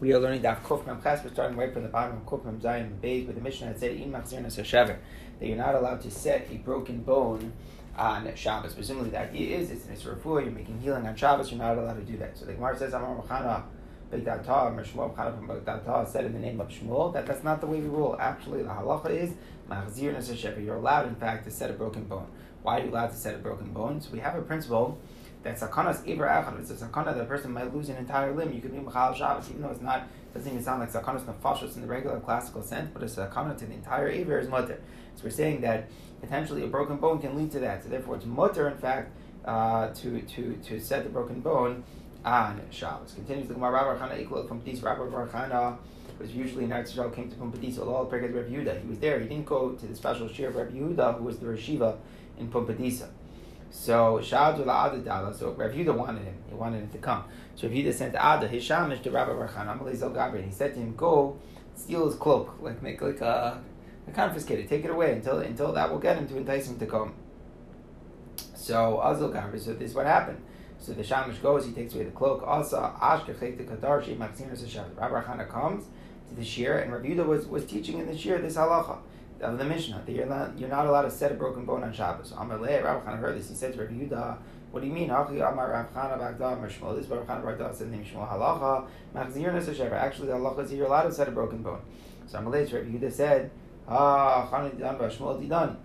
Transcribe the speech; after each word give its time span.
We 0.00 0.12
are 0.14 0.18
learning 0.18 0.40
Daf 0.40 0.62
Kuf 0.62 0.86
Mem 0.86 1.02
Ches. 1.02 1.22
We're 1.22 1.30
starting 1.30 1.58
right 1.58 1.70
from 1.70 1.82
the 1.82 1.90
bottom 1.90 2.16
of 2.16 2.24
Kuf 2.24 2.42
Mem 2.42 2.58
Zayin 2.58 2.98
Beis, 3.02 3.26
where 3.26 3.34
the 3.34 3.40
Mishnah 3.42 3.66
had 3.66 3.78
said 3.78 3.90
In 3.90 4.10
Machzir 4.10 4.42
Shever 4.42 4.96
that 5.38 5.46
you're 5.46 5.58
not 5.58 5.74
allowed 5.74 6.00
to 6.00 6.10
set 6.10 6.48
a 6.50 6.54
broken 6.54 7.02
bone 7.02 7.52
on 7.98 8.34
Shabbos. 8.34 8.72
Presumably, 8.72 9.10
the 9.10 9.18
idea 9.18 9.58
is 9.58 9.70
it's 9.70 9.84
an 9.84 9.94
Isra 9.94 10.24
You're 10.24 10.52
making 10.52 10.80
healing 10.80 11.06
on 11.06 11.14
Shabbos. 11.16 11.50
You're 11.50 11.60
not 11.60 11.76
allowed 11.76 11.98
to 11.98 12.04
do 12.10 12.16
that. 12.16 12.38
So 12.38 12.46
the 12.46 12.54
Gemara 12.54 12.78
says 12.78 12.94
Amar 12.94 13.22
Machana. 13.22 13.64
Said 14.10 14.20
in 16.24 16.32
the 16.32 16.40
name 16.40 16.60
of 16.60 16.68
Shmuel 16.68 17.12
that 17.12 17.26
that's 17.26 17.44
not 17.44 17.60
the 17.60 17.66
way 17.66 17.80
we 17.80 17.88
rule. 17.88 18.16
Actually, 18.18 18.62
the 18.62 18.70
halacha 18.70 19.10
is 19.10 19.34
Machzir. 19.70 20.64
You're 20.64 20.76
allowed, 20.76 21.08
in 21.08 21.14
fact, 21.14 21.44
to 21.44 21.50
set 21.50 21.68
a 21.68 21.74
broken 21.74 22.04
bone. 22.04 22.26
Why 22.62 22.80
are 22.80 22.84
you 22.84 22.90
allowed 22.90 23.10
to 23.10 23.16
set 23.16 23.34
a 23.34 23.38
broken 23.38 23.74
bone? 23.74 24.00
So 24.00 24.08
we 24.12 24.20
have 24.20 24.34
a 24.34 24.40
principle 24.40 24.98
that 25.42 25.58
sakanas 25.58 26.06
iver 26.08 26.26
echad. 26.26 26.60
It's 26.60 26.70
a 26.70 26.74
sakana 26.74 27.14
that 27.14 27.20
a 27.20 27.24
person 27.24 27.52
might 27.52 27.74
lose 27.74 27.88
an 27.88 27.96
entire 27.96 28.34
limb. 28.34 28.52
You 28.52 28.60
could 28.60 28.72
be 28.72 28.78
machal 28.78 29.14
Shabbos, 29.14 29.48
even 29.50 29.62
though 29.62 29.70
it's 29.70 29.80
not 29.80 30.06
doesn't 30.34 30.50
even 30.50 30.62
sound 30.62 30.80
like 30.80 30.92
sakanas 30.92 31.24
nefashos 31.24 31.76
in 31.76 31.82
the 31.82 31.88
regular 31.88 32.20
classical 32.20 32.62
sense, 32.62 32.90
but 32.92 33.02
it's 33.02 33.18
a 33.18 33.26
sakana 33.26 33.56
to 33.58 33.66
the 33.66 33.74
entire 33.74 34.10
iver 34.10 34.38
is 34.38 34.48
mutter. 34.48 34.80
So 35.16 35.24
we're 35.24 35.30
saying 35.30 35.60
that 35.62 35.88
potentially 36.20 36.64
a 36.64 36.68
broken 36.68 36.96
bone 36.96 37.20
can 37.20 37.36
lead 37.36 37.50
to 37.52 37.60
that. 37.60 37.82
So 37.82 37.88
therefore, 37.88 38.16
it's 38.16 38.26
mutter, 38.26 38.68
in 38.68 38.78
fact, 38.78 39.12
uh, 39.44 39.88
to 39.88 40.20
to 40.20 40.56
to 40.56 40.80
set 40.80 41.04
the 41.04 41.10
broken 41.10 41.40
bone 41.40 41.84
on 42.24 42.60
Shabbos. 42.70 43.14
Continues 43.14 43.48
the 43.48 43.54
Gemara 43.54 43.72
Rabbi 43.72 44.06
Chana 44.06 44.28
Iklot 44.28 44.46
from 44.48 44.60
Pedis 44.60 44.82
Rabbi 44.82 45.02
Chana 45.02 45.78
was 46.20 46.34
usually 46.34 46.64
in 46.64 46.70
Eretz 46.70 46.92
Yisrael 46.92 47.14
came 47.14 47.30
to 47.30 47.36
Pumbedisa. 47.36 47.86
All 47.86 48.04
the 48.04 48.18
Rabbi 48.18 48.50
Yehuda. 48.50 48.82
He 48.82 48.88
was 48.88 48.98
there. 48.98 49.18
He 49.18 49.26
didn't 49.26 49.46
go 49.46 49.70
to 49.70 49.86
the 49.86 49.96
special 49.96 50.28
shir 50.28 50.48
of 50.48 50.56
Rabbi 50.56 50.72
Yehuda, 50.72 51.18
who 51.18 51.24
was 51.24 51.38
the 51.38 51.46
Rashiva 51.46 51.96
in 52.38 52.50
Pumbedisa. 52.50 53.08
So 53.70 54.18
Shadu 54.20 54.64
La'adadala, 54.64 55.34
so 55.34 55.52
Rav 55.52 55.70
Yudah 55.70 55.96
wanted 55.96 56.24
him. 56.24 56.34
He 56.48 56.54
wanted 56.54 56.82
him 56.82 56.90
to 56.90 56.98
come. 56.98 57.24
So 57.54 57.68
Rav 57.68 57.76
Yudah 57.76 57.94
sent 57.94 58.14
Ada, 58.14 58.48
his 58.48 58.64
shamish 58.64 59.02
to 59.02 59.10
Rabbi 59.10 59.30
Barchan. 59.30 60.44
He 60.44 60.50
said 60.52 60.74
to 60.74 60.80
him, 60.80 60.94
Go 60.96 61.38
steal 61.76 62.06
his 62.06 62.16
cloak, 62.16 62.56
like 62.60 62.82
make 62.82 63.00
like 63.00 63.20
a, 63.20 63.62
a 64.06 64.10
confiscate 64.10 64.58
it, 64.58 64.68
take 64.68 64.84
it 64.84 64.90
away 64.90 65.12
until 65.12 65.38
until 65.38 65.72
that 65.72 65.90
will 65.90 66.00
get 66.00 66.16
him 66.16 66.26
to 66.28 66.36
entice 66.36 66.68
him 66.68 66.78
to 66.80 66.86
come. 66.86 67.14
So 68.54 69.00
Azul 69.02 69.30
Gabriel, 69.30 69.64
so 69.64 69.72
this 69.74 69.90
is 69.90 69.96
what 69.96 70.06
happened. 70.06 70.42
So 70.78 70.92
the 70.92 71.02
shamish 71.02 71.40
goes, 71.40 71.64
he 71.64 71.72
takes 71.72 71.94
away 71.94 72.04
the 72.04 72.10
cloak. 72.10 72.42
Also, 72.46 72.78
Ashkech 73.00 73.56
the 73.56 73.64
Kadar 73.64 74.02
Maxinus 74.16 74.64
Shabbat. 74.64 74.98
Rabbi 74.98 75.22
Barchan 75.22 75.48
comes 75.48 75.84
to 76.28 76.34
the 76.34 76.44
shir, 76.44 76.78
and 76.78 76.92
Rav 76.92 77.02
Yudah 77.02 77.26
was, 77.26 77.46
was 77.46 77.64
teaching 77.66 77.98
in 77.98 78.06
the 78.06 78.16
shir 78.16 78.38
this 78.38 78.56
halacha 78.56 78.98
of 79.40 79.58
the 79.58 79.64
Mishnah 79.64 80.02
that 80.04 80.12
you're 80.12 80.26
not 80.26 80.58
you're 80.58 80.68
not 80.68 80.86
allowed 80.86 81.02
to 81.02 81.10
set 81.10 81.32
a 81.32 81.34
broken 81.34 81.64
bone 81.64 81.82
on 81.82 81.92
Shabbos. 81.92 82.32
Amar 82.36 82.58
Le, 82.58 82.82
Rav 82.82 83.04
Chana 83.04 83.18
heard 83.18 83.38
this. 83.38 83.48
He 83.48 83.54
said 83.54 83.72
to 83.74 83.80
Rabbi 83.80 83.94
Yehuda, 83.94 84.38
"What 84.70 84.80
do 84.80 84.86
you 84.86 84.92
mean? 84.92 85.08
Hachi 85.08 85.40
Amar 85.40 85.70
Rav 85.70 85.92
Chana 85.94 86.18
Bagda 86.18 86.56
Amar 86.56 86.68
Shmuel." 86.68 86.96
This 86.96 87.06
Rav 87.06 87.26
Chana 87.26 87.44
Bagda 87.44 87.74
said 87.74 87.90
name 87.90 88.04
Shmuel 88.04 88.28
Halacha 88.28 88.86
Machzir 89.14 89.52
Nesashever. 89.52 89.92
Actually, 89.92 90.28
the 90.28 90.34
halacha 90.34 90.64
is 90.64 90.72
you're 90.72 90.86
allowed 90.86 91.04
to 91.04 91.12
set 91.12 91.28
a 91.28 91.30
broken 91.30 91.62
bone. 91.62 91.80
So 92.26 92.38
Amar 92.38 92.52
Le, 92.52 92.58
Rabbi 92.64 92.88
Yehuda 92.90 93.12
said, 93.12 93.50
"Ah, 93.88 94.48
Chana 94.50 94.70
Didan 94.70 94.98
Shmuel 94.98 95.42
Didan." 95.42 95.76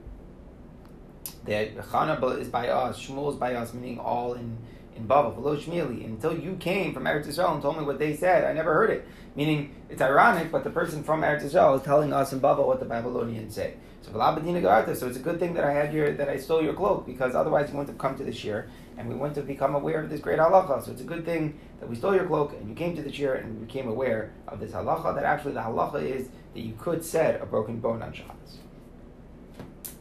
That 1.46 1.76
Chana 1.78 2.40
is 2.40 2.50
by 2.50 2.70
us, 2.70 3.00
Shmuel 3.00 3.32
is 3.32 3.36
by 3.38 3.54
us, 3.56 3.74
meaning 3.74 4.00
all 4.00 4.34
in 4.34 4.58
in 4.96 5.08
Bava, 5.08 5.36
below 5.36 5.58
Shmili, 5.58 6.06
until 6.06 6.38
you 6.38 6.56
came 6.56 6.94
from 6.94 7.04
Eretz 7.04 7.28
Yisrael 7.28 7.54
and 7.54 7.62
told 7.62 7.78
me 7.78 7.84
what 7.84 8.00
they 8.00 8.16
said, 8.16 8.46
I 8.46 8.54
never 8.54 8.74
heard 8.74 8.90
it. 8.90 9.06
Meaning, 9.36 9.76
it's 9.90 10.02
ironic, 10.02 10.52
but 10.52 10.64
the 10.64 10.70
person 10.70 11.04
from 11.04 11.22
Eretz 11.22 11.44
Yisrael 11.44 11.78
is 11.78 11.84
telling 11.84 12.14
us 12.14 12.32
in 12.32 12.40
Bava 12.40 12.66
what 12.66 12.80
the 12.80 12.86
Babylonians 12.86 13.54
say. 13.54 13.76
So, 14.02 14.12
so 14.12 15.08
it's 15.08 15.18
a 15.18 15.20
good 15.20 15.40
thing 15.40 15.54
that 15.56 15.64
I 15.64 15.72
had 15.72 15.94
your, 15.94 16.14
that 16.14 16.30
I 16.30 16.38
stole 16.38 16.62
your 16.62 16.74
cloak, 16.74 17.06
because 17.06 17.36
otherwise 17.36 17.70
you 17.70 17.78
wouldn't 17.78 17.90
have 17.90 17.98
come 17.98 18.16
to 18.18 18.24
the 18.24 18.32
shir, 18.32 18.70
and 18.98 19.10
we 19.10 19.16
wouldn't 19.16 19.36
have 19.36 19.48
become 19.48 19.76
aware 19.76 20.02
of 20.02 20.10
this 20.10 20.22
great 20.22 20.40
halacha. 20.40 20.86
So 20.86 20.92
it's 20.92 21.02
a 21.02 21.06
good 21.06 21.26
thing 21.26 21.60
that 21.80 21.90
we 21.90 21.96
stole 21.96 22.16
your 22.16 22.28
cloak, 22.28 22.54
and 22.54 22.70
you 22.70 22.76
came 22.76 22.96
to 22.96 23.02
the 23.02 23.12
shir, 23.12 23.34
and 23.34 23.60
we 23.60 23.66
became 23.66 23.90
aware 23.90 24.32
of 24.48 24.60
this 24.60 24.72
halacha, 24.72 25.16
that 25.16 25.26
actually 25.26 25.54
the 25.54 25.62
halacha 25.62 26.02
is 26.02 26.30
that 26.54 26.62
you 26.62 26.74
could 26.80 27.04
set 27.04 27.42
a 27.42 27.46
broken 27.46 27.80
bone 27.80 28.02
on 28.02 28.14
Shabbos. 28.14 28.60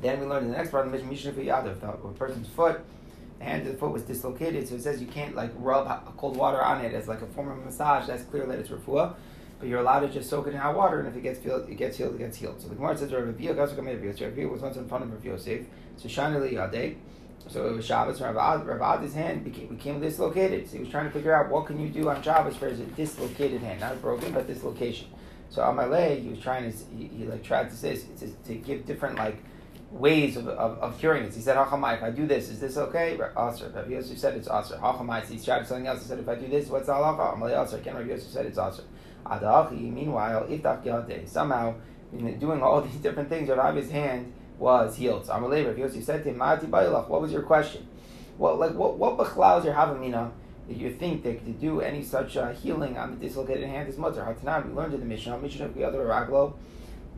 Then 0.00 0.20
we 0.20 0.26
learned 0.26 0.46
in 0.46 0.52
the 0.52 0.58
next 0.58 0.70
part 0.70 0.86
of 0.86 0.92
the 0.92 1.02
Mishnah, 1.02 1.32
Yadav, 1.32 1.82
a 1.82 2.08
person's 2.12 2.46
foot 2.48 2.84
hand 3.44 3.66
the 3.66 3.74
foot 3.74 3.92
was 3.92 4.02
dislocated, 4.02 4.68
so 4.68 4.74
it 4.74 4.82
says 4.82 5.00
you 5.00 5.06
can't 5.06 5.34
like 5.34 5.52
rub 5.56 6.16
cold 6.16 6.36
water 6.36 6.62
on 6.62 6.84
it 6.84 6.94
as 6.94 7.06
like 7.06 7.22
a 7.22 7.26
form 7.26 7.50
of 7.50 7.64
massage. 7.64 8.06
That's 8.06 8.24
clear 8.24 8.46
that 8.46 8.58
it's 8.58 8.70
refuah, 8.70 9.14
but 9.58 9.68
you're 9.68 9.80
allowed 9.80 10.00
to 10.00 10.08
just 10.08 10.28
soak 10.28 10.46
it 10.46 10.54
in 10.54 10.56
hot 10.56 10.74
water, 10.74 10.98
and 11.00 11.08
if 11.08 11.16
it 11.16 11.22
gets 11.22 11.40
healed, 11.40 11.68
it 11.68 11.76
gets 11.76 11.96
healed, 11.96 12.14
it 12.14 12.18
gets 12.18 12.36
healed. 12.36 12.60
So 12.60 12.68
the 12.68 12.74
Gemara 12.74 12.96
says 12.96 13.12
Rav 13.12 13.24
Aviyah 13.24 14.50
was 14.50 14.60
once 14.60 14.76
in 14.76 14.88
front 14.88 15.04
of 15.04 15.12
Rav 15.12 15.24
Yosef, 15.24 15.66
so 15.96 16.08
Shani 16.08 16.52
Yadeh. 16.52 16.96
So 17.48 17.66
it 17.66 17.76
was 17.76 17.84
Shabbos. 17.84 18.20
Rav 18.20 18.36
Ad, 18.36 18.66
Rav 18.66 18.80
Ad's 18.80 19.12
hand 19.12 19.44
became, 19.44 19.68
became 19.68 20.00
dislocated. 20.00 20.66
So 20.66 20.76
he 20.76 20.82
was 20.82 20.88
trying 20.88 21.04
to 21.06 21.10
figure 21.10 21.34
out 21.34 21.50
what 21.50 21.66
can 21.66 21.78
you 21.78 21.88
do 21.88 22.08
on 22.08 22.22
Shabbos 22.22 22.56
for 22.56 22.68
his 22.68 22.80
dislocated 22.96 23.60
hand, 23.60 23.80
not 23.80 24.00
broken, 24.00 24.32
but 24.32 24.46
dislocation. 24.46 25.08
So 25.50 25.62
on 25.62 25.76
my 25.76 25.84
leg, 25.84 26.22
he 26.22 26.30
was 26.30 26.40
trying 26.40 26.72
to, 26.72 26.78
he, 26.96 27.06
he 27.08 27.26
like 27.26 27.42
tried 27.44 27.70
to 27.70 27.76
say 27.76 27.96
to, 27.96 28.28
to 28.46 28.54
give 28.54 28.86
different 28.86 29.16
like 29.16 29.36
ways 29.94 30.36
of, 30.36 30.48
of, 30.48 30.78
of 30.78 30.98
curing 30.98 31.24
it. 31.24 31.34
He 31.34 31.40
said, 31.40 31.56
Hachamai, 31.56 31.96
if 31.96 32.02
I 32.02 32.10
do 32.10 32.26
this, 32.26 32.48
is 32.48 32.58
this 32.58 32.76
okay? 32.76 33.14
Aser. 33.14 33.70
Rabbi 33.74 33.90
Yosef 33.90 34.18
said 34.18 34.36
it's 34.36 34.48
Aser. 34.48 34.76
Hachamai, 34.76 35.24
he 35.28 35.38
tried 35.38 35.66
something 35.66 35.86
else. 35.86 36.02
He 36.02 36.08
said, 36.08 36.18
if 36.18 36.28
I 36.28 36.34
do 36.34 36.48
this, 36.48 36.68
what's 36.68 36.86
the 36.86 36.92
halacha? 36.92 37.38
Amalei 37.38 37.64
Aser. 37.64 37.76
Again, 37.76 37.94
Rabbi 37.94 38.10
Yosef 38.10 38.30
said 38.30 38.46
it's 38.46 38.58
Aser. 38.58 38.82
Adachi, 39.24 39.92
meanwhile, 39.92 40.44
Iftach 40.44 40.84
Yadeh, 40.84 41.28
somehow, 41.28 41.74
in 42.12 42.38
doing 42.38 42.60
all 42.62 42.80
these 42.82 42.96
different 42.96 43.28
things, 43.28 43.48
Rabbi's 43.48 43.90
hand 43.90 44.32
was 44.58 44.96
healed. 44.96 45.26
So 45.26 45.32
Amalei, 45.32 45.66
Rabbi 45.66 45.80
Yosef 45.80 46.04
said 46.04 46.24
to 46.24 46.30
him, 46.30 46.38
Ma'ati 46.38 46.66
Bailach, 46.66 47.08
what 47.08 47.22
was 47.22 47.32
your 47.32 47.42
question? 47.42 47.86
Well, 48.36 48.56
like, 48.56 48.74
what, 48.74 48.96
what 48.98 49.16
Bechlau 49.16 49.60
is 49.60 49.64
your 49.64 49.74
Havamina? 49.74 50.32
that 50.66 50.76
you 50.76 50.90
think 50.90 51.22
that 51.24 51.44
to 51.44 51.52
do 51.52 51.80
any 51.80 52.02
such 52.02 52.36
uh, 52.36 52.50
healing 52.52 52.96
on 52.96 53.10
the 53.10 53.16
dislocated 53.26 53.68
hand 53.68 53.88
is 53.88 53.98
mutter. 53.98 54.22
Hatanan, 54.22 54.68
we 54.68 54.72
learned 54.72 54.94
in 54.94 55.00
the 55.00 55.06
Mishnah, 55.06 55.38
Mishnah 55.38 55.66
of 55.66 55.74
the 55.74 55.84
other 55.84 55.98
Raglo, 56.06 56.54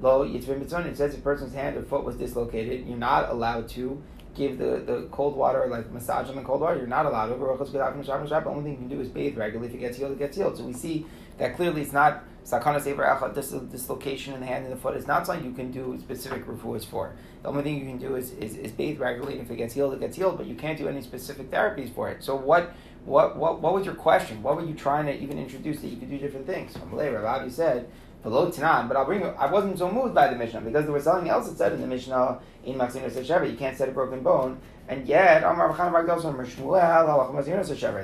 Lo 0.01 0.27
Yitzvim 0.27 0.63
it 0.87 0.97
says 0.97 1.15
a 1.15 1.19
person's 1.19 1.55
hand 1.55 1.77
or 1.77 1.83
foot 1.83 2.05
was 2.05 2.17
dislocated, 2.17 2.87
you're 2.87 2.99
not 2.99 3.31
allowed 3.31 3.69
to 3.71 4.03
give 4.35 4.59
the, 4.59 4.83
the 4.85 5.09
cold 5.11 5.35
water, 5.35 5.67
like 5.69 5.91
massage 5.91 6.29
them 6.29 6.39
in 6.39 6.45
cold 6.45 6.61
water, 6.61 6.77
you're 6.77 6.87
not 6.87 7.07
allowed. 7.07 7.29
The 7.29 8.51
only 8.51 8.63
thing 8.63 8.73
you 8.73 8.77
can 8.77 8.89
do 8.89 9.01
is 9.01 9.09
bathe 9.09 9.37
regularly. 9.37 9.69
If 9.69 9.75
it 9.75 9.81
gets 9.81 9.97
healed, 9.97 10.13
it 10.13 10.19
gets 10.19 10.37
healed. 10.37 10.59
So 10.59 10.65
we 10.65 10.75
see 10.75 11.07
that 11.39 11.57
clearly 11.57 11.83
it's 11.83 11.93
not 11.93 12.25
sakana 12.45 12.81
sever 12.81 13.33
this 13.35 13.51
dislocation 13.51 14.35
in 14.35 14.41
the 14.41 14.47
hand 14.47 14.65
and 14.65 14.73
the 14.73 14.79
foot 14.79 14.97
is 14.97 15.07
not 15.07 15.27
something 15.27 15.45
you 15.45 15.53
can 15.53 15.73
do 15.73 15.99
specific 16.01 16.47
refuahs 16.47 16.85
for. 16.85 17.15
The 17.43 17.49
only 17.49 17.63
thing 17.63 17.79
you 17.79 17.87
can 17.87 17.99
do 17.99 18.15
is, 18.17 18.33
is, 18.33 18.57
is 18.57 18.73
bathe 18.73 19.01
regularly, 19.01 19.41
if 19.41 19.51
it 19.51 19.57
gets 19.57 19.75
healed, 19.75 19.95
it 19.95 20.01
gets 20.01 20.17
healed, 20.17 20.37
but 20.37 20.47
you 20.47 20.55
can't 20.55 20.79
do 20.79 20.89
any 20.89 21.03
specific 21.03 21.51
therapies 21.51 21.93
for 21.93 22.09
it. 22.09 22.23
So 22.23 22.37
what 22.37 22.73
what 23.05 23.37
what 23.37 23.61
what 23.61 23.73
was 23.73 23.85
your 23.85 23.95
question? 23.95 24.43
What 24.43 24.57
were 24.57 24.65
you 24.65 24.75
trying 24.75 25.07
to 25.07 25.17
even 25.17 25.39
introduce 25.39 25.81
that 25.81 25.89
you 25.89 25.97
could 25.97 26.11
do 26.11 26.19
different 26.19 26.47
things? 26.47 26.77
Rabbi 26.93 27.49
said 27.49 27.89
below 28.23 28.51
Tanan, 28.51 28.89
but 28.89 28.97
I'll 28.97 29.05
bring. 29.05 29.23
I 29.23 29.51
wasn't 29.51 29.79
so 29.79 29.91
moved 29.91 30.15
by 30.15 30.29
the 30.29 30.37
Mishnah 30.37 30.61
because 30.61 30.85
there 30.85 30.93
was 30.93 31.05
something 31.05 31.29
else 31.29 31.49
that 31.49 31.59
said 31.59 31.73
in 31.73 31.81
the 31.81 31.87
Mishnah 31.87 32.41
in 32.65 32.77
Maximus 32.77 33.15
Sheva 33.15 33.51
you 33.51 33.57
can't 33.57 33.77
set 33.77 33.89
a 33.89 33.93
broken 33.93 34.23
bone, 34.23 34.61
and 34.89 35.07
yet 35.07 35.43
Amar 35.43 35.73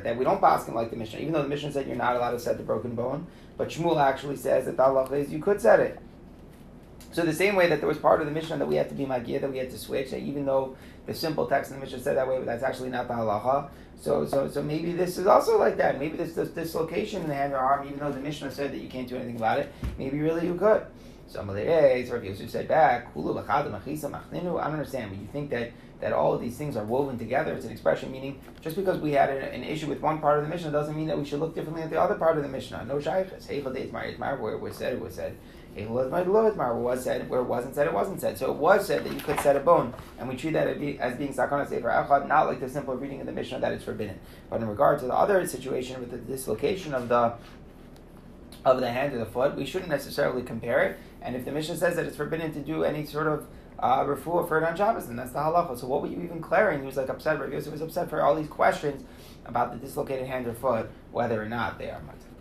that 0.05 0.17
we 0.17 0.25
don't 0.25 0.41
him 0.69 0.75
like 0.75 0.91
the 0.91 0.97
Mishnah, 0.97 1.21
even 1.21 1.33
though 1.33 1.43
the 1.43 1.49
Mishnah 1.49 1.73
said 1.73 1.87
you're 1.87 1.97
not 1.97 2.17
allowed 2.17 2.33
to 2.33 2.39
set 2.39 2.57
the 2.57 2.63
broken 2.63 2.95
bone, 2.95 3.27
but 3.57 3.69
Shmuel 3.69 4.01
actually 4.01 4.37
says 4.37 4.67
that 4.67 4.77
the 4.77 4.83
halacha 4.83 5.13
is 5.13 5.33
you 5.33 5.41
could 5.41 5.61
set 5.61 5.81
it. 5.81 5.99
So 7.13 7.25
the 7.25 7.35
same 7.35 7.57
way 7.57 7.69
that 7.69 7.81
there 7.81 7.89
was 7.89 7.99
part 7.99 8.21
of 8.21 8.27
the 8.27 8.33
Mishnah 8.33 8.57
that 8.57 8.67
we 8.67 8.77
had 8.77 8.89
to 8.89 8.95
be 8.95 9.05
magia, 9.05 9.39
that 9.39 9.53
we 9.53 9.59
had 9.59 9.71
to 9.71 9.79
switch, 9.79 10.11
that 10.11 10.21
even 10.21 10.47
though 10.47 10.77
the 11.07 11.15
simple 11.15 11.47
text 11.47 11.71
in 11.71 11.79
the 11.79 11.85
Mishnah 11.85 12.01
said 12.01 12.17
that 12.17 12.27
way, 12.27 12.39
but 12.39 12.47
that's 12.47 12.63
actually 12.63 12.89
not 12.89 13.07
the 13.07 13.15
halacha. 13.15 13.69
So, 14.01 14.27
so, 14.27 14.49
so 14.49 14.63
maybe 14.63 14.93
this 14.93 15.19
is 15.19 15.27
also 15.27 15.59
like 15.59 15.77
that. 15.77 15.99
Maybe 15.99 16.17
this, 16.17 16.35
this 16.35 16.49
dislocation 16.49 17.23
in 17.23 17.29
the 17.29 17.35
hand 17.35 17.53
or 17.53 17.59
arm, 17.59 17.87
even 17.87 18.01
though 18.01 18.11
the 18.11 18.21
Mishnah 18.21 18.51
said 18.51 18.73
that 18.73 18.79
you 18.79 18.89
can't 18.89 19.07
do 19.07 19.17
anything 19.17 19.37
about 19.37 19.59
it, 19.59 19.73
maybe 19.99 20.21
really 20.21 20.47
you 20.47 20.55
could. 20.55 20.87
Some 21.29 21.49
of 21.49 21.55
the 21.55 21.63
A's, 21.63 22.11
Rav 22.11 22.25
Yosef 22.25 22.51
said 22.51 22.67
back, 22.67 23.09
I 23.09 23.21
don't 23.21 24.59
understand, 24.59 25.11
but 25.11 25.19
you 25.19 25.29
think 25.33 25.51
that, 25.51 25.73
that 26.01 26.13
all 26.13 26.35
of 26.35 26.41
these 26.41 26.57
things 26.57 26.77
are 26.77 26.85
woven 26.85 27.19
together. 27.19 27.55
It's 27.55 27.65
an 27.65 27.73
expression 27.73 28.11
meaning 28.11 28.41
just 28.61 28.77
because 28.77 28.99
we 28.99 29.13
had 29.13 29.31
an 29.31 29.65
issue 29.65 29.87
with 29.87 30.01
one 30.01 30.19
part 30.19 30.39
of 30.39 30.45
the 30.45 30.51
Mishnah 30.51 30.73
doesn't 30.73 30.97
mean 30.97 31.07
that 31.07 31.19
we 31.19 31.25
should 31.25 31.41
look 31.41 31.55
differently 31.55 31.83
at 31.83 31.91
the 31.91 32.01
other 32.01 32.17
part 32.17 32.37
of 32.37 32.43
the 32.43 32.49
Mishnah. 32.49 32.85
No 32.87 33.01
shaykhs. 33.01 33.47
Heichel 33.47 33.75
days 33.75 33.93
mar 33.93 34.37
where 34.37 34.53
it 34.55 34.61
was 34.61 34.77
said, 34.77 34.95
it 34.95 35.01
was 35.01 35.15
said. 35.15 35.37
It 35.75 35.89
was 35.89 37.03
said, 37.03 37.31
where 37.31 37.41
it 37.41 37.45
wasn't 37.45 37.75
said, 37.75 37.87
it 37.87 37.95
wasn't 37.95 38.21
said. 38.21 38.37
So 38.37 38.51
it 38.51 38.59
was 38.59 38.87
said 38.87 39.05
that 39.05 39.13
you 39.13 39.21
could 39.21 39.41
set 39.41 39.57
a 39.57 39.61
bone, 39.61 39.95
and 40.19 40.29
we 40.29 40.37
treat 40.37 40.53
that 40.53 40.69
as 40.69 41.17
being 41.17 41.33
sakana 41.33 41.67
sefer 41.67 41.89
echad, 41.89 42.29
not 42.29 42.47
like 42.47 42.61
the 42.61 42.69
simple 42.69 42.95
reading 42.95 43.21
of 43.21 43.27
the 43.27 43.33
Mishnah 43.33 43.59
that 43.61 43.73
it's 43.73 43.85
forbidden. 43.85 44.21
But 44.51 44.61
in 44.61 44.69
regard 44.69 44.99
to 44.99 45.07
the 45.07 45.15
other 45.15 45.47
situation 45.47 45.99
with 46.01 46.11
the 46.11 46.19
dislocation 46.19 46.93
of 46.93 47.09
the 47.09 47.35
of 48.65 48.81
the 48.81 48.91
hand 48.91 49.15
or 49.15 49.19
the 49.19 49.27
foot, 49.27 49.57
we 49.57 49.65
shouldn't 49.65 49.91
necessarily 49.91 50.43
compare 50.43 50.83
it. 50.83 50.99
And 51.23 51.35
if 51.35 51.45
the 51.45 51.53
Mishnah 51.53 51.77
says 51.77 51.97
that 51.97 52.05
it's 52.05 52.17
forbidden 52.17 52.53
to 52.53 52.61
do 52.61 52.85
any 52.85 53.07
sort 53.07 53.27
of 53.27 53.47
uh, 53.79 54.05
refuah 54.05 54.47
for 54.47 54.59
it 54.59 54.65
on 54.65 54.77
Shabbos, 54.77 55.07
then 55.07 55.17
that's 55.17 55.33
the 55.33 55.39
halacha. 55.39 55.79
So 55.79 55.87
what 55.87 56.03
were 56.03 56.09
you 56.09 56.23
even 56.23 56.41
clearing? 56.41 56.81
He 56.81 56.87
was 56.87 56.97
like 56.97 57.09
upset. 57.09 57.39
Yosef 57.51 57.73
was 57.73 57.81
upset 57.81 58.11
for 58.11 58.23
all 58.23 58.37
these 58.37 58.49
questions 58.49 59.05
about 59.47 59.73
the 59.73 59.79
dislocated 59.79 60.27
hand 60.27 60.47
or 60.47 60.55
foot, 60.55 60.91
whether 61.11 61.43
or 61.43 61.49
not 61.49 61.79
they 61.79 61.91
are 61.91 62.01
mutter. 62.03 62.32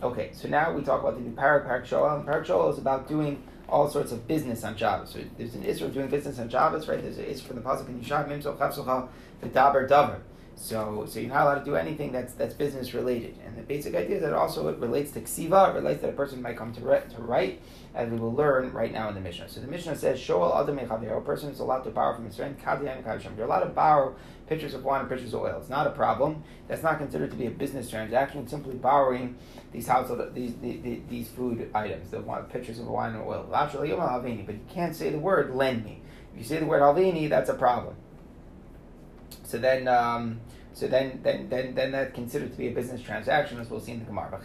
Okay, 0.00 0.30
so 0.32 0.46
now 0.46 0.72
we 0.72 0.82
talk 0.82 1.00
about 1.00 1.16
the 1.16 1.20
new 1.20 1.34
parak, 1.34 1.66
parak 1.66 1.84
shoel. 1.84 2.24
Parak 2.24 2.46
shoel 2.46 2.70
is 2.70 2.78
about 2.78 3.08
doing 3.08 3.42
all 3.68 3.90
sorts 3.90 4.12
of 4.12 4.28
business 4.28 4.62
on 4.62 4.76
Shabbos. 4.76 5.10
So 5.10 5.18
there's 5.36 5.56
an 5.56 5.64
Israel 5.64 5.90
doing 5.90 6.06
business 6.06 6.38
on 6.38 6.48
Shabbos, 6.48 6.86
right? 6.86 7.02
There's 7.02 7.18
an 7.18 7.24
Israel 7.24 7.48
from 7.48 7.56
the 7.56 7.62
pasuk 7.62 7.88
in 7.88 8.00
Yishar 8.00 8.28
Mimso 8.28 8.56
Chavsocha 8.56 9.08
V'Daber 9.42 9.88
Davar. 9.88 10.20
So, 10.54 11.04
so 11.08 11.18
you're 11.18 11.30
not 11.30 11.42
allowed 11.42 11.58
to 11.60 11.64
do 11.64 11.76
anything 11.76 12.12
that's 12.12 12.32
that's 12.34 12.54
business 12.54 12.94
related. 12.94 13.36
And 13.44 13.56
the 13.56 13.62
basic 13.62 13.96
idea 13.96 14.16
is 14.16 14.22
that 14.22 14.34
also 14.34 14.68
it 14.68 14.78
relates 14.78 15.10
to 15.12 15.20
ksiva, 15.20 15.70
it 15.70 15.74
relates 15.74 16.00
that 16.02 16.10
a 16.10 16.12
person 16.12 16.42
might 16.42 16.56
come 16.56 16.72
to, 16.74 16.80
re- 16.80 17.02
to 17.14 17.22
write, 17.22 17.60
as 17.94 18.08
we 18.08 18.18
will 18.18 18.32
learn 18.32 18.72
right 18.72 18.92
now 18.92 19.08
in 19.08 19.16
the 19.16 19.20
Mishnah. 19.20 19.48
So 19.48 19.60
the 19.60 19.68
Mishnah 19.68 19.96
says, 19.96 20.18
Shoal 20.18 20.56
Adam 20.56 20.78
a 20.78 21.20
person 21.20 21.50
is 21.50 21.60
allowed 21.60 21.82
to 21.82 21.90
borrow 21.90 22.14
from 22.14 22.24
his 22.24 22.36
friend, 22.36 22.56
You're 22.64 23.46
allowed 23.46 23.60
to 23.60 23.66
borrow 23.66 24.16
pitchers 24.48 24.74
of 24.74 24.84
wine 24.84 25.00
and 25.00 25.08
pitchers 25.08 25.34
of 25.34 25.42
oil. 25.42 25.58
It's 25.60 25.68
not 25.68 25.86
a 25.86 25.90
problem. 25.90 26.42
That's 26.66 26.82
not 26.82 26.98
considered 26.98 27.30
to 27.30 27.36
be 27.36 27.46
a 27.46 27.50
business 27.50 27.90
transaction. 27.90 28.40
It's 28.42 28.50
simply 28.50 28.74
borrowing 28.74 29.36
these 29.72 29.86
household 29.86 30.34
these 30.34 30.54
these, 30.56 31.02
these 31.08 31.28
food 31.28 31.70
items, 31.74 32.10
the 32.10 32.20
one, 32.20 32.44
pitchers 32.44 32.78
of 32.78 32.86
wine 32.86 33.14
and 33.14 33.22
oil. 33.22 33.46
But 33.50 33.74
you 33.74 34.60
can't 34.70 34.96
say 34.96 35.10
the 35.10 35.18
word 35.18 35.54
lend 35.54 35.84
me. 35.84 36.00
If 36.32 36.38
you 36.38 36.44
say 36.44 36.58
the 36.58 36.66
word 36.66 36.82
halvini, 36.82 37.28
that's 37.28 37.50
a 37.50 37.54
problem. 37.54 37.94
So 39.44 39.58
then, 39.58 39.88
um, 39.88 40.40
so 40.74 40.86
then, 40.86 41.20
then, 41.22 41.48
then, 41.48 41.74
then 41.74 41.92
that's 41.92 42.14
considered 42.14 42.52
to 42.52 42.58
be 42.58 42.68
a 42.68 42.70
business 42.70 43.00
transaction, 43.00 43.58
as 43.58 43.70
we'll 43.70 43.80
see 43.80 43.92
in 43.92 44.00
the 44.00 44.04
Gemara. 44.04 44.38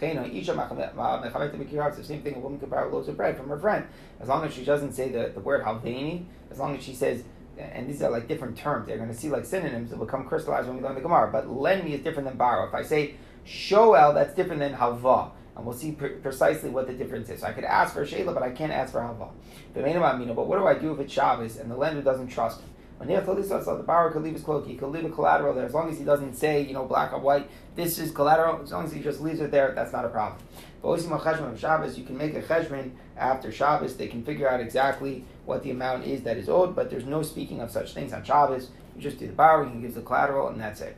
the 1.98 2.04
same 2.04 2.22
thing. 2.22 2.36
A 2.36 2.38
woman 2.38 2.58
could 2.58 2.70
borrow 2.70 2.90
loaves 2.90 3.08
of 3.08 3.16
bread 3.16 3.36
from 3.36 3.48
her 3.50 3.58
friend, 3.58 3.86
as 4.20 4.28
long 4.28 4.44
as 4.44 4.54
she 4.54 4.64
doesn't 4.64 4.92
say 4.92 5.10
the, 5.10 5.30
the 5.34 5.40
word 5.40 5.62
halvini. 5.62 6.24
As 6.50 6.58
long 6.58 6.76
as 6.76 6.82
she 6.82 6.94
says, 6.94 7.22
and 7.58 7.88
these 7.88 8.02
are 8.02 8.10
like 8.10 8.28
different 8.28 8.56
terms. 8.56 8.86
They're 8.86 8.96
going 8.96 9.08
to 9.08 9.14
see 9.14 9.28
like 9.28 9.44
synonyms 9.44 9.90
that 9.90 9.98
become 9.98 10.24
crystallized 10.24 10.68
when 10.68 10.76
we 10.78 10.82
learn 10.82 10.94
the 10.94 11.00
Gemara. 11.00 11.30
But 11.30 11.48
lend 11.48 11.84
me 11.84 11.94
is 11.94 12.02
different 12.02 12.28
than 12.28 12.36
borrow. 12.36 12.66
If 12.66 12.74
I 12.74 12.82
say 12.82 13.14
shoel, 13.44 14.14
that's 14.14 14.34
different 14.34 14.60
than 14.60 14.74
halva. 14.74 15.30
And 15.56 15.64
we'll 15.64 15.76
see 15.76 15.92
pre- 15.92 16.16
precisely 16.16 16.70
what 16.70 16.86
the 16.88 16.94
difference 16.94 17.28
is. 17.28 17.40
So 17.40 17.46
I 17.46 17.52
could 17.52 17.64
ask 17.64 17.94
for 17.94 18.04
Shayla, 18.04 18.34
but 18.34 18.42
I 18.42 18.50
can't 18.50 18.72
ask 18.72 18.92
for 18.92 19.00
halva. 19.00 19.30
But 19.74 20.46
what 20.46 20.58
do 20.58 20.66
I 20.66 20.74
do 20.74 20.92
if 20.92 21.00
it's 21.00 21.12
Shabbos 21.12 21.56
and 21.58 21.70
the 21.70 21.76
lender 21.76 22.02
doesn't 22.02 22.28
trust 22.28 22.60
him? 22.60 22.70
When 22.96 23.08
the 23.08 23.84
borrower 23.86 24.12
could 24.12 24.22
leave 24.22 24.34
his 24.34 24.42
cloak, 24.42 24.66
he 24.66 24.76
could 24.76 24.88
leave 24.88 25.04
a 25.04 25.10
collateral 25.10 25.52
there 25.52 25.64
as 25.64 25.74
long 25.74 25.90
as 25.90 25.98
he 25.98 26.04
doesn't 26.04 26.34
say, 26.34 26.62
you 26.62 26.72
know, 26.72 26.84
black 26.84 27.12
or 27.12 27.18
white, 27.18 27.50
this 27.74 27.98
is 27.98 28.12
collateral, 28.12 28.62
as 28.62 28.70
long 28.70 28.84
as 28.84 28.92
he 28.92 29.00
just 29.00 29.20
leaves 29.20 29.40
it 29.40 29.50
there, 29.50 29.72
that's 29.74 29.92
not 29.92 30.04
a 30.04 30.08
problem. 30.08 30.40
But 30.80 31.00
Shabbos, 31.00 31.98
you 31.98 32.04
can 32.04 32.16
make 32.16 32.34
a 32.34 32.42
cheshbon 32.42 32.92
after 33.16 33.50
Shabbos, 33.50 33.96
they 33.96 34.06
can 34.06 34.22
figure 34.22 34.48
out 34.48 34.60
exactly 34.60 35.24
what 35.44 35.62
the 35.62 35.70
amount 35.70 36.04
is 36.04 36.22
that 36.22 36.36
is 36.36 36.48
owed, 36.48 36.74
but 36.74 36.90
there's 36.90 37.04
no 37.04 37.22
speaking 37.22 37.60
of 37.60 37.70
such 37.70 37.92
things 37.94 38.12
on 38.12 38.24
Shabbos. 38.24 38.70
You 38.96 39.02
just 39.02 39.18
do 39.18 39.26
the 39.26 39.32
borrowing, 39.32 39.74
he 39.74 39.80
gives 39.80 39.94
the 39.94 40.02
collateral, 40.02 40.48
and 40.48 40.60
that's 40.60 40.80
it. 40.80 40.96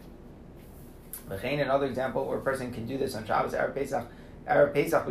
Another 1.29 1.87
example 1.87 2.25
where 2.27 2.39
a 2.39 2.43
person 2.43 2.73
can 2.73 2.87
do 2.87 2.97
this 2.99 3.15
on 3.15 3.27
Shabbos, 3.27 3.53
Erev 3.53 3.75
Pesach, 3.75 4.07
Erev 4.49 4.75
Pesach, 4.75 5.07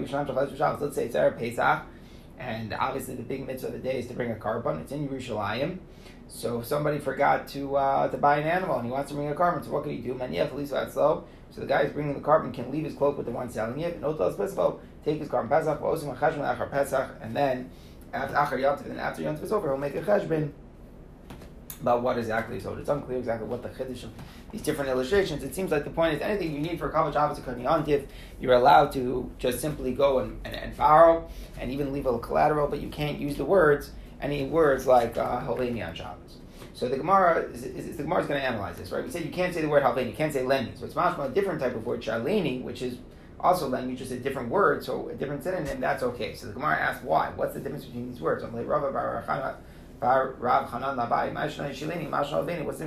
let's 0.81 0.95
say 0.95 1.05
it's 1.05 1.15
Erev 1.15 1.37
Pesach, 1.37 1.83
and 2.37 2.73
obviously 2.73 3.15
the 3.15 3.23
big 3.23 3.45
mitzvah 3.45 3.67
of 3.67 3.73
the 3.73 3.79
day 3.79 3.99
is 3.99 4.07
to 4.07 4.13
bring 4.13 4.31
a 4.31 4.35
korban. 4.35 4.81
It's 4.81 4.91
in 4.91 5.07
Yerushalayim. 5.07 5.79
So 6.27 6.59
if 6.59 6.65
somebody 6.65 6.99
forgot 6.99 7.47
to 7.49 7.75
uh, 7.75 8.07
to 8.09 8.17
buy 8.17 8.39
an 8.39 8.47
animal 8.47 8.77
and 8.77 8.85
he 8.85 8.91
wants 8.91 9.09
to 9.11 9.15
bring 9.15 9.29
a 9.29 9.35
korban, 9.35 9.63
so 9.63 9.71
what 9.71 9.83
can 9.83 9.91
he 9.91 9.99
do? 9.99 10.17
So 10.17 11.61
the 11.61 11.67
guy 11.67 11.85
who's 11.85 11.93
bringing 11.93 12.13
the 12.13 12.19
korban 12.19 12.53
can 12.53 12.71
leave 12.71 12.83
his 12.83 12.95
cloak 12.95 13.17
with 13.17 13.25
the 13.25 13.31
one 13.31 13.49
selling 13.49 13.79
it. 13.79 14.01
No 14.01 14.13
take 14.13 15.19
his 15.19 15.29
korban 15.29 15.49
pesach, 16.71 17.09
and 17.21 17.35
then 17.35 17.69
after 18.15 18.57
Yontif, 18.57 18.87
then 18.87 18.99
after 18.99 19.21
Yontif 19.21 19.43
is 19.43 19.51
over, 19.51 19.69
he'll 19.69 19.77
make 19.77 19.95
a 19.95 20.01
cheshbon 20.01 20.51
about 21.81 22.01
what 22.01 22.17
exactly 22.17 22.57
is 22.57 22.65
owed. 22.65 22.79
It's 22.79 22.89
unclear 22.89 23.17
exactly 23.17 23.47
what 23.47 23.61
the 23.61 23.69
chiddush 23.69 24.03
of 24.03 24.11
these 24.51 24.61
different 24.61 24.89
illustrations. 24.89 25.43
It 25.43 25.53
seems 25.53 25.71
like 25.71 25.83
the 25.83 25.89
point 25.89 26.15
is 26.15 26.21
anything 26.21 26.53
you 26.53 26.59
need 26.59 26.79
for 26.79 26.89
a 26.89 26.93
kavod 26.93 27.13
Shabbos 27.13 27.39
Yontif, 27.39 28.07
you're 28.39 28.53
allowed 28.53 28.91
to 28.93 29.29
just 29.37 29.59
simply 29.59 29.93
go 29.93 30.19
and, 30.19 30.39
and, 30.45 30.55
and 30.55 30.77
borrow 30.77 31.29
and 31.59 31.71
even 31.71 31.91
leave 31.91 32.05
a 32.05 32.17
collateral, 32.19 32.67
but 32.67 32.81
you 32.81 32.89
can't 32.89 33.19
use 33.19 33.35
the 33.35 33.45
words 33.45 33.91
any 34.21 34.45
words 34.45 34.87
like 34.87 35.17
uh, 35.17 35.41
Halveni 35.41 35.85
on 35.85 35.93
Shabbos. 35.93 36.37
So 36.73 36.89
the 36.89 36.97
Gemara 36.97 37.43
is, 37.51 37.63
is, 37.63 37.97
the 37.97 38.03
Gemara 38.03 38.21
is 38.21 38.27
going 38.27 38.39
to 38.39 38.45
analyze 38.45 38.77
this, 38.77 38.91
right? 38.91 39.03
We 39.03 39.09
said 39.09 39.23
you 39.23 39.31
can't 39.31 39.53
say 39.53 39.61
the 39.61 39.69
word 39.69 39.83
Halveni, 39.83 40.07
you 40.07 40.13
can't 40.13 40.33
say 40.33 40.43
Leni. 40.43 40.71
So 40.75 40.85
it's 40.85 40.95
much 40.95 41.17
a 41.19 41.29
different 41.29 41.61
type 41.61 41.75
of 41.75 41.85
word, 41.85 42.01
Shaleni, 42.01 42.61
which 42.61 42.81
is 42.81 42.97
also 43.39 43.67
Leni, 43.67 43.95
just 43.95 44.11
a 44.11 44.19
different 44.19 44.49
word, 44.49 44.83
so 44.83 45.09
a 45.09 45.13
different 45.13 45.43
synonym, 45.43 45.79
that's 45.79 46.03
okay. 46.03 46.35
So 46.35 46.47
the 46.47 46.53
Gemara 46.53 46.77
asks 46.77 47.03
why? 47.03 47.31
What's 47.35 47.53
the 47.53 47.59
difference 47.59 47.85
between 47.85 48.11
these 48.11 48.21
words? 48.21 48.43
What's 48.43 48.55
the 48.55 48.61
difference 48.61 49.27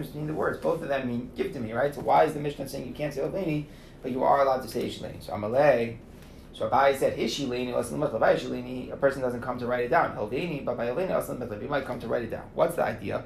between 0.06 0.26
the 0.26 0.34
words? 0.34 0.58
Both 0.58 0.82
of 0.82 0.88
them 0.88 1.08
mean 1.08 1.30
give 1.36 1.52
to 1.52 1.60
me, 1.60 1.72
right? 1.72 1.94
So 1.94 2.00
why 2.00 2.24
is 2.24 2.34
the 2.34 2.40
Mishnah 2.40 2.68
saying 2.68 2.86
you 2.86 2.94
can't 2.94 3.14
say 3.14 3.20
Halveni, 3.20 3.64
but 4.02 4.10
you 4.10 4.22
are 4.22 4.42
allowed 4.42 4.62
to 4.62 4.68
say 4.68 4.88
Shaleni? 4.88 5.22
So 5.22 5.32
Amalei. 5.32 5.96
So 6.52 6.68
Abai 6.68 6.96
said, 6.96 7.16
Hishileni, 7.16 8.92
a 8.92 8.96
person 8.96 9.22
doesn't 9.22 9.42
come 9.42 9.58
to 9.58 9.66
write 9.66 9.84
it 9.84 9.90
down. 9.90 10.16
hildani 10.16 10.64
but 10.64 10.76
by 10.76 10.86
Helveni, 10.86 11.10
Babayeleni, 11.10 11.62
you 11.62 11.68
might 11.68 11.86
come 11.86 12.00
to 12.00 12.08
write 12.08 12.24
it 12.24 12.30
down. 12.30 12.50
What's 12.54 12.74
the 12.74 12.84
idea? 12.84 13.24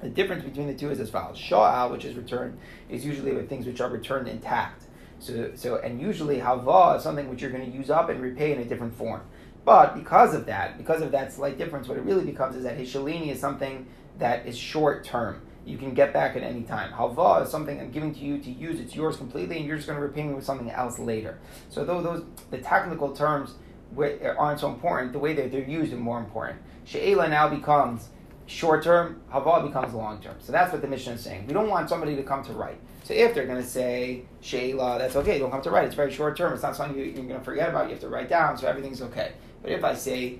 The 0.00 0.08
difference 0.08 0.42
between 0.42 0.66
the 0.66 0.74
two 0.74 0.90
is 0.90 0.98
as 0.98 1.10
follows. 1.10 1.36
Sha'al, 1.36 1.90
which 1.90 2.04
is 2.04 2.16
returned, 2.16 2.58
is 2.88 3.04
usually 3.04 3.32
with 3.32 3.48
things 3.48 3.66
which 3.66 3.80
are 3.80 3.90
returned 3.90 4.28
intact. 4.28 4.81
So, 5.22 5.52
so 5.54 5.76
and 5.76 6.00
usually 6.00 6.40
hava 6.40 6.96
is 6.96 7.02
something 7.02 7.28
which 7.28 7.40
you're 7.40 7.50
going 7.50 7.70
to 7.70 7.76
use 7.76 7.90
up 7.90 8.08
and 8.08 8.20
repay 8.20 8.52
in 8.52 8.58
a 8.58 8.64
different 8.64 8.94
form. 8.94 9.22
But 9.64 9.94
because 9.94 10.34
of 10.34 10.46
that, 10.46 10.76
because 10.76 11.02
of 11.02 11.12
that 11.12 11.32
slight 11.32 11.56
difference, 11.56 11.86
what 11.86 11.96
it 11.96 12.02
really 12.02 12.24
becomes 12.24 12.56
is 12.56 12.64
that 12.64 12.76
hishalini 12.76 13.28
is 13.28 13.38
something 13.38 13.86
that 14.18 14.46
is 14.46 14.58
short 14.58 15.04
term 15.04 15.42
you 15.64 15.78
can 15.78 15.94
get 15.94 16.12
back 16.12 16.36
at 16.36 16.42
any 16.42 16.62
time. 16.62 16.92
Halva 16.92 17.44
is 17.44 17.50
something 17.50 17.80
I'm 17.80 17.90
giving 17.90 18.12
to 18.14 18.20
you 18.20 18.38
to 18.38 18.50
use. 18.50 18.80
It's 18.80 18.96
yours 18.96 19.16
completely, 19.16 19.58
and 19.58 19.66
you're 19.66 19.76
just 19.76 19.86
going 19.86 19.98
to 19.98 20.04
repay 20.04 20.24
me 20.24 20.34
with 20.34 20.44
something 20.44 20.70
else 20.70 20.98
later. 20.98 21.38
So 21.68 21.84
though 21.84 22.02
those 22.02 22.24
the 22.50 22.58
technical 22.58 23.14
terms 23.14 23.54
aren't 23.96 24.60
so 24.60 24.68
important, 24.68 25.12
the 25.12 25.18
way 25.18 25.34
that 25.34 25.52
they're 25.52 25.68
used 25.68 25.92
are 25.92 25.96
more 25.96 26.18
important. 26.18 26.60
She'ela 26.84 27.28
now 27.28 27.48
becomes 27.48 28.08
short 28.46 28.82
term, 28.82 29.22
Hava 29.28 29.64
becomes 29.66 29.94
long 29.94 30.20
term. 30.20 30.34
So 30.40 30.50
that's 30.50 30.72
what 30.72 30.82
the 30.82 30.88
mission 30.88 31.12
is 31.12 31.20
saying. 31.20 31.46
We 31.46 31.52
don't 31.52 31.68
want 31.68 31.88
somebody 31.88 32.16
to 32.16 32.22
come 32.22 32.42
to 32.44 32.52
write. 32.52 32.80
So 33.04 33.14
if 33.14 33.34
they're 33.34 33.46
going 33.46 33.62
to 33.62 33.68
say 33.68 34.22
Sheila, 34.40 34.98
that's 34.98 35.16
okay. 35.16 35.34
You 35.34 35.40
Don't 35.40 35.50
have 35.50 35.62
to 35.62 35.70
write. 35.70 35.86
It's 35.86 35.94
very 35.94 36.12
short 36.12 36.36
term. 36.36 36.52
It's 36.52 36.62
not 36.62 36.76
something 36.76 36.96
you're 36.98 37.12
going 37.12 37.28
to 37.28 37.40
forget 37.40 37.68
about. 37.68 37.86
You 37.86 37.90
have 37.90 38.00
to 38.00 38.08
write 38.08 38.28
down. 38.28 38.56
So 38.56 38.68
everything's 38.68 39.02
okay. 39.02 39.32
But 39.62 39.72
if 39.72 39.84
I 39.84 39.94
say 39.94 40.38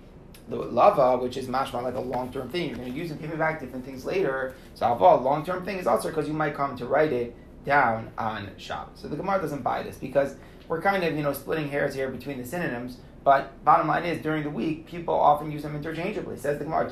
the 0.49 0.57
lava, 0.57 1.23
which 1.23 1.37
is 1.37 1.47
mashma 1.47 1.83
like 1.83 1.95
a 1.95 2.01
long 2.01 2.33
term 2.33 2.49
thing, 2.49 2.69
you're 2.69 2.77
going 2.77 2.93
to 2.93 2.99
use 2.99 3.11
and 3.11 3.21
give 3.21 3.31
it 3.31 3.39
back 3.39 3.61
different 3.61 3.85
things 3.85 4.05
later. 4.05 4.55
So 4.75 4.87
a 4.87 5.17
long 5.17 5.45
term 5.45 5.65
thing 5.65 5.79
is 5.79 5.87
also 5.87 6.09
because 6.09 6.29
you 6.29 6.35
might 6.35 6.55
come 6.55 6.77
to 6.77 6.87
write 6.87 7.13
it 7.13 7.35
down 7.65 8.11
on 8.19 8.51
Shabbos. 8.57 9.01
So 9.01 9.09
the 9.09 9.17
Gemara 9.17 9.41
doesn't 9.41 9.63
buy 9.63 9.83
this 9.83 9.97
because 9.97 10.37
we're 10.69 10.81
kind 10.81 11.05
of 11.05 11.17
you 11.17 11.23
know 11.23 11.33
splitting 11.33 11.69
hairs 11.69 11.95
here 11.95 12.09
between 12.09 12.39
the 12.39 12.45
synonyms. 12.45 12.99
But 13.25 13.65
bottom 13.65 13.87
line 13.87 14.05
is, 14.05 14.21
during 14.21 14.43
the 14.43 14.51
week, 14.51 14.87
people 14.87 15.15
often 15.15 15.53
use 15.53 15.63
them 15.63 15.77
interchangeably. 15.77 16.37
Says 16.37 16.59
the 16.59 16.65
Gemara, 16.65 16.91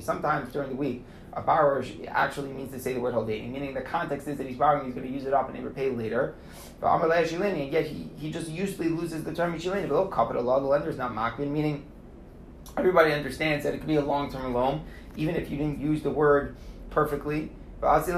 Sometimes 0.00 0.52
during 0.52 0.68
the 0.70 0.76
week, 0.76 1.04
a 1.34 1.40
borrower 1.40 1.84
actually 2.08 2.52
means 2.52 2.72
to 2.72 2.78
say 2.78 2.92
the 2.92 3.00
word 3.00 3.14
holdeni, 3.14 3.50
meaning 3.50 3.72
the 3.74 3.80
context 3.80 4.28
is 4.28 4.36
that 4.38 4.46
he's 4.46 4.58
borrowing, 4.58 4.86
he's 4.86 4.94
going 4.94 5.06
to 5.06 5.12
use 5.12 5.24
it 5.24 5.32
up 5.32 5.48
and 5.48 5.56
he 5.56 5.62
repay 5.62 5.90
later. 5.90 6.34
But 6.80 6.88
Amalei 6.88 7.26
Shilini, 7.26 7.64
and 7.64 7.72
yet 7.72 7.86
he, 7.86 8.10
he 8.16 8.30
just 8.30 8.48
usually 8.48 8.88
loses 8.88 9.24
the 9.24 9.34
term 9.34 9.58
Shilini. 9.58 9.88
But 9.88 9.94
oh, 9.94 10.02
look, 10.02 10.14
capital 10.14 10.42
law, 10.42 10.60
the 10.60 10.66
lender 10.66 10.90
is 10.90 10.98
not 10.98 11.12
makbin, 11.12 11.50
meaning 11.50 11.86
everybody 12.76 13.12
understands 13.12 13.64
that 13.64 13.74
it 13.74 13.78
could 13.78 13.86
be 13.86 13.96
a 13.96 14.04
long-term 14.04 14.52
loan, 14.52 14.84
even 15.16 15.36
if 15.36 15.50
you 15.50 15.56
didn't 15.56 15.80
use 15.80 16.02
the 16.02 16.10
word 16.10 16.56
perfectly. 16.90 17.50
But 17.80 18.08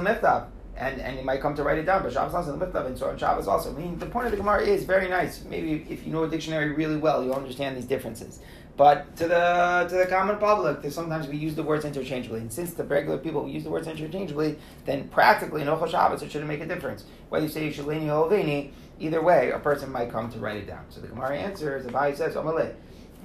And, 0.77 1.01
and 1.01 1.17
you 1.17 1.25
might 1.25 1.41
come 1.41 1.55
to 1.55 1.63
write 1.63 1.79
it 1.79 1.87
down, 1.87 2.03
but 2.03 2.13
Shabbos 2.13 2.35
also 2.35 2.53
and 2.53 2.99
so 2.99 3.09
on 3.09 3.17
Shabbos 3.17 3.47
also. 3.47 3.73
I 3.73 3.79
mean, 3.79 3.97
the 3.97 4.07
point 4.07 4.27
of 4.27 4.33
the 4.33 4.39
Gemara 4.39 4.63
is 4.63 4.83
very 4.83 5.09
nice. 5.09 5.45
Maybe 5.45 5.87
if 5.89 6.05
you 6.05 6.13
know 6.13 6.25
a 6.25 6.29
dictionary 6.29 6.73
really 6.73 6.97
well, 6.97 7.23
you'll 7.23 7.35
understand 7.35 7.77
these 7.77 7.85
differences. 7.85 8.41
But 8.77 9.17
to 9.17 9.29
the 9.29 9.87
to 9.89 9.97
the 9.97 10.07
common 10.07 10.39
public, 10.39 10.91
sometimes 10.93 11.29
we 11.29 11.37
use 11.37 11.55
the 11.55 11.63
words 11.63 11.85
interchangeably. 11.85 12.41
And 12.41 12.53
since 12.53 12.75
the 12.75 12.83
regular 12.85 13.19
people 13.19 13.49
use 13.49 13.63
the 13.63 13.71
words 13.71 13.87
interchangeably, 13.87 14.59
then 14.85 15.09
practically 15.09 15.63
in 15.63 15.69
Ochel 15.69 15.89
Shabbos 15.89 16.23
it 16.23 16.33
shouldn't 16.33 16.49
make 16.49 16.61
a 16.61 16.67
difference. 16.67 17.05
Whether 17.29 17.47
you 17.47 17.53
say 17.53 17.71
Shalini 17.71 18.07
or 18.07 18.29
Ovini, 18.29 18.73
either 18.99 19.23
way, 19.23 19.51
a 19.51 19.61
person 19.61 19.93
might 19.93 20.11
come 20.11 20.31
to 20.33 20.39
write 20.39 20.57
it 20.57 20.67
down. 20.67 20.85
So 20.89 21.01
the 21.01 21.07
Gemara 21.07 21.37
answers, 21.37 21.85
the 21.85 21.93
Abai 21.93 22.17
says, 22.17 22.35
Omaleh 22.35 22.75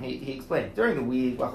he, 0.01 0.17
he 0.17 0.33
explained 0.33 0.75
during 0.75 0.95
the 0.95 1.03
week. 1.03 1.37
You're 1.37 1.47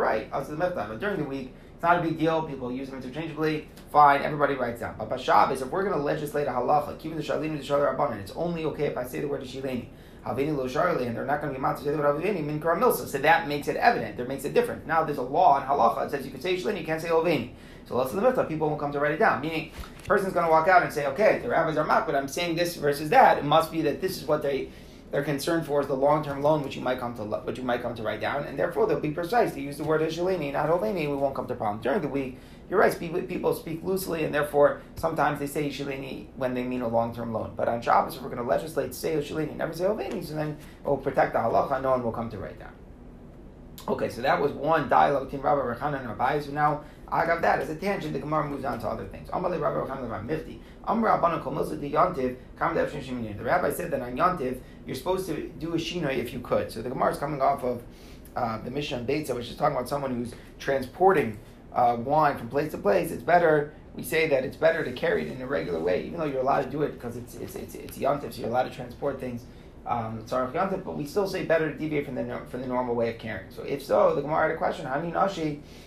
right. 0.00 0.30
But 0.30 1.00
during 1.00 1.16
the 1.18 1.24
week, 1.28 1.54
it's 1.78 1.84
not 1.84 2.00
a 2.00 2.02
big 2.02 2.18
deal. 2.18 2.42
People 2.42 2.72
use 2.72 2.90
them 2.90 3.00
interchangeably. 3.00 3.68
Fine, 3.92 4.22
everybody 4.22 4.54
writes 4.54 4.80
down. 4.80 4.96
But 4.98 5.10
Bashab 5.10 5.52
is 5.52 5.62
if 5.62 5.70
we're 5.70 5.84
going 5.84 5.94
to 5.94 6.02
legislate 6.02 6.48
a 6.48 6.50
halacha, 6.50 6.98
keeping 6.98 7.16
the 7.16 7.22
shalini 7.22 7.56
the 7.56 7.64
shalir 7.64 7.96
rabbanon, 7.96 8.18
it's 8.18 8.32
only 8.32 8.64
okay 8.64 8.86
if 8.86 8.96
I 8.96 9.04
say 9.04 9.20
the 9.20 9.28
word 9.28 9.42
shileni. 9.42 9.86
Havini 10.26 10.56
lo 10.56 10.66
sharli, 10.66 11.06
and 11.06 11.16
they're 11.16 11.24
not 11.24 11.40
going 11.40 11.54
to 11.54 11.56
be 11.56 11.64
allowed 11.64 11.76
to 11.76 11.84
say 11.84 11.92
the 11.92 11.98
word 11.98 12.20
havini 12.20 12.44
min 12.44 12.58
milsa. 12.58 13.06
So 13.06 13.18
that 13.18 13.46
makes 13.46 13.68
it 13.68 13.76
evident. 13.76 14.16
There 14.16 14.26
makes 14.26 14.44
it 14.44 14.54
different. 14.54 14.88
Now 14.88 15.04
there's 15.04 15.18
a 15.18 15.22
law 15.22 15.60
in 15.60 15.68
halacha 15.68 16.00
that 16.00 16.10
says 16.10 16.24
you 16.24 16.32
can 16.32 16.40
say 16.40 16.56
shileni, 16.56 16.80
you 16.80 16.84
can't 16.84 17.00
say 17.00 17.10
ovini. 17.10 17.52
So 17.86 17.96
let's 17.96 18.10
the 18.10 18.20
mitzvah, 18.20 18.46
people 18.46 18.66
won't 18.66 18.80
come 18.80 18.90
to 18.90 18.98
write 18.98 19.12
it 19.12 19.20
down. 19.20 19.40
Meaning, 19.40 19.70
person's 20.04 20.32
going 20.32 20.46
to 20.46 20.50
walk 20.50 20.66
out 20.66 20.82
and 20.82 20.92
say, 20.92 21.06
okay, 21.06 21.38
the 21.38 21.48
rabbis 21.48 21.76
are 21.76 21.84
mock, 21.84 22.06
but 22.06 22.16
I'm 22.16 22.26
saying 22.26 22.56
this 22.56 22.74
versus 22.74 23.08
that. 23.10 23.38
It 23.38 23.44
must 23.44 23.70
be 23.70 23.82
that 23.82 24.00
this 24.00 24.20
is 24.20 24.24
what 24.26 24.42
they 24.42 24.70
they're 25.10 25.24
concerned 25.24 25.66
for 25.66 25.80
is 25.80 25.86
the 25.86 25.94
long-term 25.94 26.42
loan 26.42 26.62
which 26.62 26.76
you 26.76 26.82
might 26.82 26.98
come 26.98 27.14
to 27.14 27.22
which 27.22 27.58
you 27.58 27.64
might 27.64 27.80
come 27.80 27.94
to 27.94 28.02
write 28.02 28.20
down, 28.20 28.44
and 28.44 28.58
therefore 28.58 28.86
they'll 28.86 29.00
be 29.00 29.10
precise. 29.10 29.54
They 29.54 29.62
use 29.62 29.78
the 29.78 29.84
word 29.84 30.02
Hishalini, 30.02 30.52
not 30.52 30.68
Holeni, 30.68 31.08
we 31.08 31.16
won't 31.16 31.34
come 31.34 31.46
to 31.46 31.54
problem. 31.54 31.82
During 31.82 32.02
the 32.02 32.08
week, 32.08 32.38
you're 32.68 32.78
right, 32.78 32.98
people 32.98 33.54
speak 33.54 33.82
loosely, 33.82 34.24
and 34.24 34.34
therefore 34.34 34.82
sometimes 34.96 35.38
they 35.38 35.46
say 35.46 35.70
Hishalini 35.70 36.26
when 36.36 36.52
they 36.52 36.62
mean 36.62 36.82
a 36.82 36.88
long-term 36.88 37.32
loan. 37.32 37.54
But 37.56 37.68
on 37.68 37.80
Shabbos, 37.80 38.16
if 38.16 38.22
we're 38.22 38.28
going 38.28 38.42
to 38.42 38.48
legislate, 38.48 38.94
say 38.94 39.14
Hishalini, 39.14 39.56
never 39.56 39.72
say 39.72 39.84
Holeni, 39.84 40.22
so 40.24 40.34
then 40.34 40.58
we'll 40.84 40.98
protect 40.98 41.32
the 41.32 41.38
halacha, 41.38 41.80
no 41.80 41.92
one 41.92 42.02
will 42.02 42.12
come 42.12 42.28
to 42.30 42.38
write 42.38 42.58
down. 42.58 42.72
Okay, 43.86 44.10
so 44.10 44.20
that 44.20 44.38
was 44.38 44.52
one 44.52 44.90
dialogue 44.90 45.24
between 45.24 45.40
Rabbi 45.40 45.62
Rechanan 45.62 46.00
and 46.00 46.08
Rabbi. 46.08 46.40
So 46.40 46.50
now 46.50 46.82
I 47.10 47.24
got 47.24 47.40
that 47.40 47.60
as 47.60 47.70
a 47.70 47.76
tangent. 47.76 48.12
The 48.12 48.18
Gemara 48.18 48.46
moves 48.46 48.66
on 48.66 48.78
to 48.80 48.86
other 48.86 49.06
things. 49.06 49.30
Amalei 49.30 49.58
Rabbi 49.58 49.78
Yochanan 49.78 50.10
Rabbi 50.10 50.34
Mifti. 50.34 50.58
The 50.88 50.94
rabbi 53.44 53.70
said 53.70 53.90
that 53.90 54.00
on 54.00 54.16
Yantiv 54.16 54.58
you're 54.88 54.96
supposed 54.96 55.26
to 55.26 55.48
do 55.60 55.74
a 55.74 55.76
shinoi 55.76 56.16
if 56.16 56.32
you 56.32 56.40
could. 56.40 56.72
So 56.72 56.80
the 56.80 56.88
Gemara 56.88 57.12
is 57.12 57.18
coming 57.18 57.42
off 57.42 57.62
of 57.62 57.82
uh, 58.34 58.58
the 58.62 58.70
Mishnah 58.70 59.00
Beitza, 59.00 59.34
which 59.34 59.50
is 59.50 59.56
talking 59.56 59.76
about 59.76 59.88
someone 59.88 60.14
who's 60.14 60.34
transporting 60.58 61.38
uh, 61.74 61.98
wine 62.00 62.38
from 62.38 62.48
place 62.48 62.72
to 62.72 62.78
place. 62.78 63.10
It's 63.10 63.22
better. 63.22 63.74
We 63.94 64.02
say 64.02 64.28
that 64.28 64.44
it's 64.44 64.56
better 64.56 64.82
to 64.84 64.92
carry 64.92 65.28
it 65.28 65.32
in 65.32 65.42
a 65.42 65.46
regular 65.46 65.80
way, 65.80 66.04
even 66.04 66.18
though 66.18 66.24
you're 66.24 66.40
allowed 66.40 66.62
to 66.62 66.70
do 66.70 66.82
it 66.82 66.92
because 66.92 67.16
it's 67.16 67.34
it's 67.34 67.54
it's, 67.54 67.74
it's 67.74 67.98
Yantiv, 67.98 68.32
so 68.32 68.40
you're 68.40 68.48
allowed 68.48 68.64
to 68.64 68.70
transport 68.70 69.20
things 69.20 69.44
um, 69.88 70.22
but 70.84 70.96
we 70.96 71.06
still 71.06 71.26
say 71.26 71.44
better 71.44 71.72
to 71.72 71.78
deviate 71.78 72.04
from 72.04 72.14
the 72.14 72.40
from 72.50 72.60
the 72.60 72.66
normal 72.66 72.94
way 72.94 73.10
of 73.14 73.18
carrying. 73.18 73.50
So 73.50 73.62
if 73.62 73.82
so, 73.82 74.14
the 74.14 74.20
Gemara 74.20 74.48
had 74.48 74.50
a 74.50 74.56
question. 74.56 74.84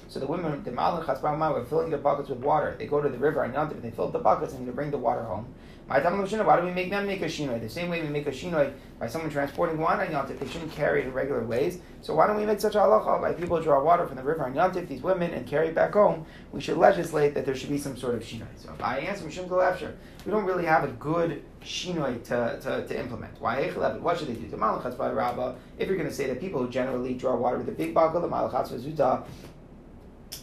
So 0.07 0.19
the 0.19 0.25
women, 0.25 0.63
the 0.63 0.71
Malach 0.71 1.53
were 1.53 1.65
filling 1.65 1.89
their 1.89 1.99
buckets 1.99 2.29
with 2.29 2.39
water. 2.39 2.75
They 2.77 2.87
go 2.87 2.99
to 2.99 3.09
the 3.09 3.17
river 3.17 3.43
and 3.43 3.53
Yantiv, 3.53 3.73
and 3.73 3.83
they 3.83 3.91
fill 3.91 4.05
up 4.05 4.13
the 4.13 4.19
buckets 4.19 4.53
and 4.53 4.67
they 4.67 4.71
bring 4.71 4.91
the 4.91 4.97
water 4.97 5.23
home. 5.23 5.53
My 5.91 5.99
Why 5.99 6.61
do 6.61 6.65
we 6.65 6.71
make 6.71 6.89
them 6.89 7.05
make 7.05 7.21
a 7.21 7.25
shinoi? 7.25 7.59
The 7.59 7.67
same 7.67 7.89
way 7.89 8.01
we 8.01 8.07
make 8.07 8.25
a 8.25 8.31
shinoi 8.31 8.71
by 8.97 9.07
someone 9.07 9.29
transporting 9.29 9.77
wine 9.77 9.99
on 9.99 10.07
Yantif, 10.07 10.39
they 10.39 10.47
shouldn't 10.47 10.71
carry 10.71 11.01
it 11.01 11.07
in 11.07 11.11
regular 11.11 11.43
ways. 11.43 11.79
So 12.01 12.15
why 12.15 12.27
don't 12.27 12.37
we 12.37 12.45
make 12.45 12.61
such 12.61 12.75
a 12.75 12.77
halacha 12.77 13.19
by 13.19 13.33
people 13.33 13.61
draw 13.61 13.83
water 13.83 14.07
from 14.07 14.15
the 14.15 14.23
river 14.23 14.45
on 14.45 14.53
Yantif, 14.53 14.87
these 14.87 15.01
women, 15.01 15.33
and 15.33 15.45
carry 15.45 15.67
it 15.67 15.75
back 15.75 15.91
home? 15.91 16.25
We 16.53 16.61
should 16.61 16.77
legislate 16.77 17.33
that 17.33 17.45
there 17.45 17.55
should 17.55 17.67
be 17.67 17.77
some 17.77 17.97
sort 17.97 18.15
of 18.15 18.21
shinoi. 18.21 18.47
So 18.55 18.73
I 18.81 18.99
answer 18.99 19.25
Mishum 19.25 19.49
Galafshir. 19.49 19.93
We 20.25 20.31
don't 20.31 20.45
really 20.45 20.63
have 20.63 20.85
a 20.85 20.93
good 20.93 21.43
shinoi 21.61 22.23
to, 22.23 22.57
to, 22.61 22.87
to 22.87 22.97
implement. 22.97 23.41
Why? 23.41 23.67
What 23.71 24.17
should 24.17 24.29
they 24.29 24.35
do? 24.35 24.47
The 24.47 24.55
malachas 24.55 24.97
by 24.97 25.11
Rabbah. 25.11 25.55
If 25.77 25.89
you're 25.89 25.97
going 25.97 26.07
to 26.09 26.15
say 26.15 26.27
that 26.27 26.39
people 26.39 26.63
who 26.63 26.69
generally 26.69 27.15
draw 27.15 27.35
water 27.35 27.57
with 27.57 27.67
a 27.67 27.73
big 27.73 27.93
bucket, 27.93 28.21
the 28.21 28.29
malachas 28.29 28.71
zuta, 28.79 29.25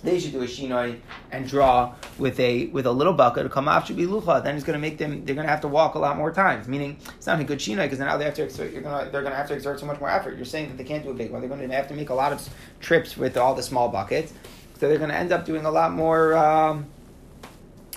they 0.02 0.20
should 0.20 0.32
do 0.32 0.42
a 0.42 0.46
shinoi 0.46 0.98
and 1.32 1.48
draw 1.48 1.94
with 2.18 2.38
a 2.40 2.66
with 2.66 2.86
a 2.86 2.92
little 2.92 3.12
bucket 3.12 3.44
to 3.44 3.48
come 3.48 3.68
off 3.68 3.82
after 3.82 3.94
lucha. 3.94 4.42
Then 4.42 4.54
it's 4.54 4.64
going 4.64 4.74
to 4.74 4.80
make 4.80 4.98
them. 4.98 5.24
They're 5.24 5.34
going 5.34 5.46
to 5.46 5.50
have 5.50 5.62
to 5.62 5.68
walk 5.68 5.94
a 5.94 5.98
lot 5.98 6.16
more 6.16 6.32
times. 6.32 6.68
Meaning, 6.68 6.98
it's 7.16 7.26
not 7.26 7.40
a 7.40 7.44
good 7.44 7.58
shinoi 7.58 7.84
because 7.84 7.98
now 7.98 8.16
they 8.16 8.24
have 8.24 8.34
to. 8.34 8.44
Exert, 8.44 8.72
you're 8.72 8.82
going 8.82 9.06
to, 9.06 9.10
they're 9.10 9.22
going 9.22 9.32
to 9.32 9.38
have 9.38 9.48
to 9.48 9.54
exert 9.54 9.80
so 9.80 9.86
much 9.86 10.00
more 10.00 10.10
effort. 10.10 10.36
You're 10.36 10.44
saying 10.44 10.68
that 10.68 10.78
they 10.78 10.84
can't 10.84 11.04
do 11.04 11.10
a 11.10 11.14
big 11.14 11.30
one. 11.30 11.40
They're 11.40 11.48
going 11.48 11.66
to 11.66 11.74
have 11.74 11.88
to 11.88 11.94
make 11.94 12.10
a 12.10 12.14
lot 12.14 12.32
of 12.32 12.48
trips 12.80 13.16
with 13.16 13.36
all 13.36 13.54
the 13.54 13.62
small 13.62 13.88
buckets. 13.88 14.32
So 14.78 14.88
they're 14.88 14.98
going 14.98 15.10
to 15.10 15.16
end 15.16 15.32
up 15.32 15.44
doing 15.44 15.64
a 15.64 15.70
lot 15.70 15.92
more. 15.92 16.36
Um, 16.36 16.86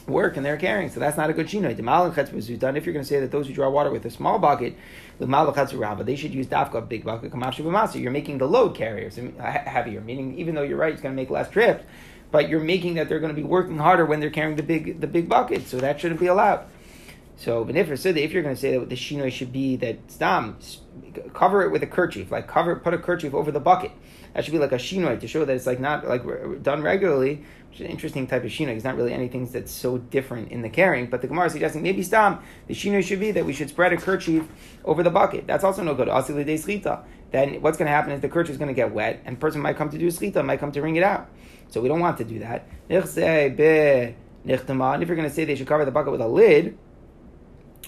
work 0.08 0.36
and 0.36 0.46
they're 0.46 0.58
carrying. 0.58 0.90
So 0.90 1.00
that's 1.00 1.16
not 1.16 1.30
a 1.30 1.34
good 1.34 1.48
shinoi. 1.48 1.72
If 1.72 2.86
you're 2.86 2.94
going 2.94 3.04
to 3.04 3.10
say 3.10 3.20
that 3.20 3.32
those 3.32 3.48
who 3.48 3.54
draw 3.54 3.70
water 3.70 3.92
with 3.92 4.06
a 4.06 4.10
small 4.10 4.40
bucket, 4.40 4.76
they 5.26 6.16
should 6.16 6.34
use 6.34 6.48
dafka 6.48 6.88
big 6.88 7.04
bucket. 7.04 7.32
You're 7.96 8.12
making 8.12 8.38
the 8.38 8.48
load 8.48 8.76
carriers 8.76 9.20
heavier. 9.40 10.02
Meaning, 10.02 10.38
even 10.38 10.56
though 10.56 10.64
you're 10.64 10.78
right, 10.78 10.94
it's 10.94 11.02
going 11.02 11.16
to 11.16 11.22
make 11.22 11.30
less 11.30 11.50
trips, 11.50 11.84
but 12.32 12.50
you're 12.50 12.60
making 12.60 12.96
that 12.96 13.10
they're 13.10 13.20
going 13.20 13.36
to 13.36 13.42
be 13.42 13.48
working 13.48 13.78
harder 13.78 14.06
when 14.06 14.20
they're 14.20 14.30
carrying 14.30 14.56
the 14.56 14.64
big 14.64 15.00
the 15.00 15.08
big 15.08 15.30
bucket. 15.30 15.68
So 15.68 15.78
that 15.78 16.00
shouldn't 16.00 16.20
be 16.20 16.28
allowed. 16.28 16.66
So, 17.42 17.64
but 17.64 17.76
if 17.76 17.88
you're 17.88 18.44
going 18.44 18.54
to 18.54 18.62
say 18.62 18.78
that 18.78 18.88
the 18.88 18.96
shinoi 18.96 19.32
should 19.32 19.52
be 19.52 19.76
that 19.78 20.12
stam, 20.12 20.60
cover 21.34 21.64
it 21.64 21.72
with 21.72 21.82
a 21.82 21.88
kerchief, 21.88 22.32
like 22.32 22.48
cover, 22.48 22.76
put 22.76 22.94
a 22.94 23.00
kerchief 23.00 23.34
over 23.34 23.52
the 23.52 23.60
bucket. 23.60 23.92
That 24.36 24.46
should 24.46 24.52
be 24.52 24.60
like 24.60 24.72
a 24.72 24.76
shinoi 24.76 25.20
to 25.20 25.28
show 25.28 25.44
that 25.44 25.56
it's 25.56 25.66
like 25.66 25.80
not 25.80 26.08
like 26.08 26.22
done 26.62 26.84
regularly, 26.84 27.44
which 27.70 27.80
is 27.80 27.86
an 27.88 27.88
interesting 27.88 28.28
type 28.28 28.44
of 28.44 28.52
shinoi. 28.52 28.76
It's 28.76 28.84
not 28.84 28.96
really 28.96 29.12
anything 29.12 29.48
that's 29.48 29.72
so 29.72 29.98
different 29.98 30.52
in 30.52 30.62
the 30.62 30.70
carrying. 30.70 31.10
But 31.10 31.24
the 31.24 31.28
Gemara 31.28 31.48
is 31.48 31.54
suggesting 31.54 31.82
maybe 31.82 32.04
stam 32.04 32.44
the 32.68 32.76
shinoi 32.76 33.04
should 33.04 33.20
be 33.20 33.32
that 33.32 33.44
we 33.44 33.54
should 33.54 33.70
spread 33.70 33.92
a 33.92 33.98
kerchief 33.98 34.48
over 34.86 35.02
the 35.02 35.10
bucket. 35.10 35.48
That's 35.48 35.64
also 35.64 35.82
no 35.82 35.96
good. 35.96 36.10
Then 36.10 37.62
what's 37.64 37.78
going 37.80 37.88
to 37.88 37.92
happen 37.92 38.12
is 38.12 38.22
the 38.22 38.30
kerchief 38.30 38.52
is 38.52 38.60
going 38.60 38.68
to 38.68 38.76
get 38.76 38.94
wet, 38.94 39.20
and 39.26 39.38
the 39.38 39.40
person 39.40 39.62
might 39.62 39.78
come 39.78 39.90
to 39.90 39.98
do 39.98 40.08
a 40.08 40.12
might 40.44 40.60
come 40.60 40.72
to 40.74 40.82
wring 40.84 40.96
it 40.96 41.04
out. 41.04 41.28
So 41.70 41.82
we 41.82 41.88
don't 41.88 42.02
want 42.02 42.20
to 42.20 42.24
do 42.24 42.38
that. 42.38 42.68
And 42.88 43.04
if 43.04 43.16
you're 43.16 43.50
going 45.16 45.28
to 45.28 45.34
say 45.34 45.46
they 45.46 45.56
should 45.56 45.66
cover 45.66 45.86
the 45.86 45.92
bucket 45.92 46.12
with 46.12 46.22
a 46.22 46.28
lid, 46.28 46.78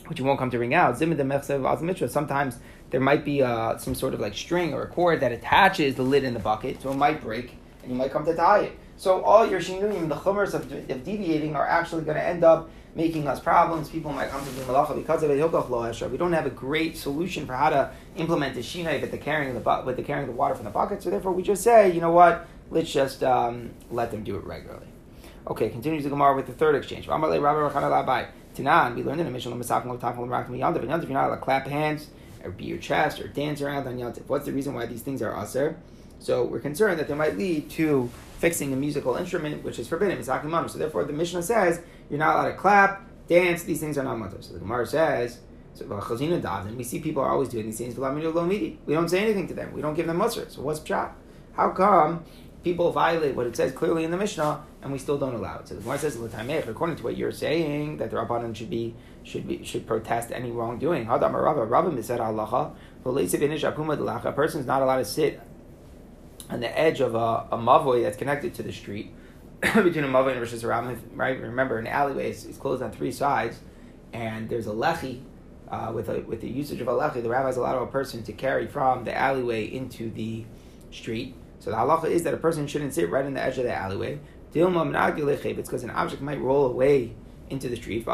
which 0.08 0.20
you 0.20 0.26
won't 0.26 0.40
come 0.40 0.52
to 0.52 0.60
wring 0.60 0.74
out, 0.74 0.98
sometimes 0.98 2.58
there 2.90 3.00
might 3.00 3.26
be 3.26 3.42
uh, 3.42 3.78
some 3.78 3.96
sort 3.96 4.14
of 4.14 4.20
like 4.20 4.36
string 4.36 4.74
or 4.74 4.84
a 4.84 4.88
cord 4.88 5.20
that 5.22 5.32
attaches 5.32 5.96
the 5.96 6.04
lid 6.04 6.24
in 6.24 6.34
the 6.34 6.40
bucket, 6.40 6.82
so 6.82 6.92
it 6.92 6.96
might 6.96 7.22
break, 7.22 7.56
and 7.82 7.92
you 7.92 7.98
might 7.98 8.12
come 8.12 8.26
to 8.26 8.36
tie 8.36 8.60
it. 8.60 8.80
So 8.98 9.22
all 9.22 9.48
your 9.50 9.60
shinuim, 9.60 10.08
the 10.10 10.16
chumers 10.16 10.54
of, 10.54 10.72
of 10.72 11.04
deviating, 11.04 11.56
are 11.56 11.68
actually 11.68 12.04
going 12.04 12.18
to 12.18 12.24
end 12.24 12.44
up 12.44 12.70
making 12.96 13.28
us 13.28 13.40
problems. 13.40 13.90
People 13.90 14.14
might 14.14 14.30
come 14.30 14.46
to 14.46 14.52
do 14.52 14.62
malacha 14.62 14.96
because 14.96 15.24
of 15.24 15.32
it. 15.32 16.12
We 16.12 16.18
don't 16.18 16.34
have 16.34 16.46
a 16.46 16.52
great 16.52 16.96
solution 16.96 17.48
for 17.48 17.54
how 17.54 17.70
to 17.70 17.92
implement 18.18 18.54
the 18.54 18.62
shinai 18.62 19.02
with 19.02 19.12
the 19.12 19.18
carrying 19.18 19.54
the 19.54 19.84
with 19.86 19.96
the 19.96 20.04
carrying 20.04 20.30
of 20.30 20.36
the 20.36 20.38
water 20.38 20.54
from 20.56 20.66
the 20.66 20.72
bucket. 20.72 21.02
So 21.02 21.10
therefore, 21.10 21.32
we 21.32 21.42
just 21.42 21.64
say, 21.64 21.92
you 21.92 22.02
know 22.02 22.12
what? 22.12 22.46
Let's 22.70 22.92
just 22.92 23.24
um, 23.24 23.72
let 23.90 24.12
them 24.12 24.24
do 24.24 24.36
it 24.36 24.44
regularly. 24.44 24.88
Okay, 25.48 25.70
continues 25.70 26.04
the 26.04 26.10
Gemara 26.10 26.36
with 26.36 26.46
the 26.46 26.54
third 26.54 26.76
exchange. 26.76 27.08
Tanan, 28.56 28.96
we 28.96 29.04
learned 29.04 29.20
in 29.20 29.26
the 29.26 29.32
Mishnah, 29.32 29.56
if 29.56 29.66
you're 29.68 29.88
not 29.90 31.28
allowed 31.28 31.36
to 31.36 31.38
clap 31.38 31.68
hands 31.68 32.10
or 32.44 32.52
beat 32.52 32.68
your 32.68 32.78
chest 32.78 33.20
or 33.20 33.28
dance 33.28 33.62
around 33.62 33.88
on 33.88 33.98
Yantif. 33.98 34.28
What's 34.28 34.46
the 34.46 34.52
reason 34.52 34.74
why 34.74 34.86
these 34.86 35.02
things 35.02 35.22
are 35.22 35.36
aser? 35.42 35.78
So 36.20 36.44
we're 36.44 36.60
concerned 36.60 37.00
that 37.00 37.08
they 37.08 37.16
might 37.16 37.38
lead 37.38 37.70
to 37.72 38.10
fixing 38.40 38.72
a 38.74 38.76
musical 38.76 39.16
instrument, 39.16 39.64
which 39.64 39.80
is 39.80 39.88
forbidden. 39.88 40.18
It's 40.18 40.28
akimanu. 40.30 40.70
So 40.70 40.78
therefore, 40.78 41.04
the 41.06 41.14
Mishnah 41.14 41.44
says 41.44 41.82
you're 42.10 42.20
not 42.20 42.36
allowed 42.36 42.52
to 42.52 42.58
clap, 42.58 43.02
dance. 43.28 43.64
These 43.64 43.80
things 43.80 43.98
are 43.98 44.04
not 44.04 44.18
mutter. 44.20 44.42
So 44.42 44.54
the 44.54 44.60
Gemara 44.60 44.86
says. 44.86 45.40
So 45.76 45.86
we 46.78 46.84
see 46.84 47.00
people 47.00 47.24
are 47.24 47.32
always 47.32 47.50
doing 47.50 47.66
these 47.66 47.80
things. 47.80 47.98
We 47.98 48.04
don't 48.94 49.10
say 49.10 49.20
anything 49.24 49.48
to 49.48 49.56
them. 49.56 49.74
We 49.74 49.82
don't 49.82 49.96
give 49.96 50.06
them 50.06 50.18
mutter. 50.18 50.46
So 50.48 50.62
what's 50.62 50.80
pshat? 50.80 51.12
How 51.54 51.72
come 51.72 52.24
people 52.64 52.92
violate 52.92 53.36
what 53.36 53.46
it 53.46 53.56
says 53.56 53.72
clearly 53.72 54.04
in 54.04 54.12
the 54.12 54.18
Mishnah, 54.18 54.64
and 54.82 54.92
we 54.92 54.98
still 54.98 55.18
don't 55.18 55.36
allow 55.36 55.60
it. 55.60 55.68
So 55.68 55.76
the 55.76 55.82
Gemara 55.82 56.00
says, 56.00 56.16
according 56.16 56.96
to 56.98 57.04
what 57.04 57.18
you're 57.18 57.32
saying, 57.32 57.98
that 57.98 58.10
the 58.10 58.18
Rabbanan 58.18 58.56
should 58.56 58.70
be 58.70 58.96
should 59.24 59.48
be 59.48 59.64
should 59.64 59.86
protest 59.88 60.32
any 60.32 60.52
wrongdoing. 60.52 61.08
A 61.08 61.20
person 64.36 64.60
is 64.62 64.66
not 64.66 64.82
allowed 64.82 64.98
to 64.98 65.06
sit 65.06 65.42
on 66.50 66.60
the 66.60 66.78
edge 66.80 67.00
of 67.00 67.16
a, 67.16 67.48
a 67.52 67.58
mavoi 67.58 68.04
that's 68.04 68.18
connected 68.18 68.54
to 68.56 68.64
the 68.64 68.72
street 68.72 69.14
between 69.62 70.04
a 70.04 70.08
mavoi 70.08 70.32
and 70.32 70.40
Rosh 70.40 70.54
Hashanah. 70.54 71.00
Right? 71.14 71.40
Remember, 71.40 71.78
an 71.78 71.88
alleyway 71.88 72.32
is, 72.32 72.46
is 72.46 72.58
closed 72.58 72.82
on 72.82 72.92
three 72.92 73.12
sides, 73.12 73.60
and 74.14 74.50
there's 74.50 74.68
a 74.68 74.74
lechi. 74.74 75.22
Uh, 75.70 75.92
with 75.92 76.10
a, 76.10 76.20
with 76.22 76.42
the 76.42 76.50
usage 76.50 76.82
of 76.82 76.88
a 76.88 76.92
lechi, 76.92 77.24
the 77.24 77.30
rabbis 77.30 77.58
allow 77.58 77.82
a 77.82 77.88
person 77.88 78.22
to 78.22 78.32
carry 78.32 78.68
from 78.68 79.06
the 79.06 79.18
alleyway 79.18 79.66
into 79.66 80.12
the 80.12 80.46
street 80.92 81.36
so 81.64 81.72
the 81.72 81.78
halacha 81.78 82.10
is 82.10 82.24
that 82.24 82.34
a 82.34 82.38
person 82.38 82.68
shouldn't 82.68 82.94
sit 82.94 83.10
right 83.10 83.26
in 83.26 83.36
the 83.36 83.42
edge 83.42 83.58
of 83.58 83.64
the 83.64 83.74
alleyway. 83.74 84.20
It's 84.54 85.70
because 85.70 85.84
an 85.84 85.92
object 85.92 86.22
might 86.22 86.42
roll 86.42 86.66
away 86.66 87.14
into 87.50 87.70
the 87.70 87.78
street. 87.78 88.06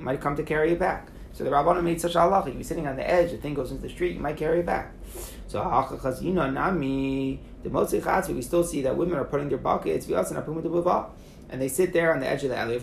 might 0.00 0.20
come 0.20 0.36
to 0.36 0.44
carry 0.44 0.70
it 0.74 0.78
back. 0.78 1.08
So 1.32 1.42
the 1.42 1.50
Rabbana 1.50 1.82
made 1.82 2.00
such 2.00 2.14
a 2.14 2.18
halacha. 2.18 2.54
You're 2.54 2.62
sitting 2.62 2.86
on 2.86 2.94
the 2.94 3.08
edge, 3.08 3.32
the 3.32 3.38
thing 3.38 3.54
goes 3.54 3.72
into 3.72 3.82
the 3.82 3.88
street, 3.88 4.14
you 4.14 4.20
might 4.20 4.36
carry 4.36 4.60
it 4.60 4.66
back. 4.66 4.94
So 5.48 5.60
a 5.60 6.50
nami 6.52 7.40
the 7.64 8.32
we 8.32 8.42
still 8.42 8.62
see 8.62 8.82
that 8.82 8.96
women 8.96 9.18
are 9.18 9.24
putting 9.24 9.48
their 9.48 9.58
buckets 9.58 10.06
and 10.08 11.60
they 11.60 11.68
sit 11.68 11.92
there 11.92 12.14
on 12.14 12.20
the 12.20 12.28
edge 12.28 12.44
of 12.44 12.50
the 12.50 12.56
alleyway. 12.56 12.78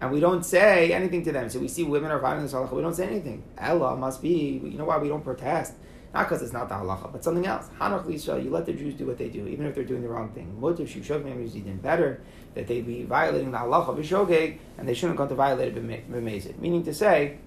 And 0.00 0.10
we 0.10 0.20
don't 0.20 0.42
say 0.42 0.92
anything 0.92 1.22
to 1.24 1.32
them. 1.32 1.50
So 1.50 1.58
we 1.58 1.68
see 1.68 1.82
women 1.82 2.10
are 2.10 2.18
violating 2.18 2.46
this 2.46 2.54
halacha. 2.54 2.72
We 2.72 2.80
don't 2.80 2.94
say 2.94 3.08
anything. 3.08 3.44
Allah 3.60 3.94
must 3.94 4.22
be. 4.22 4.58
You 4.64 4.78
know 4.78 4.86
why 4.86 4.96
we 4.96 5.08
don't 5.08 5.22
protest? 5.22 5.74
Not 6.14 6.28
because 6.28 6.42
it's 6.42 6.52
not 6.52 6.68
the 6.68 6.74
halacha, 6.74 7.10
but 7.10 7.24
something 7.24 7.46
else. 7.46 7.68
Hanach 7.80 8.04
Lisha, 8.04 8.42
you 8.42 8.50
let 8.50 8.66
the 8.66 8.74
Jews 8.74 8.94
do 8.94 9.06
what 9.06 9.16
they 9.16 9.28
do, 9.28 9.46
even 9.46 9.64
if 9.64 9.74
they're 9.74 9.84
doing 9.84 10.02
the 10.02 10.08
wrong 10.08 10.30
thing. 10.32 10.60
Motiv 10.60 10.86
Shushog 10.86 11.54
even 11.56 11.78
better 11.78 12.20
that 12.54 12.66
they 12.66 12.82
be 12.82 13.04
violating 13.04 13.50
the 13.50 13.58
halacha 13.58 13.88
of 13.88 14.58
and 14.78 14.88
they 14.88 14.92
shouldn't 14.92 15.16
come 15.16 15.28
to 15.28 15.34
violate 15.34 15.74
it 15.74 16.10
b'mezid. 16.10 16.58
Meaning 16.58 16.84
to 16.84 16.92
say 16.92 17.38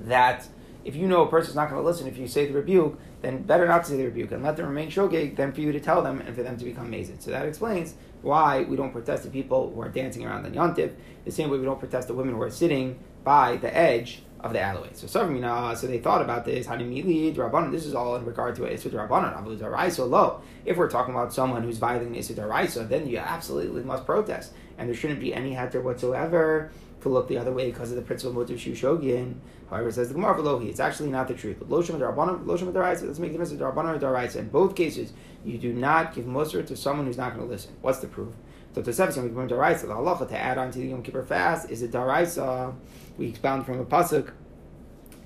that 0.00 0.48
if 0.84 0.96
you 0.96 1.06
know 1.06 1.22
a 1.22 1.28
person's 1.28 1.54
not 1.54 1.70
going 1.70 1.80
to 1.80 1.86
listen 1.86 2.06
if 2.08 2.16
you 2.16 2.26
say 2.26 2.46
the 2.46 2.54
rebuke, 2.54 2.98
then 3.20 3.42
better 3.42 3.66
not 3.66 3.84
to 3.84 3.90
say 3.90 3.96
the 3.96 4.04
rebuke 4.04 4.32
and 4.32 4.42
let 4.42 4.56
them 4.56 4.66
remain 4.66 4.90
shogeg 4.90 5.36
than 5.36 5.52
for 5.52 5.60
you 5.60 5.70
to 5.70 5.80
tell 5.80 6.02
them 6.02 6.20
and 6.20 6.34
for 6.34 6.42
them 6.42 6.56
to 6.56 6.64
become 6.64 6.90
mazid. 6.90 7.20
So 7.20 7.30
that 7.30 7.46
explains 7.46 7.94
why 8.22 8.62
we 8.62 8.76
don't 8.76 8.92
protest 8.92 9.24
the 9.24 9.30
people 9.30 9.70
who 9.72 9.80
are 9.80 9.88
dancing 9.88 10.26
around 10.26 10.42
the 10.42 10.50
yontif, 10.50 10.92
the 11.24 11.30
same 11.30 11.50
way 11.50 11.58
we 11.58 11.64
don't 11.64 11.78
protest 11.78 12.08
the 12.08 12.14
women 12.14 12.34
who 12.34 12.42
are 12.42 12.50
sitting 12.50 12.98
by 13.22 13.56
the 13.56 13.76
edge 13.76 14.22
of 14.40 14.52
the 14.52 14.60
alleyway. 14.60 14.90
So 14.92 15.06
Savmina, 15.06 15.76
so 15.76 15.86
they 15.86 15.98
thought 15.98 16.22
about 16.22 16.44
this. 16.44 16.68
Lead 16.68 17.36
Rabbanon? 17.36 17.72
This 17.72 17.86
is 17.86 17.94
all 17.94 18.16
in 18.16 18.24
regard 18.24 18.54
to 18.56 18.62
Isud 18.62 18.92
Rabbanon. 18.92 19.92
So 19.92 20.06
low. 20.06 20.40
If 20.64 20.76
we're 20.76 20.90
talking 20.90 21.14
about 21.14 21.32
someone 21.32 21.62
who's 21.62 21.78
violating 21.78 22.14
Isud 22.14 22.48
Raisa, 22.48 22.84
then 22.84 23.08
you 23.08 23.18
absolutely 23.18 23.82
must 23.82 24.06
protest, 24.06 24.52
and 24.76 24.88
there 24.88 24.94
shouldn't 24.94 25.20
be 25.20 25.34
any 25.34 25.54
heter 25.54 25.82
whatsoever 25.82 26.70
to 27.00 27.08
look 27.08 27.28
the 27.28 27.38
other 27.38 27.52
way 27.52 27.70
because 27.70 27.90
of 27.90 27.96
the 27.96 28.02
principle 28.02 28.40
of 28.40 28.48
motiv 28.48 28.58
shogin. 28.58 29.34
However, 29.70 29.90
says 29.92 30.08
the 30.08 30.14
Gemara 30.14 30.34
Velohi, 30.34 30.68
it's 30.68 30.80
actually 30.80 31.10
not 31.10 31.28
the 31.28 31.34
truth. 31.34 31.58
Loshim 31.60 31.98
Rabbanon, 31.98 32.44
Loshim 32.44 32.72
Daraisa. 32.72 33.06
Let's 33.06 33.18
make 33.18 33.32
the 33.32 33.38
difference 33.38 33.60
Rabbanon 33.60 33.96
or 33.96 33.98
Daraisa. 33.98 34.36
In 34.36 34.48
both 34.48 34.74
cases, 34.74 35.12
you 35.44 35.58
do 35.58 35.72
not 35.72 36.14
give 36.14 36.24
Musr 36.24 36.66
to 36.66 36.76
someone 36.76 37.06
who's 37.06 37.18
not 37.18 37.34
going 37.34 37.46
to 37.46 37.52
listen. 37.52 37.72
What's 37.82 37.98
the 37.98 38.08
proof? 38.08 38.34
So 38.78 38.84
to 38.84 38.90
Sevis, 38.92 39.20
we 39.20 39.28
bring 39.30 39.48
Daraisa. 39.48 39.82
The 39.82 39.88
halacha 39.88 40.28
to 40.28 40.38
add 40.38 40.56
on 40.56 40.70
to 40.70 40.78
the 40.78 40.86
Yom 40.86 41.02
Kippur 41.02 41.24
fast 41.24 41.68
is 41.68 41.82
a 41.82 41.88
Daraisa. 41.88 42.72
We 43.16 43.26
expound 43.26 43.66
from 43.66 43.80
a 43.80 43.84
pasuk. 43.84 44.30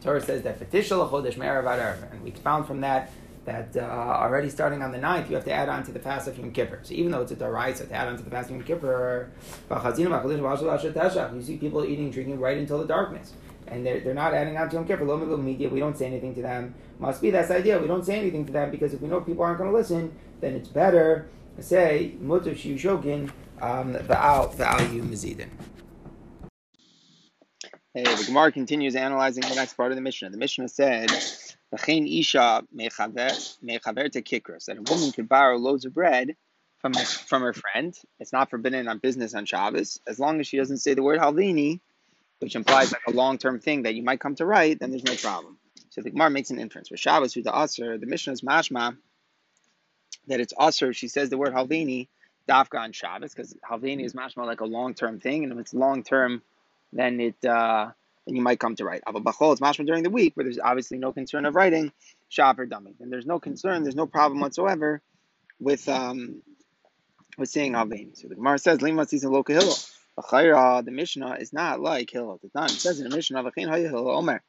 Torah 0.03 0.23
says 0.23 0.41
that 0.45 0.59
Fatishal 0.59 1.11
Chodesh 1.11 1.37
Me'erav 1.37 2.11
and 2.11 2.23
we 2.23 2.31
expound 2.31 2.67
from 2.67 2.81
that 2.81 3.13
that 3.45 3.77
uh, 3.77 3.81
already 3.81 4.49
starting 4.49 4.81
on 4.83 4.91
the 4.91 4.97
ninth, 4.97 5.29
you 5.29 5.35
have 5.35 5.45
to 5.45 5.53
add 5.53 5.69
on 5.69 5.85
to 5.85 5.93
the 5.93 5.99
fast 5.99 6.29
of 6.29 6.39
Yom 6.39 6.51
Kippur. 6.51 6.79
So 6.83 6.95
even 6.95 7.13
though 7.13 7.21
it's 7.21 7.33
a 7.33 7.37
daraisa 7.37 7.87
to 7.89 7.93
add 7.93 8.09
on 8.09 8.17
to 8.17 8.23
the 8.23 8.31
fast 8.31 8.49
of 8.49 8.57
Yom 8.57 8.65
Kippur, 8.65 9.29
you 9.69 11.43
see 11.43 11.57
people 11.59 11.85
eating, 11.85 12.11
drinking 12.11 12.41
right 12.41 12.57
until 12.57 12.79
the 12.79 12.87
darkness. 12.87 13.35
And 13.67 13.85
they're, 13.85 14.01
they're 14.01 14.15
not 14.15 14.33
adding 14.33 14.57
on 14.57 14.71
to 14.71 14.77
Yom 14.77 14.87
Kippur. 14.87 15.05
media, 15.37 15.69
we 15.69 15.79
don't 15.79 15.99
say 15.99 16.07
anything 16.07 16.35
to 16.37 16.41
them. 16.41 16.75
Must 16.99 17.21
be 17.21 17.31
that's 17.31 17.49
the 17.49 17.57
idea. 17.57 17.79
We 17.79 17.87
don't 17.87 18.07
say 18.07 18.19
anything 18.19 18.47
to 18.47 18.53
them 18.53 18.71
because 18.71 18.95
if 18.95 19.03
we 19.03 19.09
know 19.09 19.21
people 19.21 19.45
aren't 19.45 19.59
going 19.59 19.71
to 19.71 19.77
listen, 19.77 20.17
then 20.41 20.55
it's 20.55 20.69
better 20.69 21.29
to 21.57 21.63
say 21.63 22.15
shiu 22.21 22.79
shogin 22.79 23.31
um, 23.62 23.95
v'al 23.95 24.54
v'al 24.54 24.95
yu 24.95 25.02
mezidin. 25.02 25.49
Hey, 27.95 28.04
the 28.04 28.25
Gemara 28.26 28.50
continues 28.50 28.97
analyzing 28.97 29.42
the 29.42 29.54
next 29.54 29.75
part 29.75 29.92
of 29.92 29.97
the 29.97 30.02
Mishnah. 30.02 30.31
The 30.31 30.38
Mishnah 30.38 30.69
said, 30.69 31.11
"V'chein 31.73 32.21
isha 32.21 32.64
mechaver 32.75 34.11
to 34.12 34.23
kikros." 34.23 34.64
That 34.66 34.78
a 34.78 34.83
woman 34.83 35.12
could 35.12 35.28
borrow 35.28 35.57
loads 35.57 35.85
of 35.85 35.95
bread 35.95 36.35
from 36.78 36.95
from 36.95 37.42
her 37.42 37.52
friend. 37.52 37.97
It's 38.19 38.33
not 38.33 38.50
forbidden 38.50 38.88
on 38.88 38.99
business 38.99 39.35
on 39.35 39.47
Shabbos, 39.47 40.00
as 40.07 40.19
long 40.19 40.40
as 40.40 40.47
she 40.49 40.57
doesn't 40.57 40.78
say 40.78 40.95
the 40.95 41.02
word 41.02 41.21
halvini, 41.21 41.81
which 42.40 42.57
implies 42.57 42.92
like 42.92 43.02
a 43.07 43.12
long 43.12 43.38
term 43.38 43.61
thing 43.61 43.83
that 43.83 43.95
you 43.95 44.02
might 44.02 44.21
come 44.21 44.35
to 44.37 44.47
write. 44.47 44.81
Then 44.81 44.90
there's 44.90 45.04
no 45.04 45.14
problem. 45.14 45.59
So 45.90 46.00
the 46.00 46.11
Gemara 46.11 46.31
makes 46.31 46.50
an 46.50 46.59
inference. 46.59 46.88
For 46.88 46.97
Shabbos, 46.97 47.35
who 47.35 47.42
the 47.42 47.57
Aser, 47.57 47.99
the 47.99 48.07
Mishnah 48.07 48.33
is 48.33 48.40
mashma 48.40 48.97
that 50.26 50.40
it's 50.40 50.54
Aser. 50.61 50.92
She 50.92 51.09
says 51.09 51.28
the 51.28 51.38
word 51.38 51.52
halvini 51.52 52.09
dafka 52.49 52.79
on 52.81 52.93
Shabbos 52.93 53.35
because 53.35 53.55
halvini 53.69 54.05
is 54.05 54.15
mashma 54.15 54.47
like 54.47 54.61
a 54.61 54.67
long 54.67 54.95
term 54.95 55.21
thing, 55.21 55.45
and 55.45 55.53
if 55.53 55.59
it's 55.59 55.75
long 55.75 56.03
term 56.03 56.43
then 56.93 57.21
it 57.21 57.45
uh, 57.45 57.91
then 58.27 58.37
you 58.37 58.43
might 58.43 58.61
come 58.61 58.77
to 58.77 58.85
write. 58.85 59.03
Aval 59.07 59.23
bachol 59.23 59.53
is 59.53 59.61
mashma 59.61 59.87
during 59.87 60.03
the 60.03 60.11
week 60.11 60.37
where 60.37 60.45
there's 60.45 60.59
obviously 60.59 60.99
no 60.99 61.13
concern 61.13 61.47
of 61.47 61.55
writing 61.55 61.93
shav 62.31 62.59
or 62.59 62.67
dummy. 62.67 62.95
And 63.01 63.13
there's 63.13 63.27
no 63.27 63.39
concern, 63.39 63.83
there's 63.83 63.97
no 63.97 64.07
problem 64.07 64.41
whatsoever 64.41 65.01
with 65.61 65.89
um, 65.89 66.43
with 67.39 67.49
saying 67.49 67.75
avin. 67.75 68.15
So 68.15 68.29
the 68.29 68.35
Gemara 68.35 68.59
says 68.59 68.83
lima 68.83 69.07
season 69.07 69.31
loka 69.31 69.49
hillel. 69.49 70.83
The 70.83 70.91
Mishnah 70.91 71.37
is 71.37 71.53
not 71.53 71.81
like 71.81 72.11
Hillel. 72.11 72.39
It's 72.43 72.55
not. 72.55 72.71
It 72.71 72.75
says 72.75 73.01
in 73.01 73.09
the 73.09 73.17
Mishnah, 73.17 73.43
"V'chein 73.43 73.75
Hillel 73.75 74.11
Omer." 74.11 74.43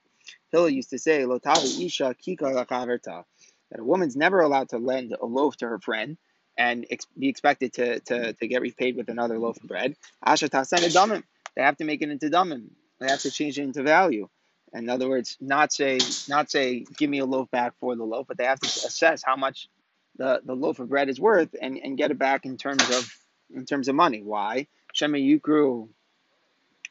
Hillel 0.52 0.70
used 0.70 0.90
to 0.90 1.00
say, 1.00 1.26
"Lo 1.26 1.40
tavi 1.40 1.86
isha 1.86 2.16
kika 2.22 2.42
lachaverta," 2.42 3.24
that 3.72 3.80
a 3.80 3.84
woman's 3.84 4.16
never 4.18 4.42
allowed 4.42 4.70
to 4.70 4.78
lend 4.78 5.16
a 5.20 5.26
loaf 5.26 5.56
to 5.58 5.68
her 5.68 5.80
friend 5.80 6.18
and 6.58 6.86
ex- 6.90 7.08
be 7.18 7.30
expected 7.30 7.74
to, 7.74 8.00
to, 8.02 8.34
to 8.34 8.48
get 8.48 8.62
repaid 8.62 8.96
with 8.96 9.10
another 9.10 9.40
loaf 9.40 9.58
of 9.58 9.68
bread. 9.68 9.96
Asha 10.26 10.50
tasen 10.50 10.80
damim 10.90 11.24
they 11.56 11.62
have 11.62 11.78
to 11.78 11.84
make 11.84 12.02
it 12.02 12.10
into 12.10 12.28
damim. 12.30 12.70
They 13.00 13.10
have 13.10 13.22
to 13.22 13.32
change 13.32 13.60
it 13.60 13.64
into 13.64 13.84
value. 13.84 14.30
In 14.74 14.90
other 14.90 15.08
words, 15.08 15.38
not 15.40 15.72
say 15.72 16.00
not 16.28 16.50
say 16.50 16.86
give 16.98 17.10
me 17.10 17.20
a 17.20 17.26
loaf 17.26 17.52
back 17.52 17.74
for 17.80 17.96
the 17.96 18.04
loaf, 18.04 18.28
but 18.28 18.38
they 18.38 18.46
have 18.46 18.60
to 18.60 18.68
assess 18.68 19.22
how 19.24 19.36
much 19.36 19.70
the, 20.18 20.42
the 20.44 20.56
loaf 20.56 20.80
of 20.80 20.90
bread 20.90 21.10
is 21.10 21.20
worth 21.20 21.56
and, 21.60 21.78
and 21.78 21.98
get 21.98 22.12
it 22.12 22.18
back 22.18 22.46
in 22.46 22.58
terms 22.58 22.84
of 22.90 23.16
in 23.54 23.66
terms 23.66 23.88
of 23.88 23.96
money. 23.96 24.24
Why? 24.24 24.68
Shema 24.94 25.18
Yukru 25.18 25.90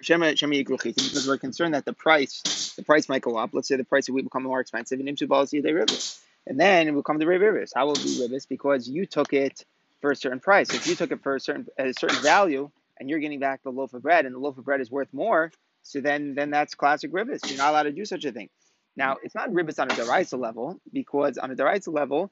Shema 0.01 0.35
Shema 0.37 0.55
Yukru 0.55 0.83
because 0.83 1.27
we're 1.27 1.39
concerned 1.39 1.75
that 1.75 1.85
the 1.85 1.93
price 1.93 2.73
the 2.77 2.85
price 2.85 3.09
might 3.09 3.23
go 3.23 3.37
up. 3.37 3.51
Let's 3.53 3.67
say 3.67 3.77
the 3.77 3.85
price 3.85 4.09
of 4.09 4.15
wheat 4.15 4.25
become 4.25 4.45
more 4.45 4.61
expensive 4.61 5.01
and 5.01 5.09
Imsu 5.09 5.29
policy 5.29 5.61
they 5.61 5.73
ribis. 5.73 6.21
And 6.47 6.59
then 6.59 6.89
it 6.89 6.91
will 6.93 7.03
come 7.03 7.21
to 7.21 7.27
ribis. 7.27 7.71
How 7.75 7.87
will 7.87 7.95
it 7.95 8.03
be 8.03 8.21
ribis? 8.21 8.49
Because 8.49 8.89
you 8.89 9.07
took 9.07 9.33
it 9.33 9.65
for 10.01 10.11
a 10.11 10.17
certain 10.17 10.41
price. 10.41 10.75
If 10.75 10.87
you 10.87 10.95
took 10.95 11.13
it 11.13 11.23
for 11.23 11.37
a 11.37 11.41
certain 11.41 11.67
a 11.79 11.93
certain 11.93 12.23
value, 12.23 12.71
and 12.99 13.09
you're 13.09 13.21
getting 13.21 13.41
back 13.41 13.63
the 13.63 13.71
loaf 13.71 13.95
of 13.95 14.03
bread, 14.03 14.27
and 14.27 14.35
the 14.35 14.39
loaf 14.39 14.59
of 14.59 14.65
bread 14.65 14.81
is 14.81 14.91
worth 14.91 15.13
more, 15.13 15.53
so 15.83 16.01
then 16.01 16.35
then 16.35 16.51
that's 16.51 16.75
classic 16.75 17.13
ribbis. 17.13 17.49
You're 17.49 17.59
not 17.59 17.71
allowed 17.71 17.85
to 17.85 17.93
do 17.93 18.05
such 18.05 18.25
a 18.25 18.33
thing. 18.33 18.49
Now, 18.97 19.17
it's 19.23 19.35
not 19.35 19.51
ribbis 19.51 19.81
on 19.81 19.91
a 19.91 19.95
deraisa 19.95 20.39
level 20.39 20.81
because 20.93 21.39
on 21.39 21.51
a 21.51 21.55
deraisa 21.55 21.93
level, 21.93 22.31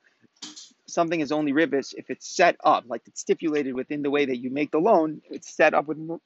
something 0.87 1.21
is 1.21 1.33
only 1.33 1.53
ribbis 1.53 1.95
if 1.97 2.11
it's 2.11 2.29
set 2.29 2.57
up, 2.63 2.85
like 2.87 3.03
it's 3.07 3.21
stipulated 3.21 3.75
within 3.75 4.03
the 4.03 4.11
way 4.11 4.27
that 4.27 4.39
you 4.39 4.51
make 4.51 4.71
the 4.71 4.79
loan. 4.79 5.23
It's 5.31 5.55
set 5.55 5.73
up 5.73 5.87
within, 5.87 6.21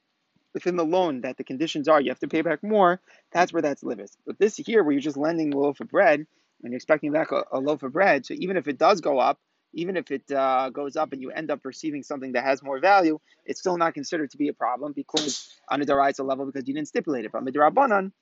within 0.53 0.76
the 0.76 0.85
loan 0.85 1.21
that 1.21 1.37
the 1.37 1.45
conditions 1.45 1.87
are 1.87 2.00
you 2.00 2.11
have 2.11 2.19
to 2.21 2.29
pay 2.29 2.43
back 2.43 2.62
more. 2.62 3.00
That's 3.33 3.53
where 3.53 3.62
that's 3.62 3.85
ribbis. 3.85 4.17
But 4.26 4.38
this 4.38 4.57
here, 4.57 4.83
where 4.83 4.93
you're 4.93 5.00
just 5.00 5.17
lending 5.17 5.50
the 5.50 5.59
loaf 5.59 5.81
of 5.81 5.88
bread 5.88 6.26
and 6.64 6.72
you're 6.72 6.79
expecting 6.79 7.12
back 7.12 7.31
a, 7.31 7.44
a 7.53 7.61
loaf 7.61 7.83
of 7.83 7.92
bread, 7.92 8.27
so 8.27 8.35
even 8.35 8.57
if 8.57 8.66
it 8.66 8.79
does 8.79 9.00
go 9.00 9.18
up, 9.18 9.38
even 9.74 9.96
if 9.96 10.11
it 10.11 10.31
uh, 10.31 10.70
goes 10.70 10.96
up 10.96 11.12
and 11.12 11.20
you 11.20 11.31
end 11.31 11.50
up 11.50 11.61
receiving 11.64 12.03
something 12.03 12.33
that 12.33 12.44
has 12.44 12.62
more 12.62 12.81
value, 12.81 13.18
it's 13.44 13.61
still 13.61 13.77
not 13.77 13.94
considered 13.94 14.31
to 14.31 14.38
be 14.38 14.48
a 14.48 14.53
problem 14.53 14.92
because 14.94 15.48
on 15.68 15.83
a 15.83 15.85
deraisa 15.85 16.24
level 16.24 16.46
because 16.46 16.66
you 16.66 16.74
didn't 16.74 16.88
stipulate 16.88 17.24
it. 17.24 17.33
But 17.33 17.44
midrabanan, 17.44 18.12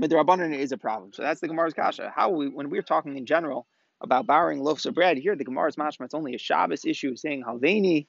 midrabanan 0.00 0.56
is 0.56 0.72
a 0.72 0.76
problem. 0.76 1.12
So 1.12 1.22
that's 1.22 1.40
the 1.40 1.48
Gemara's 1.48 1.74
kasha. 1.74 2.12
How 2.14 2.30
we 2.30 2.48
when 2.48 2.70
we're 2.70 2.82
talking 2.82 3.16
in 3.16 3.26
general 3.26 3.66
about 4.00 4.26
borrowing 4.26 4.60
loaves 4.60 4.86
of 4.86 4.94
bread 4.94 5.16
here, 5.16 5.36
the 5.36 5.44
Gemara's 5.44 5.76
mashma 5.76 6.04
it's 6.04 6.14
only 6.14 6.34
a 6.34 6.38
Shabbos 6.38 6.84
issue 6.84 7.16
saying 7.16 7.44
halveni 7.44 8.06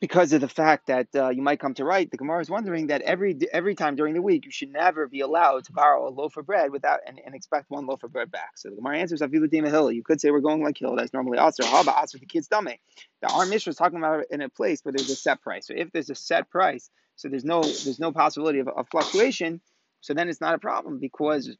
because 0.00 0.32
of 0.32 0.40
the 0.42 0.48
fact 0.48 0.88
that 0.88 1.08
uh, 1.14 1.30
you 1.30 1.40
might 1.40 1.58
come 1.58 1.74
to 1.74 1.84
write, 1.84 2.10
the 2.10 2.16
Gemara 2.18 2.40
is 2.40 2.50
wondering 2.50 2.88
that 2.88 3.00
every 3.02 3.36
every 3.52 3.74
time 3.74 3.96
during 3.96 4.14
the 4.14 4.20
week 4.20 4.44
you 4.44 4.50
should 4.50 4.70
never 4.70 5.06
be 5.06 5.20
allowed 5.20 5.64
to 5.64 5.72
borrow 5.72 6.06
a 6.06 6.10
loaf 6.10 6.36
of 6.36 6.46
bread 6.46 6.70
without 6.70 7.00
and, 7.06 7.20
and 7.24 7.34
expect 7.34 7.70
one 7.70 7.86
loaf 7.86 8.02
of 8.02 8.12
bread 8.12 8.30
back. 8.30 8.52
So 8.56 8.68
the 8.68 8.76
Gemara 8.76 8.98
answers 8.98 9.22
Avilu 9.22 9.50
Hill. 9.68 9.92
You 9.92 10.02
could 10.02 10.20
say 10.20 10.30
we're 10.30 10.40
going 10.40 10.62
like 10.62 10.78
Hill. 10.78 10.96
That's 10.96 11.14
normally 11.14 11.38
Aser. 11.38 11.62
Haba 11.62 12.02
Aser 12.02 12.18
the 12.18 12.26
kid's 12.26 12.48
dummy. 12.48 12.78
The 13.22 13.32
Our 13.32 13.46
Mishnah 13.46 13.70
is 13.70 13.76
talking 13.76 13.98
about 13.98 14.24
in 14.30 14.42
a 14.42 14.48
place 14.50 14.80
where 14.82 14.92
there's 14.92 15.10
a 15.10 15.16
set 15.16 15.40
price. 15.40 15.66
So 15.66 15.74
if 15.74 15.90
there's 15.92 16.10
a 16.10 16.14
set 16.14 16.50
price, 16.50 16.90
so 17.16 17.28
there's 17.28 17.44
no 17.44 17.62
there's 17.62 17.98
no 17.98 18.12
possibility 18.12 18.58
of, 18.58 18.68
of 18.68 18.88
fluctuation. 18.90 19.60
So 20.02 20.12
then 20.12 20.28
it's 20.28 20.40
not 20.40 20.54
a 20.54 20.58
problem 20.58 20.98
because 20.98 21.56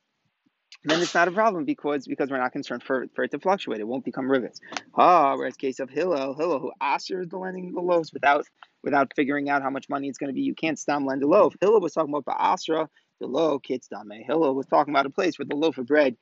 then 0.90 1.00
it's 1.00 1.14
not 1.14 1.28
a 1.28 1.32
problem 1.32 1.64
because 1.64 2.06
because 2.06 2.30
we're 2.30 2.38
not 2.38 2.52
concerned 2.52 2.82
for, 2.82 3.06
for 3.14 3.24
it 3.24 3.30
to 3.32 3.38
fluctuate. 3.38 3.80
It 3.80 3.88
won't 3.88 4.04
become 4.04 4.30
rivets. 4.30 4.60
Ah, 4.94 5.34
whereas 5.36 5.56
case 5.56 5.80
of 5.80 5.90
Hillel, 5.90 6.34
Hillel 6.34 6.60
who 6.60 6.72
asers 6.80 7.28
the 7.28 7.38
lending 7.38 7.72
the 7.72 7.80
loaves 7.80 8.12
without 8.12 8.46
without 8.82 9.12
figuring 9.16 9.50
out 9.50 9.62
how 9.62 9.70
much 9.70 9.88
money 9.88 10.08
it's 10.08 10.18
going 10.18 10.28
to 10.28 10.34
be. 10.34 10.42
You 10.42 10.54
can't 10.54 10.78
stam 10.78 11.04
lend 11.04 11.22
a 11.22 11.26
loaf. 11.26 11.54
Hillel 11.60 11.80
was 11.80 11.92
talking 11.92 12.14
about 12.14 12.24
Ba'asra, 12.24 12.88
the 13.20 13.26
low 13.26 13.58
kids 13.58 13.88
dame. 13.88 14.22
Hillel 14.24 14.54
was 14.54 14.66
talking 14.66 14.94
about 14.94 15.06
a 15.06 15.10
place 15.10 15.38
where 15.38 15.46
the 15.46 15.56
loaf 15.56 15.78
of 15.78 15.86
bread 15.86 16.16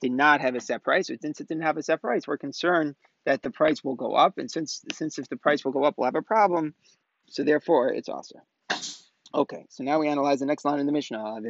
did 0.00 0.12
not 0.12 0.40
have 0.40 0.54
a 0.54 0.60
set 0.60 0.82
price. 0.82 1.06
Since 1.06 1.40
it 1.40 1.48
didn't 1.48 1.62
have 1.62 1.76
a 1.76 1.82
set 1.82 2.00
price, 2.00 2.26
we're 2.26 2.38
concerned 2.38 2.96
that 3.24 3.42
the 3.42 3.50
price 3.50 3.84
will 3.84 3.94
go 3.94 4.14
up. 4.14 4.38
And 4.38 4.50
since 4.50 4.82
since 4.92 5.18
if 5.18 5.28
the 5.28 5.36
price 5.36 5.64
will 5.64 5.72
go 5.72 5.84
up, 5.84 5.94
we'll 5.96 6.06
have 6.06 6.14
a 6.14 6.22
problem. 6.22 6.74
So 7.28 7.44
therefore, 7.44 7.92
it's 7.92 8.08
also. 8.08 8.40
Okay, 9.34 9.66
so 9.68 9.84
now 9.84 9.98
we 10.00 10.08
analyze 10.08 10.40
the 10.40 10.46
next 10.46 10.64
line 10.64 10.80
in 10.80 10.86
the 10.86 10.92
Mishnah. 10.92 11.40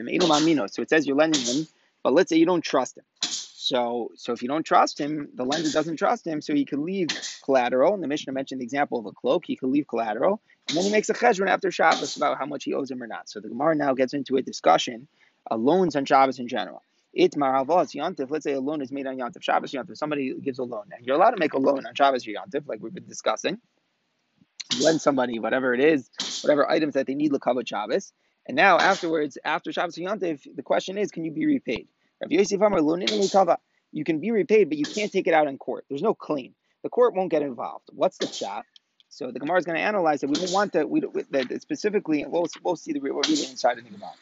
So 0.69 0.83
it 0.83 0.91
says 0.91 1.07
you're 1.07 1.17
lending 1.17 1.41
him 1.41 1.67
but 2.03 2.13
let's 2.13 2.29
say 2.29 2.37
you 2.37 2.47
don't 2.47 2.63
trust 2.63 2.99
him. 2.99 3.05
So, 3.23 4.13
so 4.15 4.33
if 4.33 4.41
you 4.41 4.49
don't 4.49 4.65
trust 4.65 4.99
him, 4.99 5.29
the 5.35 5.45
lender 5.45 5.71
doesn't 5.71 5.97
trust 5.97 6.27
him, 6.27 6.41
so 6.41 6.55
he 6.55 6.65
could 6.65 6.79
leave 6.79 7.09
collateral. 7.45 7.93
And 7.93 8.03
the 8.03 8.09
Mishnah 8.09 8.33
mentioned 8.33 8.61
the 8.61 8.65
example 8.65 8.99
of 8.99 9.05
a 9.05 9.13
cloak. 9.13 9.45
He 9.47 9.57
could 9.57 9.69
leave 9.69 9.87
collateral, 9.87 10.41
and 10.69 10.77
then 10.77 10.85
he 10.85 10.91
makes 10.91 11.11
a 11.11 11.15
cheshbon 11.15 11.49
after 11.49 11.71
Shabbos 11.71 12.17
about 12.17 12.39
how 12.39 12.47
much 12.47 12.65
he 12.65 12.73
owes 12.73 12.91
him 12.91 13.03
or 13.03 13.07
not. 13.07 13.29
So 13.29 13.41
the 13.41 13.49
Gemara 13.49 13.75
now 13.75 13.93
gets 13.93 14.15
into 14.15 14.37
a 14.37 14.43
discussion 14.43 15.07
of 15.51 15.61
loans 15.61 15.97
on 15.97 16.07
Shabbos 16.07 16.39
in 16.39 16.49
general. 16.49 16.83
It's 17.13 17.37
maravos 17.37 17.95
yantif. 17.95 18.31
Let's 18.31 18.45
say 18.45 18.53
a 18.53 18.61
loan 18.61 18.81
is 18.81 18.91
made 18.91 19.07
on 19.07 19.19
yantif 19.19 19.43
Shabbos 19.43 19.73
yantif. 19.73 19.97
Somebody 19.97 20.33
gives 20.41 20.59
a 20.59 20.65
loan, 20.65 20.85
and 20.97 21.05
you're 21.05 21.17
allowed 21.17 21.33
to 21.33 21.39
make 21.39 21.53
a 21.53 21.59
loan 21.59 21.87
on 21.87 21.95
Shabbos 21.95 22.25
yantif, 22.25 22.67
like 22.67 22.81
we've 22.81 22.95
been 22.95 23.07
discussing. 23.07 23.59
Lend 24.81 25.03
somebody 25.03 25.39
whatever 25.41 25.75
it 25.75 25.81
is, 25.81 26.09
whatever 26.43 26.71
items 26.71 26.95
that 26.95 27.07
they 27.07 27.15
need 27.15 27.33
cover 27.43 27.63
Shabbos, 27.67 28.13
and 28.49 28.57
now 28.57 28.79
afterwards, 28.79 29.39
after 29.45 29.73
Shabbos 29.73 29.97
yantif, 29.97 30.47
the 30.57 30.63
question 30.63 30.99
is, 30.99 31.11
can 31.11 31.25
you 31.25 31.31
be 31.31 31.47
repaid? 31.47 31.87
Rav 32.21 32.33
Yosef 32.33 32.61
Amar 32.61 32.81
You 33.93 34.05
can 34.05 34.19
be 34.21 34.31
repaid, 34.31 34.69
but 34.71 34.79
you 34.79 34.85
can't 34.85 35.13
take 35.13 35.27
it 35.27 35.35
out 35.35 35.47
in 35.47 35.59
court. 35.59 35.85
There's 35.89 36.03
no 36.03 36.15
claim. 36.15 36.55
The 36.83 36.89
court 36.89 37.15
won't 37.15 37.31
get 37.31 37.43
involved. 37.43 37.91
What's 37.93 38.19
the 38.19 38.27
shot? 38.27 38.65
So 39.11 39.31
the 39.31 39.39
Gemara 39.39 39.59
is 39.59 39.65
going 39.65 39.77
to 39.77 39.83
analyze 39.83 40.23
it. 40.23 40.29
We 40.29 40.37
don't 40.37 40.53
want 40.53 40.73
that. 40.73 40.89
We 40.89 41.01
that 41.01 41.63
specifically. 41.63 42.25
We'll, 42.27 42.47
we'll 42.63 42.77
see 42.77 42.93
the 42.93 43.01
we'll 43.01 43.15
read 43.15 43.39
it 43.39 43.51
inside 43.51 43.79
of 43.79 43.85
the 43.85 43.91
Gemara. 43.91 44.13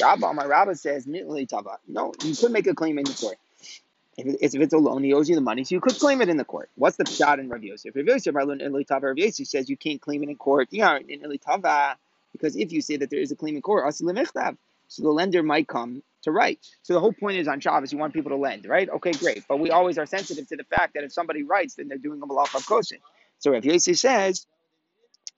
Rabba, 0.00 0.32
my 0.32 0.44
Rabba 0.44 0.74
says 0.74 1.06
No, 1.06 2.12
you 2.24 2.34
could 2.34 2.52
make 2.52 2.66
a 2.66 2.74
claim 2.74 2.98
in 2.98 3.04
the 3.04 3.14
court. 3.14 3.36
If, 4.18 4.26
it, 4.26 4.38
if 4.42 4.54
it's 4.54 4.74
a 4.74 4.78
loan, 4.78 5.02
he 5.02 5.14
owes 5.14 5.28
you 5.28 5.34
the 5.34 5.40
money, 5.40 5.64
so 5.64 5.74
you 5.74 5.80
could 5.80 5.98
claim 5.98 6.20
it 6.20 6.28
in 6.28 6.36
the 6.36 6.44
court. 6.44 6.70
What's 6.74 6.96
the 6.96 7.06
shot 7.06 7.38
in 7.38 7.48
Rav 7.48 7.62
Yosef? 7.62 7.96
Rav 7.96 8.06
Yosef, 8.06 8.34
Rav 8.34 9.18
Yosef 9.18 9.46
says 9.46 9.70
you 9.70 9.76
can't 9.76 10.00
claim 10.00 10.22
it 10.22 10.28
in 10.28 10.36
court. 10.36 10.68
Yeah, 10.70 10.98
in 10.98 11.20
Ilitava, 11.20 11.96
because 12.32 12.56
if 12.56 12.72
you 12.72 12.80
say 12.80 12.96
that 12.96 13.10
there 13.10 13.20
is 13.20 13.30
a 13.32 13.36
claim 13.36 13.56
in 13.56 13.62
court, 13.62 13.92
so 13.94 15.02
the 15.02 15.10
lender 15.10 15.42
might 15.42 15.68
come 15.68 16.02
to 16.22 16.30
write. 16.30 16.58
So 16.82 16.92
the 16.92 17.00
whole 17.00 17.12
point 17.12 17.38
is 17.38 17.48
on 17.48 17.60
Shabbos, 17.60 17.92
you 17.92 17.98
want 17.98 18.12
people 18.12 18.30
to 18.30 18.36
lend, 18.36 18.66
right? 18.66 18.88
Okay, 18.88 19.12
great. 19.12 19.44
But 19.48 19.58
we 19.58 19.70
always 19.70 19.98
are 19.98 20.06
sensitive 20.06 20.48
to 20.48 20.56
the 20.56 20.64
fact 20.64 20.94
that 20.94 21.04
if 21.04 21.12
somebody 21.12 21.42
writes, 21.42 21.74
then 21.74 21.88
they're 21.88 21.98
doing 21.98 22.20
a 22.22 22.26
malach 22.26 22.54
of 22.54 22.64
kosin. 22.66 22.98
So 23.38 23.52
if 23.54 23.64
Yossi 23.64 23.98
says 23.98 24.46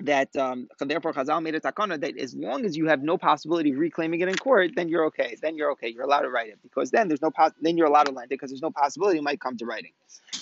that 0.00 0.34
um, 0.36 0.68
therefore 0.80 1.12
Chazal 1.12 1.42
made 1.42 1.54
a 1.54 1.60
takana 1.60 2.00
that 2.00 2.18
as 2.18 2.34
long 2.34 2.64
as 2.64 2.76
you 2.76 2.88
have 2.88 3.02
no 3.02 3.16
possibility 3.16 3.70
of 3.70 3.78
reclaiming 3.78 4.20
it 4.20 4.28
in 4.28 4.34
court, 4.34 4.72
then 4.74 4.88
you're 4.88 5.06
okay. 5.06 5.36
Then 5.40 5.56
you're 5.56 5.70
okay. 5.72 5.88
You're 5.88 6.04
allowed 6.04 6.22
to 6.22 6.30
write 6.30 6.48
it 6.48 6.58
because 6.62 6.90
then 6.90 7.08
there's 7.08 7.22
no 7.22 7.30
pos- 7.30 7.52
then 7.60 7.76
you're 7.76 7.86
allowed 7.86 8.04
to 8.06 8.12
lend 8.12 8.26
it 8.26 8.30
because 8.30 8.50
there's 8.50 8.62
no 8.62 8.72
possibility 8.72 9.18
it 9.18 9.22
might 9.22 9.40
come 9.40 9.56
to 9.58 9.66
writing. 9.66 9.92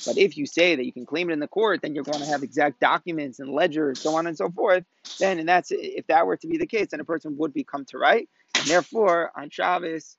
But 0.05 0.19
if 0.19 0.37
you 0.37 0.47
say 0.47 0.77
that 0.77 0.87
you 0.87 0.93
can 0.93 1.07
claim 1.07 1.31
it 1.31 1.35
in 1.35 1.41
the 1.41 1.49
court, 1.49 1.83
then 1.83 1.95
you're 1.95 2.05
going 2.05 2.21
to 2.21 2.27
have 2.27 2.43
exact 2.43 2.81
documents 2.81 3.41
and 3.41 3.51
ledgers, 3.53 4.03
so 4.03 4.15
on 4.17 4.27
and 4.27 4.37
so 4.37 4.51
forth. 4.51 4.85
Then 5.19 5.39
and 5.39 5.49
that's 5.49 5.71
if 5.73 6.07
that 6.09 6.27
were 6.27 6.37
to 6.39 6.49
be 6.49 6.59
the 6.59 6.67
case, 6.67 6.89
then 6.91 7.01
a 7.01 7.05
person 7.05 7.37
would 7.39 7.55
become 7.55 7.85
to 7.87 7.99
write, 7.99 8.29
and 8.59 8.69
therefore 8.69 9.33
on 9.37 9.51
Shabbos 9.51 10.17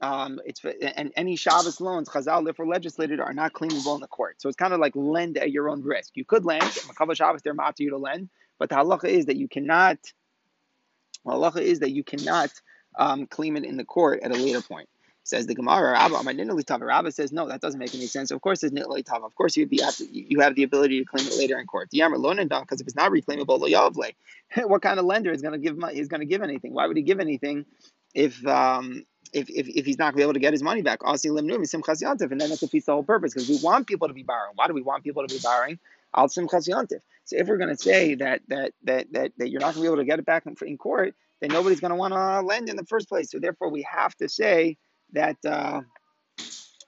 Um, 0.00 0.40
it's 0.46 0.64
and 0.64 1.12
any 1.16 1.36
Shabbos 1.36 1.80
loans 1.82 2.08
Chazal 2.08 2.44
therefore 2.44 2.68
legislated 2.68 3.20
are 3.20 3.34
not 3.34 3.54
claimable 3.54 3.96
in 3.96 4.02
the 4.02 4.08
court. 4.08 4.40
So 4.40 4.48
it's 4.48 4.56
kind 4.56 4.74
of 4.74 4.80
like 4.80 4.94
lend 4.96 5.38
at 5.38 5.52
your 5.52 5.70
own 5.70 5.82
risk. 5.82 6.12
You 6.16 6.24
could 6.24 6.46
lend. 6.46 6.62
a 6.64 6.68
Makabah 6.68 7.16
Shabbos 7.16 7.42
they're 7.42 7.54
to 7.54 7.84
you 7.84 7.90
to 7.90 7.98
lend, 7.98 8.30
but 8.60 8.70
the 8.70 8.76
halacha 8.76 9.06
is 9.10 9.26
that 9.26 9.38
you 9.38 9.48
cannot. 9.48 9.98
The 11.26 11.32
halacha 11.32 11.62
is 11.62 11.80
that 11.80 11.92
you 11.92 12.04
cannot 12.04 12.50
um, 12.98 13.26
claim 13.26 13.56
it 13.56 13.64
in 13.64 13.76
the 13.76 13.84
court 13.84 14.20
at 14.22 14.32
a 14.32 14.36
later 14.36 14.62
point. 14.62 14.88
Says 15.22 15.46
the 15.46 15.54
Gemara, 15.54 15.92
Rabba 15.92 16.84
Rabba 16.84 17.12
says, 17.12 17.30
no, 17.30 17.46
that 17.48 17.60
doesn't 17.60 17.78
make 17.78 17.94
any 17.94 18.06
sense. 18.06 18.30
Of 18.30 18.40
course, 18.40 18.62
it's 18.62 18.74
nitli 18.74 19.04
tava. 19.04 19.26
Of 19.26 19.34
course, 19.34 19.56
you'd 19.56 19.68
be 19.68 19.80
you 20.10 20.40
have 20.40 20.54
the 20.54 20.62
ability 20.62 20.98
to 20.98 21.04
claim 21.04 21.26
it 21.26 21.36
later 21.36 21.58
in 21.58 21.66
court. 21.66 21.90
Because 21.90 22.80
if 22.80 22.86
it's 22.86 22.96
not 22.96 23.12
reclaimable, 23.12 23.60
what 24.64 24.82
kind 24.82 24.98
of 24.98 25.04
lender 25.04 25.30
is 25.30 25.42
going 25.42 25.52
to 25.52 25.58
give 25.58 25.76
money 25.76 25.98
is 25.98 26.08
going 26.08 26.20
to 26.20 26.26
give 26.26 26.42
anything? 26.42 26.72
Why 26.72 26.86
would 26.86 26.96
he 26.96 27.02
give 27.02 27.20
anything 27.20 27.66
if 28.14 28.44
um, 28.46 29.04
if, 29.32 29.48
if, 29.50 29.68
if 29.68 29.86
he's 29.86 29.98
not 29.98 30.06
going 30.06 30.12
to 30.12 30.16
be 30.16 30.22
able 30.22 30.32
to 30.34 30.40
get 30.40 30.52
his 30.52 30.62
money 30.62 30.82
back? 30.82 31.00
And 31.04 31.18
then 31.18 31.28
that 32.50 32.58
defeats 32.60 32.86
the 32.86 32.92
whole 32.92 33.04
purpose 33.04 33.34
because 33.34 33.48
we 33.48 33.58
want 33.62 33.86
people 33.86 34.08
to 34.08 34.14
be 34.14 34.22
borrowing. 34.22 34.52
Why 34.56 34.66
do 34.66 34.74
we 34.74 34.82
want 34.82 35.04
people 35.04 35.26
to 35.26 35.32
be 35.32 35.40
borrowing? 35.40 35.78
Al. 36.14 36.28
So 36.28 36.48
if 37.36 37.46
we're 37.46 37.58
going 37.58 37.68
to 37.68 37.76
say 37.76 38.14
that 38.16 38.42
that 38.48 38.72
that 38.84 39.12
that, 39.12 39.32
that 39.38 39.50
you're 39.50 39.60
not 39.60 39.74
going 39.74 39.74
to 39.74 39.80
be 39.82 39.86
able 39.86 39.98
to 39.98 40.04
get 40.04 40.18
it 40.18 40.26
back 40.26 40.44
in 40.46 40.78
court, 40.78 41.14
then 41.40 41.50
nobody's 41.50 41.80
going 41.80 41.90
to 41.90 41.96
want 41.96 42.14
to 42.14 42.40
lend 42.40 42.68
in 42.68 42.76
the 42.76 42.84
first 42.86 43.08
place. 43.08 43.30
So 43.30 43.38
therefore, 43.38 43.70
we 43.70 43.82
have 43.82 44.16
to 44.16 44.28
say 44.28 44.76
that 45.12 45.36
uh, 45.44 45.80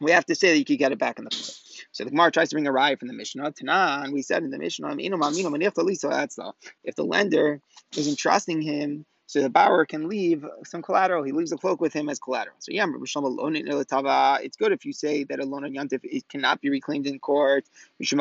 we 0.01 0.11
have 0.11 0.27
to 0.27 0.35
say 0.35 0.53
that 0.53 0.59
you 0.59 0.65
could 0.65 0.79
get 0.79 0.93
it 0.93 0.99
back 0.99 1.19
in 1.19 1.25
the 1.25 1.31
court. 1.31 1.59
So 1.93 2.05
the 2.05 2.11
Gemara 2.11 2.31
tries 2.31 2.49
to 2.51 2.55
bring 2.55 2.67
a 2.67 2.73
raya 2.73 2.99
from 2.99 3.09
the 3.09 3.15
Mishnah. 3.15 3.53
Tanan, 3.53 4.13
we 4.13 4.23
said 4.23 4.43
in 4.43 4.51
the 4.51 4.59
Mishnah, 4.59 4.97
if 4.99 6.95
the 6.97 7.05
lender 7.05 7.61
is 7.97 8.09
entrusting 8.09 8.63
him 8.63 9.05
so 9.33 9.41
the 9.41 9.49
borrower 9.49 9.87
can 9.87 10.09
leave 10.11 10.45
some 10.67 10.83
collateral. 10.83 11.23
He 11.23 11.33
leaves 11.33 11.53
a 11.53 11.57
cloak 11.57 11.81
with 11.81 11.95
him 11.95 12.11
as 12.11 12.19
collateral. 12.19 12.57
So 12.59 12.71
yeah, 12.71 12.85
it's 12.87 14.57
good 14.59 14.73
if 14.73 14.85
you 14.85 14.93
say 14.93 15.25
that 15.25 15.41
a 15.41 15.45
loan 15.47 15.65
on 15.65 15.73
yantif 15.73 16.01
it 16.03 16.29
cannot 16.29 16.61
be 16.61 16.69
reclaimed 16.69 17.07
in 17.07 17.19
court. 17.19 17.65
That's 17.99 18.13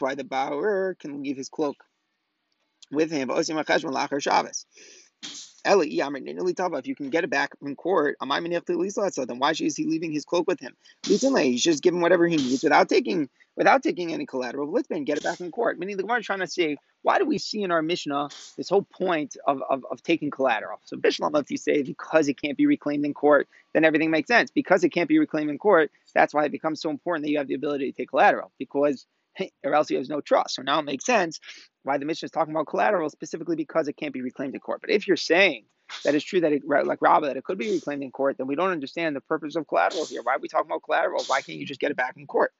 why 0.00 0.16
the 0.16 0.24
borrower 0.24 0.96
can 0.98 1.22
leave 1.22 1.36
his 1.36 1.48
cloak 1.48 1.76
with 2.90 3.12
him. 3.12 3.30
If 5.66 6.86
you 6.86 6.94
can 6.94 7.10
get 7.10 7.24
it 7.24 7.30
back 7.30 7.58
from 7.58 7.76
court, 7.76 8.16
then 8.20 9.38
why 9.38 9.50
is 9.50 9.76
he 9.76 9.84
leaving 9.84 10.12
his 10.12 10.24
cloak 10.24 10.46
with 10.46 10.60
him? 10.60 10.76
He's 11.02 11.62
just 11.62 11.82
giving 11.82 12.00
whatever 12.00 12.26
he 12.26 12.36
needs 12.36 12.62
without 12.62 12.88
taking 12.88 13.28
without 13.56 13.82
taking 13.82 14.12
any 14.12 14.26
collateral. 14.26 14.68
Litman, 14.68 15.04
get 15.04 15.16
it 15.16 15.24
back 15.24 15.40
in 15.40 15.50
court. 15.50 15.78
Meaning 15.78 15.96
the 15.96 16.02
Gemara 16.02 16.20
is 16.20 16.26
trying 16.26 16.40
to 16.40 16.46
say, 16.46 16.76
why 17.02 17.18
do 17.18 17.24
we 17.24 17.38
see 17.38 17.62
in 17.62 17.70
our 17.70 17.82
Mishnah 17.82 18.26
uh, 18.26 18.28
this 18.56 18.68
whole 18.68 18.82
point 18.82 19.36
of, 19.46 19.62
of, 19.68 19.84
of 19.90 20.02
taking 20.02 20.30
collateral? 20.30 20.78
So 20.84 20.96
Bishlam, 20.96 21.40
if 21.40 21.50
you 21.50 21.56
say 21.56 21.82
because 21.82 22.28
it 22.28 22.40
can't 22.40 22.56
be 22.56 22.66
reclaimed 22.66 23.04
in 23.04 23.14
court, 23.14 23.48
then 23.72 23.84
everything 23.84 24.10
makes 24.10 24.28
sense. 24.28 24.50
Because 24.50 24.84
it 24.84 24.90
can't 24.90 25.08
be 25.08 25.18
reclaimed 25.18 25.50
in 25.50 25.58
court, 25.58 25.90
that's 26.14 26.34
why 26.34 26.44
it 26.44 26.52
becomes 26.52 26.80
so 26.80 26.90
important 26.90 27.24
that 27.24 27.30
you 27.30 27.38
have 27.38 27.48
the 27.48 27.54
ability 27.54 27.90
to 27.90 27.96
take 27.96 28.10
collateral. 28.10 28.52
Because 28.58 29.06
or 29.64 29.74
else 29.74 29.88
he 29.88 29.94
has 29.96 30.08
no 30.08 30.20
trust. 30.20 30.54
So 30.54 30.62
now 30.62 30.78
it 30.78 30.84
makes 30.84 31.04
sense 31.04 31.40
why 31.86 31.98
the 31.98 32.04
mission 32.04 32.26
is 32.26 32.30
talking 32.30 32.52
about 32.54 32.66
collateral 32.66 33.08
specifically 33.10 33.56
because 33.56 33.88
it 33.88 33.96
can't 33.96 34.12
be 34.12 34.22
reclaimed 34.22 34.54
in 34.54 34.60
court. 34.60 34.80
But 34.80 34.90
if 34.90 35.06
you're 35.06 35.16
saying 35.16 35.64
that 36.04 36.14
it's 36.14 36.24
true 36.24 36.40
that 36.40 36.52
it, 36.52 36.62
like 36.66 37.00
Rabba, 37.00 37.26
that 37.26 37.36
it 37.36 37.44
could 37.44 37.58
be 37.58 37.70
reclaimed 37.72 38.02
in 38.02 38.10
court, 38.10 38.38
then 38.38 38.46
we 38.46 38.56
don't 38.56 38.70
understand 38.70 39.14
the 39.14 39.20
purpose 39.20 39.56
of 39.56 39.68
collateral 39.68 40.04
here. 40.04 40.20
Why 40.22 40.34
are 40.34 40.38
we 40.38 40.48
talking 40.48 40.66
about 40.66 40.82
collateral? 40.82 41.22
Why 41.26 41.42
can't 41.42 41.58
you 41.58 41.66
just 41.66 41.80
get 41.80 41.90
it 41.90 41.96
back 41.96 42.14
in 42.16 42.26
court? 42.26 42.52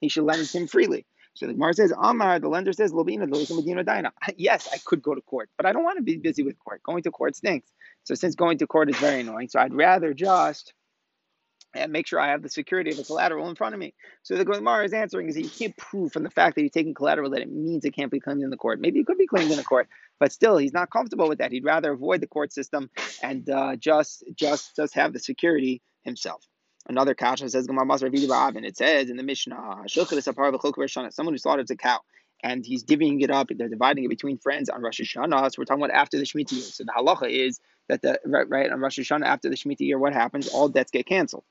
He 0.00 0.08
should 0.08 0.24
lend 0.24 0.40
it 0.42 0.46
to 0.46 0.58
him 0.58 0.66
freely. 0.66 1.06
So 1.34 1.46
the 1.46 1.52
Gemara 1.52 1.74
says, 1.74 1.92
Amar, 1.96 2.40
the 2.40 2.48
lender 2.48 2.72
says, 2.72 2.92
Lobina, 2.92 3.28
Medina 3.28 3.84
Dina. 3.84 4.12
Yes, 4.36 4.68
I 4.72 4.78
could 4.84 5.02
go 5.02 5.14
to 5.14 5.20
court, 5.20 5.48
but 5.56 5.66
I 5.66 5.72
don't 5.72 5.84
want 5.84 5.98
to 5.98 6.02
be 6.02 6.16
busy 6.16 6.42
with 6.42 6.58
court. 6.58 6.82
Going 6.82 7.02
to 7.04 7.10
court 7.10 7.36
stinks. 7.36 7.70
So 8.04 8.14
since 8.14 8.34
going 8.34 8.58
to 8.58 8.66
court 8.66 8.90
is 8.90 8.96
very 8.96 9.20
annoying, 9.20 9.48
so 9.48 9.60
I'd 9.60 9.74
rather 9.74 10.12
just 10.14 10.72
and 11.74 11.92
make 11.92 12.06
sure 12.06 12.18
I 12.18 12.28
have 12.28 12.42
the 12.42 12.48
security 12.48 12.90
of 12.90 12.96
the 12.96 13.04
collateral 13.04 13.48
in 13.48 13.54
front 13.54 13.74
of 13.74 13.80
me. 13.80 13.94
So 14.22 14.36
the 14.36 14.44
Gemara 14.44 14.84
is 14.84 14.92
answering 14.92 15.28
is 15.28 15.36
that 15.36 15.42
you 15.42 15.50
can't 15.50 15.76
prove 15.76 16.12
from 16.12 16.24
the 16.24 16.30
fact 16.30 16.56
that 16.56 16.62
you're 16.62 16.70
taking 16.70 16.94
collateral 16.94 17.30
that 17.30 17.42
it 17.42 17.50
means 17.50 17.84
it 17.84 17.94
can't 17.94 18.10
be 18.10 18.20
claimed 18.20 18.42
in 18.42 18.50
the 18.50 18.56
court. 18.56 18.80
Maybe 18.80 19.00
it 19.00 19.06
could 19.06 19.18
be 19.18 19.26
claimed 19.26 19.50
in 19.50 19.56
the 19.56 19.64
court, 19.64 19.88
but 20.18 20.32
still 20.32 20.56
he's 20.56 20.72
not 20.72 20.90
comfortable 20.90 21.28
with 21.28 21.38
that. 21.38 21.52
He'd 21.52 21.64
rather 21.64 21.92
avoid 21.92 22.20
the 22.20 22.26
court 22.26 22.52
system 22.52 22.90
and 23.22 23.48
uh, 23.48 23.76
just 23.76 24.24
just 24.34 24.76
just 24.76 24.94
have 24.94 25.12
the 25.12 25.20
security 25.20 25.82
himself. 26.02 26.44
Another 26.88 27.14
kasha 27.14 27.48
says 27.48 27.68
and 27.68 28.64
it 28.64 28.76
says 28.76 29.10
in 29.10 29.16
the 29.16 29.22
Mishnah, 29.22 29.84
someone 29.86 31.34
who 31.34 31.38
slaughters 31.38 31.70
a 31.70 31.76
cow 31.76 32.00
and 32.42 32.64
he's 32.64 32.84
divvying 32.84 33.22
it 33.22 33.30
up, 33.30 33.48
they're 33.54 33.68
dividing 33.68 34.04
it 34.04 34.08
between 34.08 34.38
friends 34.38 34.68
on 34.68 34.82
Rosh 34.82 35.00
Hashanah. 35.00 35.52
So 35.52 35.56
we're 35.58 35.66
talking 35.66 35.84
about 35.84 35.94
after 35.94 36.16
the 36.16 36.24
Shemitah. 36.24 36.72
So 36.72 36.84
the 36.84 36.92
halacha 36.96 37.30
is 37.30 37.60
that 37.90 38.02
the 38.02 38.18
right, 38.24 38.48
right 38.48 38.70
on 38.70 38.80
Rosh 38.80 38.98
Hashanah 38.98 39.26
after 39.26 39.48
the 39.48 39.56
Shemitah 39.56 39.80
year, 39.80 39.98
what 39.98 40.12
happens? 40.12 40.48
All 40.48 40.68
debts 40.68 40.90
get 40.90 41.06
canceled. 41.06 41.44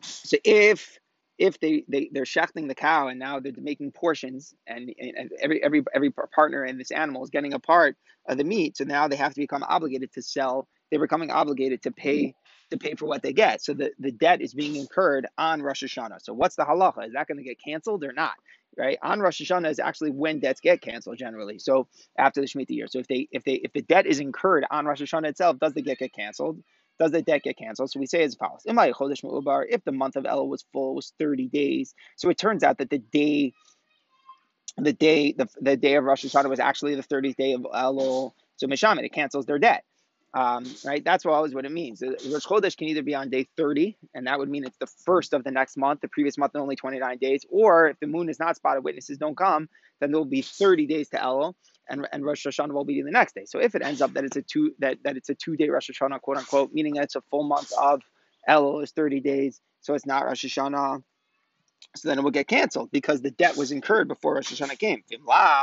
So 0.00 0.36
if 0.44 0.98
if 1.38 1.58
they, 1.58 1.84
they 1.88 2.10
they're 2.12 2.24
shechting 2.24 2.68
the 2.68 2.74
cow 2.74 3.08
and 3.08 3.18
now 3.18 3.40
they're 3.40 3.52
making 3.56 3.90
portions 3.90 4.54
and, 4.66 4.94
and 4.98 5.30
every 5.40 5.62
every 5.64 5.82
every 5.94 6.10
partner 6.10 6.64
in 6.64 6.78
this 6.78 6.90
animal 6.90 7.24
is 7.24 7.30
getting 7.30 7.54
a 7.54 7.58
part 7.58 7.96
of 8.28 8.38
the 8.38 8.44
meat, 8.44 8.76
so 8.76 8.84
now 8.84 9.08
they 9.08 9.16
have 9.16 9.34
to 9.34 9.40
become 9.40 9.64
obligated 9.64 10.12
to 10.12 10.22
sell. 10.22 10.68
They're 10.90 11.00
becoming 11.00 11.30
obligated 11.30 11.82
to 11.82 11.90
pay 11.90 12.34
to 12.70 12.78
pay 12.78 12.94
for 12.94 13.06
what 13.06 13.22
they 13.22 13.32
get. 13.32 13.62
So 13.62 13.74
the, 13.74 13.90
the 13.98 14.12
debt 14.12 14.40
is 14.40 14.54
being 14.54 14.76
incurred 14.76 15.26
on 15.38 15.62
Rosh 15.62 15.82
Hashanah. 15.82 16.22
So 16.22 16.32
what's 16.32 16.56
the 16.56 16.64
halacha? 16.64 17.06
Is 17.06 17.12
that 17.14 17.26
going 17.26 17.38
to 17.38 17.44
get 17.44 17.58
canceled 17.62 18.04
or 18.04 18.12
not? 18.12 18.34
Right? 18.78 18.98
On 19.02 19.20
Rosh 19.20 19.40
Hashanah 19.42 19.70
is 19.70 19.78
actually 19.78 20.10
when 20.10 20.40
debts 20.40 20.60
get 20.60 20.80
canceled 20.80 21.18
generally. 21.18 21.58
So 21.58 21.88
after 22.18 22.40
the 22.40 22.46
Shemitah 22.46 22.70
year. 22.70 22.86
So 22.88 22.98
if 22.98 23.08
they 23.08 23.28
if 23.30 23.44
they 23.44 23.54
if 23.54 23.72
the 23.72 23.82
debt 23.82 24.06
is 24.06 24.20
incurred 24.20 24.64
on 24.70 24.86
Rosh 24.86 25.02
Hashanah 25.02 25.28
itself, 25.28 25.58
does 25.58 25.74
the 25.74 25.82
debt 25.82 25.98
get 25.98 26.12
canceled? 26.12 26.62
Does 26.98 27.10
the 27.12 27.22
debt 27.22 27.42
get 27.42 27.58
canceled? 27.58 27.90
So 27.90 28.00
we 28.00 28.06
say 28.06 28.22
as 28.22 28.34
follows: 28.34 28.62
If 28.66 29.84
the 29.84 29.92
month 29.92 30.16
of 30.16 30.24
Elul 30.24 30.48
was 30.48 30.64
full, 30.72 30.94
was 30.94 31.12
thirty 31.18 31.48
days. 31.48 31.94
So 32.16 32.28
it 32.30 32.38
turns 32.38 32.62
out 32.62 32.78
that 32.78 32.90
the 32.90 32.98
day, 32.98 33.52
the 34.78 34.92
day, 34.92 35.32
the, 35.32 35.48
the 35.60 35.76
day 35.76 35.96
of 35.96 36.04
Rosh 36.04 36.24
Hashanah 36.24 36.50
was 36.50 36.60
actually 36.60 36.94
the 36.94 37.02
thirtieth 37.02 37.36
day 37.36 37.52
of 37.54 37.62
Elul. 37.62 38.32
So 38.56 38.66
Mishamet, 38.68 39.04
it 39.04 39.12
cancels 39.12 39.46
their 39.46 39.58
debt. 39.58 39.84
Um, 40.34 40.66
right? 40.84 41.04
That's 41.04 41.24
always 41.24 41.54
what 41.54 41.64
it 41.64 41.70
means. 41.70 42.02
Rosh 42.02 42.44
Chodesh 42.44 42.76
can 42.76 42.88
either 42.88 43.02
be 43.02 43.14
on 43.14 43.30
day 43.30 43.46
30, 43.56 43.96
and 44.14 44.26
that 44.26 44.38
would 44.38 44.50
mean 44.50 44.64
it's 44.64 44.76
the 44.78 44.88
first 45.04 45.32
of 45.32 45.44
the 45.44 45.52
next 45.52 45.76
month. 45.76 46.00
The 46.00 46.08
previous 46.08 46.36
month, 46.36 46.54
and 46.54 46.62
only 46.62 46.74
29 46.74 47.18
days. 47.18 47.46
Or 47.50 47.88
if 47.88 48.00
the 48.00 48.08
moon 48.08 48.28
is 48.28 48.40
not 48.40 48.56
spotted, 48.56 48.82
witnesses 48.82 49.16
don't 49.16 49.36
come, 49.36 49.68
then 50.00 50.10
there 50.10 50.18
will 50.18 50.24
be 50.26 50.42
30 50.42 50.86
days 50.86 51.08
to 51.10 51.18
Elul, 51.18 51.54
and, 51.88 52.08
and 52.12 52.24
Rosh 52.24 52.46
Hashanah 52.46 52.72
will 52.72 52.84
be 52.84 53.00
the 53.00 53.12
next 53.12 53.36
day. 53.36 53.44
So 53.46 53.60
if 53.60 53.76
it 53.76 53.82
ends 53.82 54.02
up 54.02 54.12
that 54.14 54.24
it's 54.24 54.36
a 54.36 54.42
two 54.42 54.74
that, 54.80 54.98
that 55.04 55.16
it's 55.16 55.28
a 55.28 55.36
two 55.36 55.56
day 55.56 55.68
Rosh 55.68 55.88
Hashanah, 55.90 56.20
quote 56.20 56.38
unquote, 56.38 56.72
meaning 56.72 56.94
that 56.94 57.04
it's 57.04 57.16
a 57.16 57.22
full 57.30 57.44
month 57.44 57.70
of 57.78 58.02
Elul 58.48 58.82
is 58.82 58.90
30 58.90 59.20
days, 59.20 59.60
so 59.82 59.94
it's 59.94 60.06
not 60.06 60.24
Rosh 60.24 60.44
Hashanah. 60.44 61.02
So 61.96 62.08
then 62.08 62.18
it 62.18 62.22
will 62.22 62.32
get 62.32 62.48
canceled 62.48 62.90
because 62.90 63.22
the 63.22 63.30
debt 63.30 63.56
was 63.56 63.70
incurred 63.70 64.08
before 64.08 64.34
Rosh 64.34 64.52
Hashanah 64.52 64.78
came. 64.80 65.04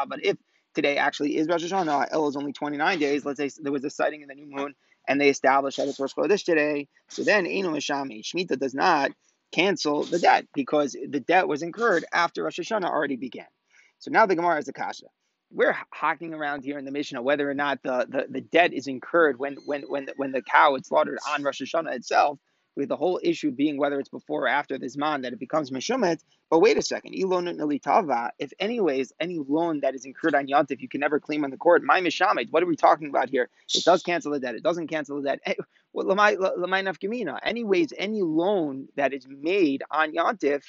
But 0.07 0.23
if 0.23 0.37
today 0.75 0.97
actually 0.97 1.37
is 1.37 1.47
Rosh 1.47 1.63
Hashanah. 1.65 2.11
Elul 2.11 2.29
is 2.29 2.35
only 2.35 2.53
29 2.53 2.99
days. 2.99 3.25
Let's 3.25 3.37
say 3.37 3.49
there 3.61 3.71
was 3.71 3.83
a 3.85 3.89
sighting 3.89 4.21
in 4.21 4.27
the 4.27 4.35
new 4.35 4.47
moon 4.47 4.75
and 5.07 5.19
they 5.19 5.29
established 5.29 5.77
that 5.77 5.87
it's 5.87 5.99
Rosh 5.99 6.13
Chodesh 6.13 6.45
today. 6.45 6.87
So 7.09 7.23
then 7.23 7.45
Einu 7.45 7.69
Mishami, 7.71 8.23
Shemitah 8.23 8.59
does 8.59 8.73
not 8.73 9.11
cancel 9.51 10.03
the 10.03 10.19
debt 10.19 10.45
because 10.53 10.95
the 11.09 11.19
debt 11.19 11.47
was 11.47 11.63
incurred 11.63 12.05
after 12.13 12.43
Rosh 12.43 12.59
Hashanah 12.59 12.89
already 12.89 13.17
began. 13.17 13.47
So 13.99 14.11
now 14.11 14.25
the 14.25 14.35
Gemara 14.35 14.59
is 14.59 14.67
a 14.67 14.73
kasha. 14.73 15.07
We're 15.51 15.75
hacking 15.91 16.33
around 16.33 16.63
here 16.63 16.79
in 16.79 16.85
the 16.85 16.91
Mishnah 16.91 17.21
whether 17.21 17.49
or 17.49 17.53
not 17.53 17.83
the, 17.83 18.07
the, 18.09 18.25
the 18.29 18.41
debt 18.41 18.73
is 18.73 18.87
incurred 18.87 19.37
when 19.37 19.57
when 19.65 19.83
when 19.83 20.05
the, 20.05 20.13
when 20.15 20.31
the 20.31 20.41
cow 20.41 20.75
is 20.75 20.87
slaughtered 20.87 21.19
on 21.29 21.43
Rosh 21.43 21.61
Hashanah 21.61 21.95
itself, 21.95 22.39
with 22.75 22.89
the 22.89 22.95
whole 22.95 23.19
issue 23.23 23.51
being 23.51 23.77
whether 23.77 23.99
it's 23.99 24.09
before 24.09 24.43
or 24.43 24.47
after 24.47 24.77
this 24.77 24.97
man 24.97 25.21
that 25.21 25.33
it 25.33 25.39
becomes 25.39 25.71
meshumet. 25.71 26.23
But 26.49 26.59
wait 26.59 26.77
a 26.77 26.81
second, 26.81 27.13
if 27.13 28.53
anyways 28.59 29.13
any 29.19 29.39
loan 29.39 29.79
that 29.81 29.95
is 29.95 30.05
incurred 30.05 30.35
on 30.35 30.47
yontif 30.47 30.79
you 30.79 30.89
can 30.89 31.01
never 31.01 31.19
claim 31.19 31.43
on 31.43 31.51
the 31.51 31.57
court, 31.57 31.83
my 31.83 32.01
mishamet. 32.01 32.47
What 32.51 32.63
are 32.63 32.67
we 32.67 32.75
talking 32.75 33.09
about 33.09 33.29
here? 33.29 33.49
It 33.73 33.83
does 33.85 34.03
cancel 34.03 34.31
the 34.31 34.39
debt. 34.39 34.55
It 34.55 34.63
doesn't 34.63 34.87
cancel 34.87 35.21
the 35.21 35.29
debt. 35.29 35.39
Eh, 35.45 35.53
anyways, 37.43 37.93
any 37.97 38.21
loan 38.21 38.87
that 38.95 39.13
is 39.13 39.27
made 39.27 39.83
on 39.91 40.13
yontif 40.13 40.63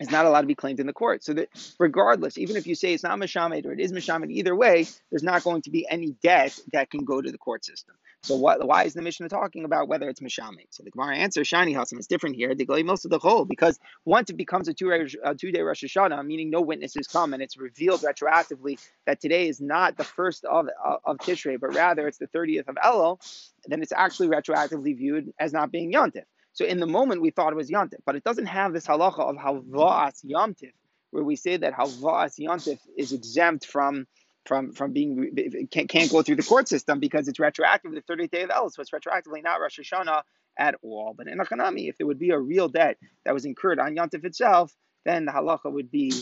is 0.00 0.10
not 0.10 0.26
allowed 0.26 0.42
to 0.42 0.46
be 0.46 0.54
claimed 0.54 0.80
in 0.80 0.86
the 0.86 0.92
court. 0.92 1.24
So 1.24 1.32
that 1.34 1.48
regardless, 1.78 2.38
even 2.38 2.56
if 2.56 2.66
you 2.66 2.74
say 2.74 2.92
it's 2.92 3.02
not 3.02 3.18
mishamet 3.18 3.66
or 3.66 3.72
it 3.72 3.80
is 3.80 3.92
mishamet, 3.92 4.30
either 4.30 4.54
way, 4.54 4.86
there's 5.10 5.22
not 5.22 5.44
going 5.44 5.62
to 5.62 5.70
be 5.70 5.86
any 5.88 6.16
debt 6.22 6.58
that 6.72 6.90
can 6.90 7.04
go 7.04 7.20
to 7.20 7.30
the 7.30 7.38
court 7.38 7.64
system. 7.64 7.94
So 8.24 8.36
what, 8.36 8.64
why 8.66 8.84
is 8.84 8.94
the 8.94 9.02
Mishnah 9.02 9.28
talking 9.28 9.64
about 9.64 9.88
whether 9.88 10.08
it's 10.08 10.20
mishamet? 10.20 10.68
So 10.70 10.84
the 10.84 10.90
Gemara 10.90 11.16
answer, 11.16 11.42
Shani 11.42 11.74
Hassan, 11.76 11.98
is 11.98 12.06
different 12.06 12.36
here. 12.36 12.54
They 12.54 12.64
go 12.64 12.80
most 12.82 13.04
of 13.04 13.10
the 13.10 13.18
whole 13.18 13.44
because 13.44 13.78
once 14.04 14.30
it 14.30 14.36
becomes 14.36 14.68
a 14.68 14.74
two 14.74 14.90
a 15.24 15.34
two 15.34 15.52
day 15.52 15.60
Rosh 15.60 15.84
Hashanah, 15.84 16.24
meaning 16.24 16.50
no 16.50 16.60
witnesses 16.60 17.06
come, 17.06 17.34
and 17.34 17.42
it's 17.42 17.56
revealed 17.56 18.02
retroactively 18.02 18.78
that 19.06 19.20
today 19.20 19.48
is 19.48 19.60
not 19.60 19.96
the 19.96 20.04
first 20.04 20.44
of 20.44 20.68
of 21.04 21.16
Tishrei, 21.18 21.58
but 21.60 21.74
rather 21.74 22.06
it's 22.06 22.18
the 22.18 22.28
thirtieth 22.28 22.68
of 22.68 22.76
Elul, 22.76 23.18
then 23.66 23.82
it's 23.82 23.92
actually 23.92 24.28
retroactively 24.28 24.96
viewed 24.96 25.32
as 25.38 25.52
not 25.52 25.72
being 25.72 25.92
Yontif. 25.92 26.24
So 26.52 26.64
in 26.64 26.80
the 26.80 26.86
moment 26.86 27.22
we 27.22 27.30
thought 27.30 27.52
it 27.52 27.56
was 27.56 27.70
Yantif, 27.70 28.00
but 28.04 28.16
it 28.16 28.24
doesn't 28.24 28.46
have 28.46 28.72
this 28.72 28.86
halacha 28.86 29.20
of 29.20 29.36
halva'as 29.36 30.24
Yantif, 30.24 30.72
where 31.10 31.24
we 31.24 31.36
say 31.36 31.56
that 31.56 31.74
halva'as 31.74 32.38
Yantif 32.38 32.78
is 32.96 33.12
exempt 33.12 33.66
from 33.66 34.06
from 34.44 34.72
from 34.72 34.92
being 34.92 35.68
can't, 35.70 35.88
can't 35.88 36.10
go 36.10 36.22
through 36.22 36.36
the 36.36 36.42
court 36.42 36.68
system 36.68 36.98
because 36.98 37.28
it's 37.28 37.38
retroactive 37.38 37.92
the 37.92 38.02
30th 38.02 38.30
day 38.30 38.42
of 38.42 38.50
Elul, 38.50 38.72
so 38.72 38.82
it's 38.82 38.90
retroactively 38.90 39.42
not 39.42 39.60
Rosh 39.60 39.78
Hashanah 39.78 40.22
at 40.58 40.74
all. 40.82 41.14
But 41.16 41.28
in 41.28 41.38
Achanami, 41.38 41.88
if 41.88 41.96
there 41.96 42.06
would 42.06 42.18
be 42.18 42.30
a 42.30 42.38
real 42.38 42.68
debt 42.68 42.98
that 43.24 43.34
was 43.34 43.44
incurred 43.44 43.78
on 43.78 43.94
Yantif 43.94 44.24
itself, 44.24 44.74
then 45.04 45.24
the 45.24 45.32
halacha 45.32 45.72
would 45.72 45.90
be 45.90 46.12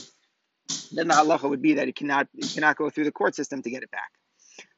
then 0.92 1.08
the 1.08 1.14
halacha 1.14 1.48
would 1.48 1.62
be 1.62 1.74
that 1.74 1.88
it 1.88 1.96
cannot 1.96 2.28
it 2.34 2.52
cannot 2.54 2.76
go 2.76 2.90
through 2.90 3.04
the 3.04 3.12
court 3.12 3.34
system 3.34 3.62
to 3.62 3.70
get 3.70 3.82
it 3.82 3.90
back. 3.90 4.10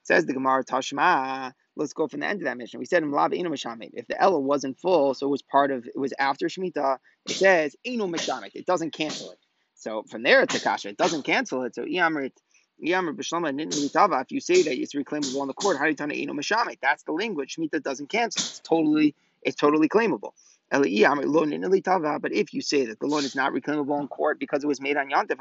Says 0.02 0.26
the 0.26 0.32
Gemara 0.32 0.64
Tashma. 0.64 1.52
Let's 1.76 1.92
go 1.92 2.08
from 2.08 2.20
the 2.20 2.26
end 2.26 2.40
of 2.42 2.44
that 2.44 2.58
mission. 2.58 2.80
We 2.80 2.86
said 2.86 3.02
in 3.02 3.10
Lav 3.10 3.32
Eno 3.32 3.50
If 3.52 4.06
the 4.06 4.20
Ella 4.20 4.38
wasn't 4.38 4.78
full, 4.78 5.14
so 5.14 5.26
it 5.26 5.30
was 5.30 5.42
part 5.42 5.70
of 5.70 5.86
it 5.86 5.96
was 5.96 6.12
after 6.18 6.46
Shemitah, 6.46 6.98
it 7.26 7.32
says 7.32 7.76
Inu 7.86 8.14
Mishamit. 8.14 8.50
It 8.54 8.66
doesn't 8.66 8.92
cancel 8.92 9.30
it. 9.30 9.38
So 9.74 10.02
from 10.02 10.22
there 10.22 10.42
it's 10.42 10.54
a 10.54 10.60
kasha. 10.60 10.90
It 10.90 10.98
doesn't 10.98 11.22
cancel 11.22 11.62
it. 11.62 11.74
So 11.74 11.84
Iyamrit 11.84 12.32
if 12.84 14.32
you 14.32 14.40
say 14.40 14.62
that 14.62 14.76
it's 14.76 14.94
reclaimable 14.94 15.40
on 15.40 15.46
the 15.46 15.54
court, 15.54 15.78
Haritana 15.78 16.20
Inu 16.20 16.30
Mishamit. 16.30 16.78
that's 16.82 17.04
the 17.04 17.12
language. 17.12 17.56
Shmita 17.56 17.82
doesn't 17.82 18.08
cancel. 18.08 18.40
It's 18.40 18.60
totally, 18.60 19.14
it's 19.42 19.56
totally 19.56 19.88
claimable. 19.88 20.32
But 20.72 22.32
if 22.32 22.54
you 22.54 22.62
say 22.62 22.86
that 22.86 22.98
the 22.98 23.06
loan 23.06 23.24
is 23.24 23.36
not 23.36 23.52
reclaimable 23.52 24.00
in 24.00 24.06
mm. 24.06 24.08
court 24.08 24.38
because 24.40 24.64
it 24.64 24.66
was 24.66 24.80
made 24.80 24.96
on 24.96 25.10
Yantif, 25.10 25.36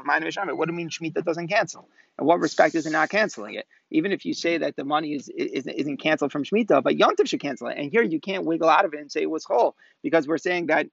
what 0.56 0.68
do 0.68 0.72
you 0.72 0.76
mean 0.76 0.90
Shemitah 0.90 1.24
doesn't 1.24 1.48
cancel? 1.48 1.88
In 2.18 2.26
what 2.26 2.40
respect 2.40 2.74
is 2.74 2.84
it 2.86 2.92
not 2.92 3.08
canceling 3.08 3.54
it? 3.54 3.66
Even 3.90 4.12
if 4.12 4.26
you 4.26 4.34
say 4.34 4.58
that 4.58 4.76
the 4.76 4.84
money 4.84 5.14
is, 5.14 5.30
is, 5.30 5.66
isn't 5.66 5.96
canceled 5.96 6.32
from 6.32 6.44
Shemitah, 6.44 6.82
but 6.82 6.96
Yantif 6.96 7.28
should 7.28 7.40
cancel 7.40 7.68
it. 7.68 7.78
And 7.78 7.90
here 7.90 8.02
you 8.02 8.20
can't 8.20 8.44
wiggle 8.44 8.68
out 8.68 8.84
of 8.84 8.92
it 8.92 9.00
and 9.00 9.10
say 9.10 9.22
it 9.22 9.30
was 9.30 9.44
whole 9.44 9.74
because 10.02 10.28
we're 10.28 10.38
saying 10.38 10.66
that 10.66 10.88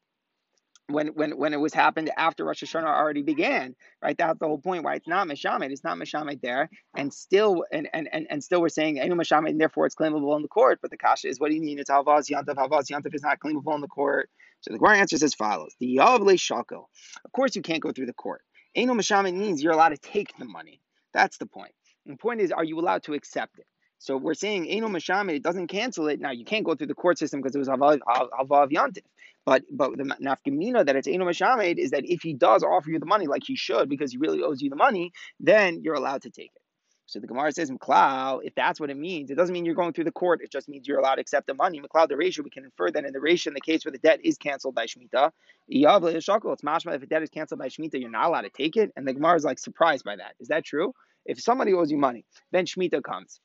when 0.89 1.07
when 1.09 1.37
when 1.37 1.53
it 1.53 1.59
was 1.59 1.73
happened 1.73 2.11
after 2.17 2.45
Rosh 2.45 2.63
Hashanah 2.63 2.85
already 2.85 3.21
began, 3.21 3.75
right? 4.01 4.17
That's 4.17 4.39
the 4.39 4.47
whole 4.47 4.57
point 4.59 4.83
why 4.83 4.95
it's 4.95 5.07
not 5.07 5.27
Meshamed. 5.27 5.71
It's 5.71 5.83
not 5.83 5.97
Meshamed 5.97 6.41
there, 6.41 6.69
and 6.95 7.13
still 7.13 7.65
and 7.71 7.89
and 7.93 8.09
and, 8.11 8.27
and 8.29 8.43
still 8.43 8.61
we're 8.61 8.69
saying 8.69 8.99
Enu 8.99 9.15
Meshamed, 9.15 9.49
and 9.49 9.61
therefore 9.61 9.85
it's 9.85 9.95
claimable 9.95 10.35
in 10.35 10.41
the 10.41 10.47
court. 10.47 10.79
But 10.81 10.91
the 10.91 10.97
kasha 10.97 11.27
is, 11.27 11.39
what 11.39 11.49
do 11.49 11.55
you 11.55 11.61
mean? 11.61 11.79
It's 11.79 11.89
Havaz 11.89 12.29
Yantav. 12.29 12.55
Havaz 12.55 12.89
Yantav 12.91 13.13
is 13.15 13.23
not 13.23 13.39
claimable 13.39 13.75
in 13.75 13.81
the 13.81 13.87
court. 13.87 14.29
So 14.61 14.73
the 14.73 14.79
Gemara 14.79 14.97
answers 14.97 15.23
as 15.23 15.33
follows: 15.33 15.75
The 15.79 15.97
Yavle 15.97 16.39
Shako. 16.39 16.89
Of 17.25 17.31
course, 17.31 17.55
you 17.55 17.61
can't 17.61 17.81
go 17.81 17.91
through 17.91 18.07
the 18.07 18.13
court. 18.13 18.41
Enu 18.75 18.93
Meshamed 18.93 19.35
means 19.37 19.63
you're 19.63 19.73
allowed 19.73 19.89
to 19.89 19.97
take 19.97 20.37
the 20.37 20.45
money. 20.45 20.81
That's 21.13 21.37
the 21.37 21.45
point. 21.45 21.71
And 22.05 22.13
the 22.17 22.21
point 22.21 22.41
is, 22.41 22.51
are 22.51 22.63
you 22.63 22.79
allowed 22.79 23.03
to 23.03 23.13
accept 23.13 23.59
it? 23.59 23.65
So 23.99 24.15
we're 24.15 24.33
saying 24.33 24.67
Eno 24.69 24.87
Mashamed, 24.87 25.35
it 25.35 25.43
doesn't 25.43 25.67
cancel 25.67 26.07
it. 26.07 26.21
Now 26.21 26.31
you 26.31 26.45
can't 26.45 26.65
go 26.65 26.73
through 26.73 26.87
the 26.87 26.95
court 26.95 27.17
system 27.17 27.41
because 27.41 27.53
it 27.55 27.59
was 27.59 27.67
Havav 27.67 28.71
Yantif. 28.71 29.03
But 29.45 29.63
but 29.71 29.97
the 29.97 30.03
nafkamina 30.03 30.85
that 30.85 30.95
it's 30.95 31.07
Eno 31.07 31.25
Mashamed 31.25 31.77
is 31.77 31.91
that 31.91 32.03
if 32.05 32.21
he 32.21 32.33
does 32.33 32.63
offer 32.63 32.89
you 32.91 32.99
the 32.99 33.05
money 33.05 33.27
like 33.27 33.43
he 33.45 33.55
should 33.55 33.89
because 33.89 34.11
he 34.11 34.17
really 34.17 34.43
owes 34.43 34.61
you 34.61 34.69
the 34.69 34.75
money, 34.75 35.11
then 35.39 35.81
you're 35.83 35.95
allowed 35.95 36.23
to 36.23 36.29
take 36.29 36.51
it. 36.55 36.61
So 37.09 37.19
the 37.19 37.25
Gemara 37.25 37.51
says, 37.51 37.71
McLeod, 37.71 38.41
if 38.43 38.53
that's 38.53 38.79
what 38.79 38.91
it 38.91 38.97
means, 38.97 39.31
it 39.31 39.35
doesn't 39.35 39.51
mean 39.51 39.65
you're 39.65 39.73
going 39.73 39.93
through 39.93 40.03
the 40.03 40.11
court. 40.11 40.41
It 40.43 40.51
just 40.51 40.69
means 40.69 40.87
you're 40.87 40.99
allowed 40.99 41.15
to 41.15 41.21
accept 41.21 41.47
the 41.47 41.55
money. 41.55 41.81
McLeod, 41.81 42.09
the 42.09 42.15
ratio, 42.15 42.43
we 42.43 42.51
can 42.51 42.65
infer 42.65 42.91
that 42.91 43.03
in 43.03 43.13
the 43.13 43.19
ratio, 43.19 43.49
in 43.49 43.55
the 43.55 43.61
case 43.61 43.83
where 43.83 43.91
the 43.91 43.97
debt 43.97 44.19
is 44.23 44.37
canceled 44.37 44.75
by 44.75 44.85
Shemitah, 44.85 45.31
it's 45.67 46.27
mashma, 46.61 46.95
if 46.95 47.01
a 47.01 47.07
debt 47.07 47.23
is 47.23 47.31
canceled 47.31 47.59
by 47.59 47.69
Shemitah, 47.69 47.99
you're 47.99 48.11
not 48.11 48.27
allowed 48.27 48.41
to 48.41 48.51
take 48.51 48.77
it. 48.77 48.91
And 48.95 49.07
the 49.07 49.13
Gemara 49.13 49.37
is 49.37 49.43
like 49.43 49.57
surprised 49.57 50.05
by 50.05 50.17
that. 50.17 50.35
Is 50.39 50.49
that 50.49 50.63
true? 50.63 50.93
If 51.25 51.41
somebody 51.41 51.73
owes 51.73 51.89
you 51.89 51.97
money, 51.97 52.25
then 52.51 52.67
Shemitah 52.67 53.03
comes 53.03 53.39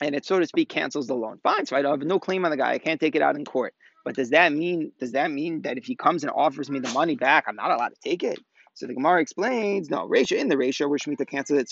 and 0.00 0.14
it 0.14 0.24
so 0.24 0.38
to 0.38 0.46
speak 0.46 0.68
cancels 0.68 1.06
the 1.06 1.14
loan. 1.14 1.38
Fine, 1.42 1.66
so 1.66 1.76
I 1.76 1.82
have 1.82 2.00
no 2.02 2.18
claim 2.18 2.44
on 2.44 2.50
the 2.50 2.56
guy. 2.56 2.72
I 2.72 2.78
can't 2.78 3.00
take 3.00 3.14
it 3.14 3.22
out 3.22 3.36
in 3.36 3.44
court. 3.44 3.74
But 4.04 4.16
does 4.16 4.30
that 4.30 4.52
mean 4.52 4.92
does 5.00 5.12
that 5.12 5.30
mean 5.32 5.62
that 5.62 5.78
if 5.78 5.86
he 5.86 5.96
comes 5.96 6.24
and 6.24 6.32
offers 6.34 6.70
me 6.70 6.80
the 6.80 6.90
money 6.92 7.16
back, 7.16 7.44
I'm 7.48 7.56
not 7.56 7.72
allowed 7.72 7.90
to 7.90 8.00
take 8.04 8.22
it? 8.24 8.38
So 8.74 8.86
the 8.86 8.94
Gemara 8.94 9.20
explains, 9.22 9.90
no, 9.90 10.06
ratio 10.06 10.38
in 10.38 10.48
the 10.48 10.58
ratio 10.58 10.88
where 10.88 10.98
Shemitah 10.98 11.28
cancels 11.28 11.60
it, 11.60 11.68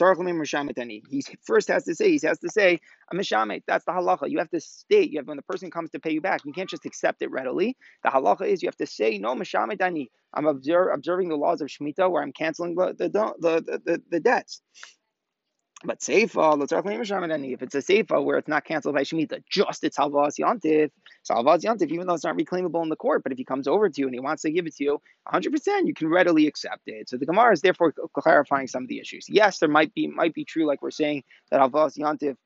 he 1.10 1.24
first 1.44 1.68
has 1.68 1.84
to 1.84 1.94
say, 1.94 2.10
he 2.16 2.20
has 2.26 2.38
to 2.40 2.50
say, 2.50 2.80
I'm 3.12 3.20
a 3.20 3.22
That's 3.66 3.84
the 3.86 3.92
halacha. 3.92 4.30
You 4.30 4.38
have 4.38 4.50
to 4.50 4.60
state, 4.60 5.10
you 5.12 5.18
have 5.20 5.28
when 5.28 5.36
the 5.38 5.42
person 5.44 5.70
comes 5.70 5.90
to 5.92 6.00
pay 6.00 6.12
you 6.12 6.20
back, 6.20 6.42
you 6.44 6.52
can't 6.52 6.70
just 6.70 6.86
accept 6.86 7.22
it 7.22 7.30
readily. 7.30 7.76
The 8.04 8.10
halacha 8.10 8.48
is 8.48 8.62
you 8.62 8.68
have 8.68 8.76
to 8.78 8.86
say, 8.86 9.18
no, 9.18 9.34
Mishametani. 9.34 10.08
I'm 10.34 10.46
observing 10.46 11.28
the 11.30 11.36
laws 11.36 11.60
of 11.62 11.68
Shemitah 11.68 12.10
where 12.10 12.22
I'm 12.22 12.32
canceling 12.32 12.74
the, 12.76 12.94
the, 12.98 13.08
the, 13.08 13.80
the, 13.84 14.02
the 14.10 14.20
debts. 14.20 14.62
But 15.84 16.00
Seifa, 16.00 16.62
if 17.52 17.62
it's 17.62 17.74
a 17.74 17.78
Seifa 17.78 18.24
where 18.24 18.38
it's 18.38 18.48
not 18.48 18.64
canceled 18.64 18.94
by 18.94 19.02
Shemitah, 19.02 19.42
just 19.50 19.84
it's 19.84 19.98
Halvas 19.98 20.38
Yantif, 20.38 20.90
Salvaz 21.28 21.62
Yantif, 21.62 21.90
even 21.90 22.06
though 22.06 22.14
it's 22.14 22.24
not 22.24 22.36
reclaimable 22.36 22.82
in 22.82 22.88
the 22.88 22.96
court, 22.96 23.22
but 23.22 23.32
if 23.32 23.38
he 23.38 23.44
comes 23.44 23.66
over 23.66 23.88
to 23.88 24.00
you 24.00 24.06
and 24.06 24.14
he 24.14 24.20
wants 24.20 24.42
to 24.42 24.50
give 24.50 24.66
it 24.66 24.76
to 24.76 24.84
you 24.84 25.02
100%, 25.32 25.86
you 25.86 25.94
can 25.94 26.08
readily 26.08 26.46
accept 26.46 26.82
it. 26.86 27.08
So 27.08 27.16
the 27.16 27.26
Gemara 27.26 27.52
is 27.52 27.60
therefore 27.60 27.92
clarifying 28.18 28.68
some 28.68 28.84
of 28.84 28.88
the 28.88 29.00
issues. 29.00 29.26
Yes, 29.28 29.58
there 29.58 29.68
might 29.68 29.92
be 29.94 30.06
might 30.06 30.34
be 30.34 30.44
true, 30.44 30.66
like 30.66 30.82
we're 30.82 30.90
saying, 30.90 31.24
that 31.50 31.60
Halvas 31.60 31.98
Yantif 31.98 32.36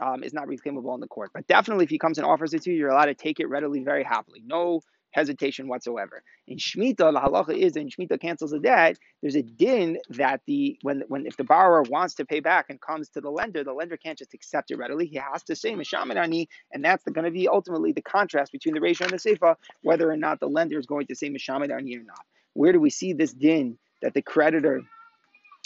um, 0.00 0.22
is 0.22 0.32
not 0.32 0.46
reclaimable 0.46 0.94
in 0.94 1.00
the 1.00 1.08
court. 1.08 1.30
But 1.34 1.46
definitely, 1.46 1.84
if 1.84 1.90
he 1.90 1.98
comes 1.98 2.18
and 2.18 2.26
offers 2.26 2.54
it 2.54 2.62
to 2.62 2.70
you, 2.70 2.76
you're 2.76 2.90
allowed 2.90 3.06
to 3.06 3.14
take 3.14 3.40
it 3.40 3.48
readily, 3.48 3.82
very 3.82 4.04
happily. 4.04 4.42
No 4.44 4.80
hesitation 5.12 5.68
whatsoever. 5.68 6.22
In 6.46 6.58
Shemitah, 6.58 6.96
the 6.96 7.20
halacha 7.20 7.56
is, 7.56 7.76
and 7.76 7.90
Shemitah 7.90 8.20
cancels 8.20 8.52
a 8.52 8.58
debt, 8.58 8.98
there's 9.22 9.34
a 9.34 9.42
din 9.42 9.98
that 10.10 10.40
the 10.46 10.78
when 10.82 11.02
when 11.08 11.26
if 11.26 11.36
the 11.36 11.44
borrower 11.44 11.82
wants 11.82 12.14
to 12.14 12.24
pay 12.24 12.40
back 12.40 12.66
and 12.68 12.80
comes 12.80 13.08
to 13.10 13.20
the 13.20 13.30
lender, 13.30 13.64
the 13.64 13.72
lender 13.72 13.96
can't 13.96 14.18
just 14.18 14.34
accept 14.34 14.70
it 14.70 14.76
readily. 14.76 15.06
He 15.06 15.16
has 15.16 15.42
to 15.44 15.56
say 15.56 15.72
Mishaminani, 15.72 16.48
and 16.72 16.84
that's 16.84 17.04
going 17.04 17.24
to 17.24 17.30
be 17.30 17.48
ultimately 17.48 17.92
the 17.92 18.02
contrast 18.02 18.52
between 18.52 18.74
the 18.74 18.80
ratio 18.80 19.06
and 19.06 19.18
the 19.18 19.18
Seifa, 19.18 19.56
whether 19.82 20.10
or 20.10 20.16
not 20.16 20.40
the 20.40 20.48
lender 20.48 20.78
is 20.78 20.86
going 20.86 21.06
to 21.06 21.14
say 21.14 21.30
Mishaminani 21.30 21.98
or 21.98 22.04
not. 22.04 22.24
Where 22.54 22.72
do 22.72 22.80
we 22.80 22.90
see 22.90 23.12
this 23.12 23.32
din 23.32 23.78
that 24.02 24.14
the 24.14 24.22
creditor 24.22 24.82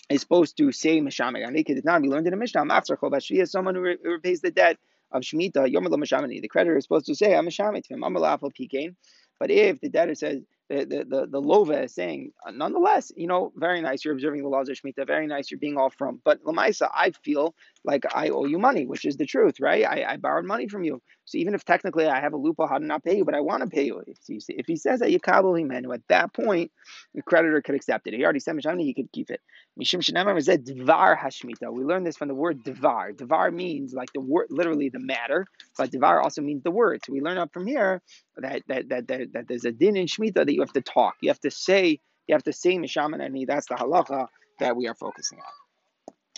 is 0.09 0.21
supposed 0.21 0.57
to 0.59 0.73
say 0.73 1.01
Mishaminani? 1.01 1.55
Because 1.55 1.77
it's 1.77 1.87
not, 1.87 2.03
we 2.03 2.09
learned 2.09 2.27
in 2.27 2.33
the 2.33 2.37
Mishnah, 2.37 2.63
Mafsar 2.63 3.49
someone 3.49 3.75
who 3.75 3.81
repays 3.81 4.41
the 4.41 4.51
debt 4.51 4.79
of 5.13 5.23
Shemitah, 5.23 5.71
Yom 5.71 5.85
The 5.85 6.49
creditor 6.49 6.77
is 6.77 6.85
supposed 6.85 7.07
to 7.07 7.15
say, 7.15 7.35
I'm 7.35 7.47
Mishamit 7.47 7.85
to 7.85 7.95
him, 7.95 8.05
I'm. 8.05 8.17
But 9.41 9.51
if 9.51 9.81
the 9.81 9.91
debtor 9.91 10.17
says, 10.17 10.43
the, 10.71 10.87
the, 10.87 11.05
the, 11.05 11.27
the 11.27 11.43
lova 11.43 11.85
is 11.85 11.95
saying, 11.95 12.33
nonetheless, 12.53 13.13
you 13.17 13.27
know, 13.27 13.53
very 13.57 13.81
nice, 13.83 14.05
you're 14.05 14.15
observing 14.15 14.43
the 14.43 14.49
laws 14.51 14.69
of 14.69 14.77
Shemitah, 14.77 15.07
very 15.07 15.27
nice, 15.27 15.51
you're 15.51 15.61
being 15.61 15.79
all 15.79 15.91
from. 15.91 16.21
But 16.25 16.45
Lamaisa, 16.45 16.91
I 16.95 17.13
feel 17.25 17.57
like 17.85 18.05
I 18.15 18.29
owe 18.31 18.47
you 18.47 18.59
money, 18.61 18.87
which 18.87 19.05
is 19.07 19.17
the 19.17 19.27
truth, 19.27 19.61
right? 19.61 19.85
I, 19.85 20.05
I 20.13 20.19
borrowed 20.19 20.47
money 20.47 20.69
from 20.69 20.85
you. 20.85 21.03
So 21.31 21.39
even 21.39 21.55
if 21.55 21.65
technically 21.65 22.07
I 22.09 22.21
have 22.21 22.35
a 22.35 22.39
loophole 22.39 22.69
how 22.69 22.79
to 22.79 22.87
not 22.87 23.05
pay 23.05 23.17
you, 23.19 23.25
but 23.27 23.35
I 23.37 23.41
want 23.41 23.63
to 23.65 23.71
pay 23.71 23.85
you. 23.87 24.03
If 24.07 24.19
he, 24.27 24.43
if 24.51 24.67
he 24.67 24.77
says 24.77 25.01
that 25.01 25.13
you 25.13 25.21
kabul 25.21 25.55
himenu, 25.55 25.95
at 25.95 26.03
that 26.09 26.35
point, 26.35 26.73
the 27.15 27.23
creditor 27.23 27.63
could 27.63 27.77
accept 27.77 28.07
it. 28.09 28.15
He 28.15 28.25
already 28.25 28.41
said 28.41 28.57
Mishamni, 28.57 28.83
he 28.85 28.95
could 28.95 29.13
keep 29.13 29.31
it. 29.31 29.41
Mishim 29.81 30.01
Shanamar 30.03 30.43
said 30.43 30.67
Dvar 30.67 31.19
Hashmita. 31.19 31.73
We 31.73 31.85
learned 31.85 32.07
this 32.07 32.19
from 32.19 32.29
the 32.29 32.35
word 32.35 32.65
Dvar. 32.65 33.17
Dvar 33.17 33.55
means 33.55 33.95
like 33.95 34.13
the 34.15 34.21
word, 34.23 34.49
literally 34.51 34.91
the 34.91 35.01
matter, 35.01 35.47
but 35.79 35.91
Dvar 35.93 36.23
also 36.23 36.43
means 36.43 36.63
the 36.65 36.73
word. 36.73 37.01
So 37.07 37.13
we 37.13 37.23
learn 37.23 37.39
up 37.39 37.53
from 37.55 37.67
here 37.67 38.03
that 38.39 38.63
that 38.69 38.91
that, 38.91 39.09
that, 39.09 39.35
that 39.35 39.49
there's 39.49 39.67
a 39.67 39.73
din 39.73 39.97
in 39.97 40.07
Shemitah 40.07 40.47
that 40.47 40.55
you 40.55 40.61
have 40.63 40.75
to 40.75 40.83
talk. 40.83 41.17
You 41.23 41.31
have 41.31 41.41
to 41.41 41.53
say, 41.53 42.01
you 42.29 42.35
have 42.35 42.45
to 42.45 42.53
say 42.55 42.77
Mishaman 42.79 43.21
That's 43.47 43.69
the 43.69 43.77
halacha 43.77 44.29
that 44.61 44.77
we 44.77 44.89
are 44.89 44.97
focusing 44.97 45.39
on. 45.39 45.60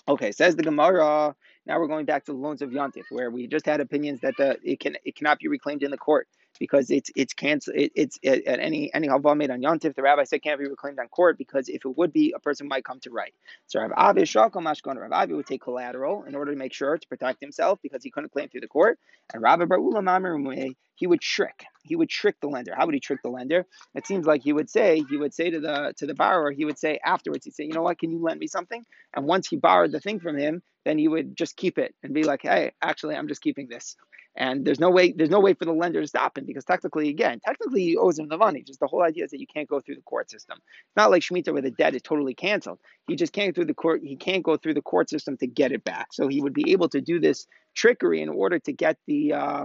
Okay, 0.09 0.33
says 0.33 0.57
the 0.57 0.63
Gemara. 0.63 1.35
Now 1.67 1.79
we're 1.79 1.87
going 1.87 2.07
back 2.07 2.25
to 2.27 2.33
the 2.33 2.39
loans 2.39 2.61
of 2.61 2.71
Yantif, 2.71 3.05
where 3.11 3.31
we 3.31 3.47
just 3.47 3.65
had 3.67 3.81
opinions 3.81 4.21
that 4.23 4.35
the 4.37 4.59
it 4.63 4.81
can 4.81 4.97
it 5.05 5.17
cannot 5.17 5.39
be 5.39 5.49
reclaimed 5.49 5.83
in 5.83 5.91
the 5.91 5.99
court 5.99 6.29
because 6.59 6.91
it's 6.91 7.11
it's 7.17 7.33
cancel 7.33 7.73
it, 7.77 7.93
it's 7.95 8.19
at 8.25 8.47
any 8.47 8.93
any 8.95 9.09
halva 9.09 9.37
made 9.37 9.51
on 9.51 9.61
Yantif. 9.61 9.95
The 9.95 10.03
rabbi 10.03 10.25
said 10.25 10.43
can't 10.43 10.61
be 10.61 10.69
reclaimed 10.69 10.99
on 10.99 11.09
court 11.09 11.39
because 11.39 11.69
if 11.69 11.85
it 11.85 11.97
would 11.97 12.13
be, 12.13 12.33
a 12.37 12.41
person 12.41 12.69
might 12.69 12.85
come 12.85 13.01
to 13.01 13.11
right. 13.11 13.35
So 13.67 13.81
Rav 13.81 13.93
Avi 13.97 14.23
Shakal 14.23 14.63
Mashkon 14.63 14.97
Rav 14.97 15.13
Avi 15.13 15.35
would 15.35 15.47
take 15.47 15.63
collateral 15.63 16.25
in 16.25 16.35
order 16.35 16.53
to 16.53 16.59
make 16.59 16.73
sure 16.73 16.97
to 16.97 17.09
protect 17.09 17.41
himself 17.41 17.79
because 17.83 18.03
he 18.03 18.11
couldn't 18.11 18.33
claim 18.33 18.49
through 18.49 18.61
the 18.63 18.69
court. 18.69 18.99
And 19.33 19.43
Rabbi 19.43 19.65
Mamir 19.65 20.75
he 20.95 21.07
would 21.07 21.21
trick. 21.21 21.65
He 21.83 21.97
would 21.97 22.09
trick 22.09 22.37
the 22.41 22.49
lender. 22.49 22.75
How 22.77 22.87
would 22.87 22.95
he 22.95 23.01
trick 23.01 23.23
the 23.23 23.29
lender? 23.31 23.67
It 23.95 24.07
seems 24.07 24.27
like 24.27 24.43
he 24.43 24.53
would 24.53 24.71
say, 24.71 25.03
he 25.11 25.17
would 25.17 25.35
say 25.35 25.51
to 25.51 25.59
the 25.59 25.95
to 25.97 26.07
the 26.07 26.15
borrower, 26.15 26.53
he 26.53 26.65
would 26.65 26.79
say 26.79 27.01
afterwards, 27.05 27.45
he'd 27.45 27.55
say, 27.55 27.65
you 27.65 27.73
know 27.73 27.83
what, 27.83 27.99
can 27.99 28.11
you 28.13 28.23
lend 28.23 28.39
me 28.39 28.47
something? 28.47 28.85
And 29.15 29.27
once 29.27 29.49
he 29.49 29.57
borrowed 29.57 29.91
the 29.93 30.01
thing 30.01 30.21
from 30.21 30.39
him, 30.39 30.63
then 30.85 30.99
he 30.99 31.09
would 31.09 31.37
just 31.37 31.57
keep 31.57 31.79
it 31.79 31.95
and 32.03 32.15
be 32.15 32.25
like, 32.25 32.43
hey, 32.43 32.73
actually, 32.81 33.17
I'm 33.17 33.29
just 33.29 33.43
keeping 33.43 33.69
this. 33.69 33.97
And 34.35 34.65
there's 34.65 34.81
no 34.81 34.91
way, 34.91 35.13
there's 35.13 35.31
no 35.31 35.41
way 35.41 35.53
for 35.53 35.67
the 35.67 35.73
lender 35.73 36.01
to 36.01 36.07
stop 36.07 36.39
him 36.39 36.47
because 36.47 36.65
technically, 36.65 37.11
again, 37.11 37.39
technically 37.45 37.83
he 37.83 37.97
owes 37.97 38.19
him 38.19 38.29
the 38.29 38.39
money. 38.39 38.63
Just 38.63 38.81
the 38.81 38.87
whole 38.87 39.03
idea 39.03 39.25
is 39.25 39.31
that 39.31 39.41
you 39.41 39.47
can't 39.47 39.69
go 39.69 39.81
through 39.81 39.97
the 39.97 40.03
court 40.03 40.31
system. 40.31 40.57
It's 40.59 40.97
not 40.97 41.11
like 41.11 41.23
Shemitah 41.23 41.53
where 41.53 41.61
the 41.61 41.71
debt 41.71 41.95
is 41.95 42.03
totally 42.03 42.35
canceled. 42.35 42.79
He 43.07 43.17
just 43.17 43.33
can't 43.33 43.55
through 43.55 43.67
the 43.67 43.75
court. 43.75 44.01
He 44.03 44.17
can't 44.17 44.43
go 44.43 44.57
through 44.57 44.75
the 44.75 44.83
court 44.83 45.11
system 45.11 45.37
to 45.39 45.47
get 45.47 45.73
it 45.73 45.85
back. 45.85 46.09
So 46.13 46.29
he 46.29 46.41
would 46.41 46.55
be 46.55 46.73
able 46.73 46.89
to 46.91 47.01
do 47.01 47.21
this 47.21 47.47
trickery 47.75 48.23
in 48.23 48.29
order 48.29 48.59
to 48.59 48.73
get 48.73 48.97
the. 49.07 49.35
Uh, 49.35 49.65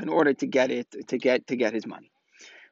in 0.00 0.08
order 0.08 0.32
to 0.32 0.46
get 0.46 0.70
it 0.70 1.08
to 1.08 1.18
get 1.18 1.46
to 1.48 1.56
get 1.56 1.74
his 1.74 1.86
money. 1.86 2.10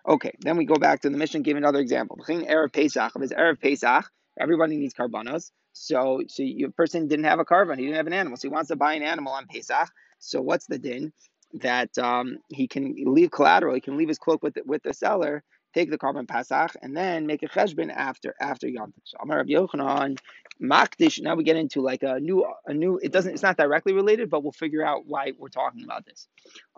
Okay, 0.08 0.32
then 0.40 0.56
we 0.56 0.64
go 0.64 0.76
back 0.76 1.00
to 1.00 1.10
the 1.10 1.16
mission. 1.16 1.42
Give 1.42 1.56
another 1.56 1.80
example. 1.80 2.16
Erev 2.28 2.72
Pesach 2.72 3.14
of 3.14 3.20
his 3.20 3.32
Erev 3.32 3.60
Pesach. 3.60 4.08
Everybody 4.38 4.76
needs 4.76 4.94
karbanos. 4.94 5.50
So, 5.72 6.22
so 6.28 6.42
your 6.42 6.70
person 6.70 7.08
didn't 7.08 7.24
have 7.24 7.40
a 7.40 7.44
korban. 7.44 7.78
He 7.78 7.84
didn't 7.84 7.96
have 7.96 8.06
an 8.06 8.12
animal. 8.12 8.36
So 8.36 8.48
he 8.48 8.52
wants 8.52 8.68
to 8.68 8.76
buy 8.76 8.94
an 8.94 9.02
animal 9.02 9.32
on 9.32 9.46
Pesach. 9.46 9.90
So 10.18 10.40
what's 10.40 10.66
the 10.66 10.78
din? 10.78 11.12
That 11.54 11.96
um, 11.98 12.38
he 12.48 12.66
can 12.68 12.94
leave 12.98 13.30
collateral. 13.30 13.74
He 13.74 13.80
can 13.80 13.96
leave 13.96 14.08
his 14.08 14.18
cloak 14.18 14.42
with 14.42 14.54
the, 14.54 14.62
with 14.64 14.82
the 14.82 14.92
seller 14.92 15.42
take 15.76 15.90
the 15.90 15.98
korban 15.98 16.26
Pesach, 16.26 16.72
and 16.82 16.96
then 16.96 17.26
make 17.26 17.42
a 17.42 17.48
cheshbon 17.48 17.92
after 17.94 18.34
after 18.40 18.66
Yom 18.66 18.92
Tov. 18.92 19.02
So 19.04 19.18
Amar 19.20 19.44
Yochanan, 19.44 20.18
Makdish. 20.60 21.20
Now 21.20 21.34
we 21.34 21.44
get 21.44 21.56
into 21.56 21.82
like 21.82 22.02
a 22.02 22.18
new 22.18 22.46
a 22.66 22.72
new. 22.72 22.98
It 23.02 23.12
doesn't. 23.12 23.32
It's 23.32 23.42
not 23.42 23.58
directly 23.58 23.92
related, 23.92 24.30
but 24.30 24.42
we'll 24.42 24.52
figure 24.52 24.84
out 24.84 25.06
why 25.06 25.32
we're 25.38 25.48
talking 25.48 25.84
about 25.84 26.06
this. 26.06 26.28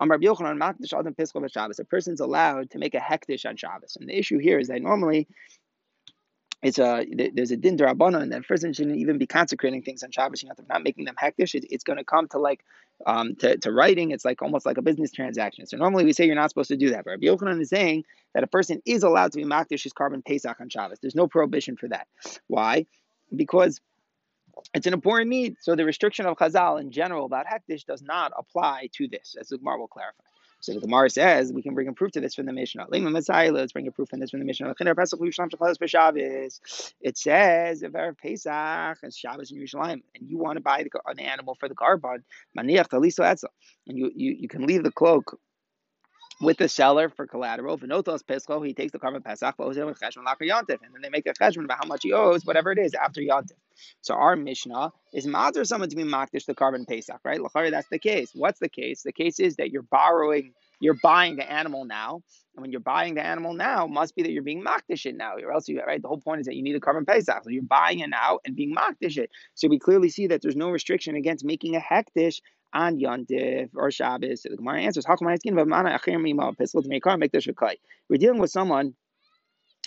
Yochanan, 0.00 0.58
Makdish 0.58 0.92
Adam 0.92 1.14
Shabbos. 1.48 1.78
A 1.78 1.84
person's 1.84 2.20
allowed 2.20 2.70
to 2.70 2.78
make 2.78 2.94
a 2.94 2.98
hektish 2.98 3.46
on 3.46 3.56
Shabbos, 3.56 3.96
and 4.00 4.08
the 4.08 4.18
issue 4.18 4.38
here 4.38 4.58
is 4.58 4.68
that 4.68 4.82
normally 4.82 5.28
it's 6.62 6.78
a 6.78 7.06
there's 7.34 7.52
a 7.52 7.56
din 7.56 7.80
and 7.80 8.32
that 8.32 8.46
person 8.48 8.72
shouldn't 8.72 8.96
even 8.96 9.18
be 9.18 9.26
consecrating 9.26 9.82
things 9.82 10.02
on 10.02 10.10
Shabbos. 10.10 10.42
You 10.42 10.48
know, 10.48 10.54
not 10.68 10.82
making 10.82 11.04
them 11.04 11.14
hektish. 11.20 11.54
It, 11.54 11.66
it's 11.70 11.84
going 11.84 11.98
to 11.98 12.04
come 12.04 12.26
to 12.28 12.38
like 12.38 12.64
um, 13.06 13.36
to, 13.36 13.56
to 13.58 13.72
writing. 13.72 14.10
It's 14.10 14.24
like 14.24 14.42
almost 14.42 14.66
like 14.66 14.76
a 14.76 14.82
business 14.82 15.12
transaction. 15.12 15.66
So 15.66 15.76
normally 15.76 16.04
we 16.04 16.12
say 16.12 16.26
you're 16.26 16.34
not 16.34 16.50
supposed 16.50 16.68
to 16.68 16.76
do 16.76 16.90
that. 16.90 17.04
But 17.04 17.12
Rabbi 17.12 17.26
Yochanan 17.26 17.60
is 17.60 17.68
saying 17.68 18.04
that 18.34 18.42
a 18.42 18.48
person 18.48 18.82
is 18.84 19.04
allowed 19.04 19.32
to 19.32 19.38
be 19.38 19.44
makdish 19.44 19.84
his 19.84 19.92
korban 19.92 20.24
pesach 20.24 20.60
on 20.60 20.68
Shabbos. 20.68 20.98
There's 21.00 21.14
no 21.14 21.28
prohibition 21.28 21.76
for 21.76 21.88
that. 21.90 22.08
Why? 22.48 22.86
Because 23.34 23.80
it's 24.74 24.88
an 24.88 24.94
important 24.94 25.30
need. 25.30 25.56
So 25.60 25.76
the 25.76 25.84
restriction 25.84 26.26
of 26.26 26.36
Chazal 26.36 26.80
in 26.80 26.90
general 26.90 27.24
about 27.26 27.46
hektish 27.46 27.84
does 27.84 28.02
not 28.02 28.32
apply 28.36 28.88
to 28.94 29.06
this, 29.06 29.36
as 29.40 29.48
the 29.48 29.58
will 29.62 29.86
clarify. 29.86 30.24
So 30.60 30.74
the 30.74 30.80
Gemara 30.80 31.08
says 31.10 31.52
we 31.52 31.62
can 31.62 31.74
bring 31.74 31.88
a 31.88 31.92
proof 31.92 32.12
to 32.12 32.20
this 32.20 32.34
from 32.34 32.46
the 32.46 32.52
Mishnah. 32.52 32.86
Let's 32.90 33.72
bring 33.72 33.86
a 33.86 33.92
proof 33.92 34.08
from 34.08 34.20
this 34.20 34.30
from 34.30 34.40
the 34.40 34.46
Mishnah. 34.46 34.74
It 37.00 37.16
says 37.16 37.82
if 37.82 37.92
Erev 37.92 38.18
Pesach 38.18 38.98
is 39.04 39.16
Shabbos 39.16 39.52
in 39.52 39.58
Yerushalayim, 39.58 40.02
and 40.14 40.28
you 40.28 40.38
want 40.38 40.56
to 40.56 40.60
buy 40.62 40.82
the, 40.82 40.90
an 41.06 41.20
animal 41.20 41.54
for 41.60 41.68
the 41.68 41.74
korban, 41.76 42.22
and 42.56 43.98
you, 43.98 44.10
you 44.14 44.36
you 44.40 44.48
can 44.48 44.66
leave 44.66 44.82
the 44.82 44.92
cloak 44.92 45.38
with 46.40 46.56
the 46.56 46.68
seller 46.68 47.08
for 47.08 47.26
collateral. 47.26 47.76
He 47.76 47.86
takes 47.86 48.92
the 48.92 48.98
korban 48.98 49.24
Pesach, 49.24 49.54
and 49.58 49.76
then 49.76 51.02
they 51.02 51.08
make 51.08 51.26
a 51.26 51.32
cheshbon 51.32 51.64
about 51.64 51.78
how 51.82 51.88
much 51.88 52.02
he 52.04 52.12
owes, 52.12 52.44
whatever 52.44 52.70
it 52.70 52.78
is, 52.78 52.94
after 52.94 53.20
Yontif. 53.20 53.52
So 54.00 54.14
our 54.14 54.36
Mishnah 54.36 54.92
is 55.12 55.26
mazer 55.26 55.64
someone 55.64 55.88
to 55.88 55.96
be 55.96 56.04
makdish 56.04 56.46
the 56.46 56.54
korban 56.54 56.86
Pesach, 56.86 57.20
right? 57.24 57.40
Lachari, 57.40 57.70
that's 57.70 57.88
the 57.88 57.98
case. 57.98 58.30
What's 58.34 58.60
the 58.60 58.68
case? 58.68 59.02
The 59.02 59.12
case 59.12 59.40
is 59.40 59.56
that 59.56 59.70
you're 59.70 59.82
borrowing, 59.82 60.52
you're 60.80 60.98
buying 61.02 61.36
the 61.36 61.50
animal 61.50 61.84
now, 61.84 62.22
and 62.54 62.62
when 62.62 62.70
you're 62.72 62.80
buying 62.80 63.14
the 63.14 63.24
animal 63.24 63.54
now, 63.54 63.86
must 63.86 64.16
be 64.16 64.22
that 64.22 64.32
you're 64.32 64.42
being 64.42 64.64
makdish 64.64 65.06
it 65.06 65.16
now, 65.16 65.36
or 65.36 65.52
else 65.52 65.68
you 65.68 65.80
right. 65.80 66.02
The 66.02 66.08
whole 66.08 66.20
point 66.20 66.40
is 66.40 66.46
that 66.46 66.56
you 66.56 66.62
need 66.62 66.76
a 66.76 66.80
korban 66.80 67.06
Pesach, 67.06 67.44
so 67.44 67.50
you're 67.50 67.62
buying 67.62 68.00
it 68.00 68.10
now 68.10 68.38
and 68.44 68.54
being 68.54 68.74
makdish 68.74 69.16
it. 69.16 69.30
So 69.54 69.68
we 69.68 69.78
clearly 69.78 70.08
see 70.08 70.28
that 70.28 70.42
there's 70.42 70.56
no 70.56 70.70
restriction 70.70 71.14
against 71.14 71.44
making 71.44 71.76
a 71.76 71.80
hektish 71.80 72.40
on 72.72 72.98
Yontif 72.98 73.70
or 73.74 73.90
Shabbos. 73.90 74.42
So 74.42 74.50
the 74.50 74.56
Gemara 74.56 74.82
answers, 74.82 75.06
"How 75.06 75.16
come 75.16 75.28
I 75.28 75.32
asking 75.32 75.52
about 75.52 75.68
mana 75.68 75.98
achir 75.98 76.20
mima 76.20 76.52
piskel 76.52 76.82
to 76.82 76.88
make 76.88 77.02
car 77.02 77.16
make 77.16 77.32
this 77.32 77.46
We're 78.08 78.16
dealing 78.18 78.40
with 78.40 78.50
someone 78.50 78.94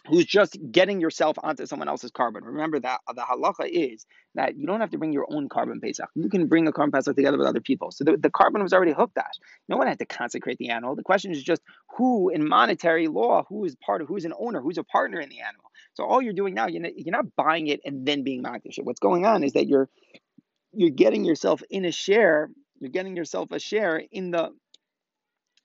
who's 0.07 0.25
just 0.25 0.57
getting 0.71 0.99
yourself 0.99 1.37
onto 1.43 1.65
someone 1.65 1.87
else's 1.87 2.11
korban. 2.11 2.41
Remember 2.43 2.79
that 2.79 3.01
uh, 3.07 3.13
the 3.13 3.21
halacha 3.21 3.69
is 3.69 4.05
that 4.33 4.57
you 4.57 4.65
don't 4.65 4.79
have 4.79 4.89
to 4.91 4.97
bring 4.97 5.13
your 5.13 5.27
own 5.29 5.47
korban 5.47 5.81
pesach. 5.81 6.09
You 6.15 6.29
can 6.29 6.47
bring 6.47 6.67
a 6.67 6.71
korban 6.71 6.91
pesach 6.91 7.15
together 7.15 7.37
with 7.37 7.47
other 7.47 7.61
people. 7.61 7.91
So 7.91 8.03
the, 8.03 8.17
the 8.17 8.29
korban 8.29 8.63
was 8.63 8.73
already 8.73 8.93
hooked 8.93 9.17
at. 9.17 9.31
No 9.69 9.77
one 9.77 9.87
had 9.87 9.99
to 9.99 10.05
consecrate 10.05 10.57
the 10.57 10.69
animal. 10.69 10.95
The 10.95 11.03
question 11.03 11.31
is 11.31 11.43
just 11.43 11.61
who, 11.97 12.29
in 12.29 12.47
monetary 12.47 13.07
law, 13.07 13.45
who 13.47 13.63
is 13.65 13.75
part 13.75 14.01
of, 14.01 14.07
who's 14.07 14.25
an 14.25 14.33
owner, 14.39 14.59
who's 14.59 14.79
a 14.79 14.83
partner 14.83 15.19
in 15.19 15.29
the 15.29 15.41
animal. 15.41 15.71
So 15.93 16.03
all 16.05 16.21
you're 16.21 16.33
doing 16.33 16.55
now, 16.55 16.67
you're 16.67 16.81
not, 16.81 16.97
you're 16.97 17.11
not 17.11 17.35
buying 17.35 17.67
it 17.67 17.81
and 17.85 18.05
then 18.05 18.23
being 18.23 18.43
makdish. 18.43 18.79
What's 18.81 18.99
going 18.99 19.25
on 19.25 19.43
is 19.43 19.53
that 19.53 19.67
you're 19.67 19.89
you're 20.73 20.89
getting 20.89 21.25
yourself 21.25 21.61
in 21.69 21.83
a 21.83 21.91
share 21.91 22.49
you're 22.81 22.91
getting 22.91 23.15
yourself 23.15 23.51
a 23.51 23.59
share 23.59 24.03
in 24.11 24.31
the 24.31 24.49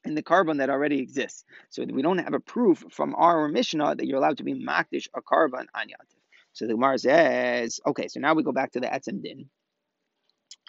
in 0.04 0.14
the 0.14 0.22
korban 0.22 0.58
that 0.58 0.70
already 0.70 1.00
exists. 1.00 1.44
So 1.68 1.84
we 1.84 2.02
don't 2.02 2.18
have 2.18 2.34
a 2.34 2.38
proof 2.38 2.84
from 2.90 3.14
our 3.16 3.48
Mishnah 3.48 3.96
that 3.96 4.06
you're 4.06 4.18
allowed 4.18 4.38
to 4.38 4.44
be 4.44 4.54
makdish 4.54 5.08
a 5.16 5.20
korban 5.20 5.66
on 5.74 5.88
Yantif. 5.88 6.20
So 6.52 6.66
the 6.66 6.74
Gemara 6.74 6.98
says, 6.98 7.80
okay, 7.86 8.06
so 8.06 8.20
now 8.20 8.34
we 8.34 8.44
go 8.44 8.52
back 8.52 8.70
to 8.72 8.80
the 8.80 8.86
Etzem 8.86 9.20
Din. 9.22 9.50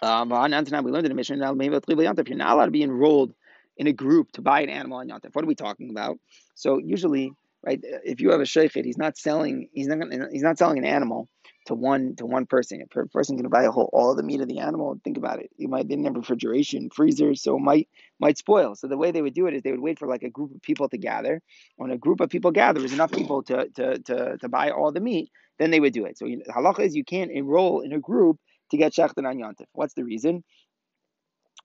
Um, 0.02 0.30
we 0.30 0.36
learned 0.36 1.06
in 1.06 1.10
the 1.10 1.14
Mishnah, 1.14 1.36
you're 1.36 2.36
not 2.36 2.54
allowed 2.54 2.64
to 2.64 2.70
be 2.70 2.82
enrolled 2.82 3.32
in 3.76 3.86
a 3.86 3.92
group 3.92 4.32
to 4.32 4.42
buy 4.42 4.62
an 4.62 4.70
animal 4.70 4.98
on 4.98 5.08
Yantif. 5.08 5.34
What 5.34 5.44
are 5.44 5.48
we 5.48 5.54
talking 5.54 5.90
about? 5.90 6.18
So 6.56 6.78
usually, 6.78 7.32
right, 7.64 7.80
if 7.82 8.20
you 8.20 8.32
have 8.32 8.40
a 8.40 8.44
shaykhid, 8.44 8.84
he's 8.84 8.98
not 8.98 9.16
selling, 9.16 9.68
he's 9.72 9.86
not, 9.86 9.98
he's 10.32 10.42
not 10.42 10.58
selling 10.58 10.78
an 10.78 10.84
animal 10.84 11.28
to 11.68 11.74
one 11.74 12.16
to 12.16 12.26
one 12.26 12.46
person. 12.46 12.80
If 12.80 12.96
a 12.96 13.06
person 13.06 13.36
can 13.36 13.48
buy 13.48 13.64
a 13.64 13.70
whole 13.70 13.90
all 13.92 14.14
the 14.14 14.22
meat 14.22 14.40
of 14.40 14.48
the 14.48 14.58
animal, 14.58 14.98
think 15.04 15.18
about 15.18 15.38
it. 15.38 15.50
You 15.56 15.68
might 15.68 15.86
didn't 15.86 16.04
have 16.04 16.16
refrigeration, 16.16 16.88
freezers, 16.90 17.42
so 17.42 17.58
might 17.58 17.88
might 18.18 18.38
spoil. 18.38 18.74
So 18.74 18.88
the 18.88 18.96
way 18.96 19.10
they 19.10 19.22
would 19.22 19.34
do 19.34 19.46
it 19.46 19.54
is 19.54 19.62
they 19.62 19.70
would 19.70 19.80
wait 19.80 19.98
for 19.98 20.08
like 20.08 20.22
a 20.22 20.30
group 20.30 20.54
of 20.54 20.62
people 20.62 20.88
to 20.88 20.98
gather. 20.98 21.42
When 21.76 21.90
a 21.90 21.98
group 21.98 22.20
of 22.20 22.30
people 22.30 22.50
gather, 22.50 22.80
there's 22.80 22.94
enough 22.94 23.12
people 23.12 23.42
to 23.44 23.68
to 23.76 23.98
to, 23.98 24.38
to 24.38 24.48
buy 24.48 24.70
all 24.70 24.92
the 24.92 25.00
meat, 25.00 25.30
then 25.58 25.70
they 25.70 25.80
would 25.80 25.92
do 25.92 26.06
it. 26.06 26.18
So 26.18 26.26
halacha 26.26 26.80
is 26.80 26.96
you 26.96 27.04
can't 27.04 27.30
enroll 27.30 27.82
in 27.82 27.92
a 27.92 28.00
group 28.00 28.38
to 28.70 28.78
get 28.78 28.92
shechted 28.94 29.28
on 29.28 29.36
yontif. 29.36 29.66
What's 29.72 29.94
the 29.94 30.04
reason? 30.04 30.44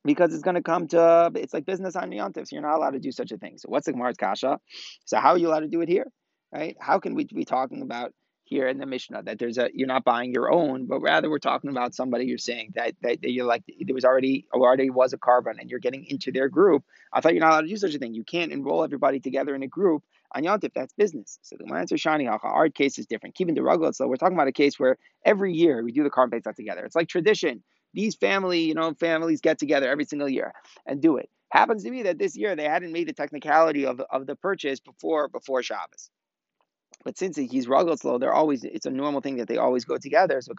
Because 0.04 0.34
it's 0.34 0.44
going 0.44 0.56
to 0.56 0.62
come 0.62 0.90
to 0.90 1.32
it's 1.36 1.54
like 1.54 1.66
business 1.66 1.96
on 1.96 2.12
yontif, 2.12 2.50
so 2.50 2.56
you're 2.58 2.62
not 2.62 2.76
allowed 2.76 2.92
to 2.92 3.00
do 3.00 3.14
such 3.14 3.32
a 3.32 3.38
thing. 3.38 3.58
So 3.58 3.70
what's 3.70 3.86
the 3.86 3.94
Gemara's 3.94 4.18
kasha? 4.18 4.60
So 5.06 5.18
how 5.18 5.30
are 5.30 5.38
you 5.38 5.48
allowed 5.48 5.62
to 5.62 5.70
do 5.70 5.80
it 5.80 5.88
here? 5.88 6.08
Right? 6.54 6.76
How 6.80 7.00
can 7.00 7.16
we 7.16 7.24
be 7.24 7.46
talking 7.46 7.82
about 7.82 8.12
here 8.46 8.68
in 8.68 8.78
the 8.78 8.86
Mishnah 8.86 9.24
that 9.24 9.40
there's 9.40 9.58
a 9.58 9.70
you're 9.74 9.88
not 9.88 10.04
buying 10.04 10.32
your 10.32 10.52
own, 10.52 10.86
but 10.86 11.00
rather 11.00 11.30
we're 11.30 11.40
talking 11.40 11.70
about 11.70 11.96
somebody 11.96 12.26
you're 12.26 12.38
saying 12.38 12.74
that, 12.76 12.94
that, 13.02 13.22
that 13.22 13.32
you're 13.32 13.46
like 13.46 13.64
there 13.80 13.96
was 13.96 14.06
already 14.06 14.46
already 14.54 14.90
was 14.90 15.14
a 15.14 15.18
korban 15.18 15.60
and 15.60 15.70
you're 15.70 15.80
getting 15.80 16.06
into 16.06 16.32
their 16.32 16.50
group. 16.50 16.84
I 17.12 17.22
thought 17.22 17.34
you're 17.34 17.42
not 17.42 17.52
allowed 17.52 17.62
to 17.62 17.68
do 17.68 17.78
such 17.78 17.96
a 17.96 18.00
thing. 18.00 18.14
You 18.14 18.24
can't 18.24 18.52
enroll 18.52 18.84
everybody 18.84 19.20
together 19.20 19.56
in 19.56 19.64
a 19.64 19.68
group 19.68 20.04
on 20.36 20.44
Yontif. 20.44 20.72
That's 20.76 20.94
business. 20.94 21.40
So 21.42 21.56
the 21.60 21.74
answer 21.74 21.96
Shani 21.96 22.30
Hacha. 22.30 22.48
Our 22.48 22.70
case 22.70 23.00
is 23.00 23.06
different. 23.06 23.36
Keeping 23.36 23.56
the 23.56 23.64
rugged, 23.64 23.96
so 23.96 24.08
we're 24.08 24.18
talking 24.18 24.36
about 24.36 24.48
a 24.48 24.54
case 24.54 24.80
where 24.80 24.98
every 25.26 25.54
year 25.54 25.84
we 25.84 25.92
do 25.92 26.04
the 26.04 26.10
korban 26.10 26.42
together. 26.56 26.86
It's 26.86 26.96
like 26.96 27.08
tradition. 27.08 27.64
These 27.94 28.16
family, 28.16 28.62
you 28.62 28.74
know, 28.74 28.94
families 28.96 29.42
get 29.42 29.60
together 29.60 29.90
every 29.90 30.06
single 30.06 30.28
year 30.28 30.54
and 30.86 31.02
do 31.02 31.18
it. 31.18 31.30
Happens 31.50 31.84
to 31.84 31.92
be 31.92 32.04
that 32.04 32.18
this 32.18 32.36
year 32.36 32.56
they 32.56 32.64
hadn't 32.64 32.92
made 32.92 33.08
the 33.08 33.14
technicality 33.14 33.86
of, 33.86 34.02
of 34.12 34.26
the 34.26 34.36
purchase 34.36 34.80
before 34.80 35.28
before 35.28 35.62
Shabbos. 35.62 36.10
But 37.04 37.18
since 37.18 37.38
he's 37.38 37.66
slow, 37.66 38.18
they're 38.18 38.34
always 38.34 38.64
it's 38.64 38.86
a 38.86 38.92
normal 38.92 39.22
thing 39.22 39.38
that 39.38 39.48
they 39.48 39.58
always 39.58 39.86
go 39.86 39.98
together. 39.98 40.42
So. 40.42 40.54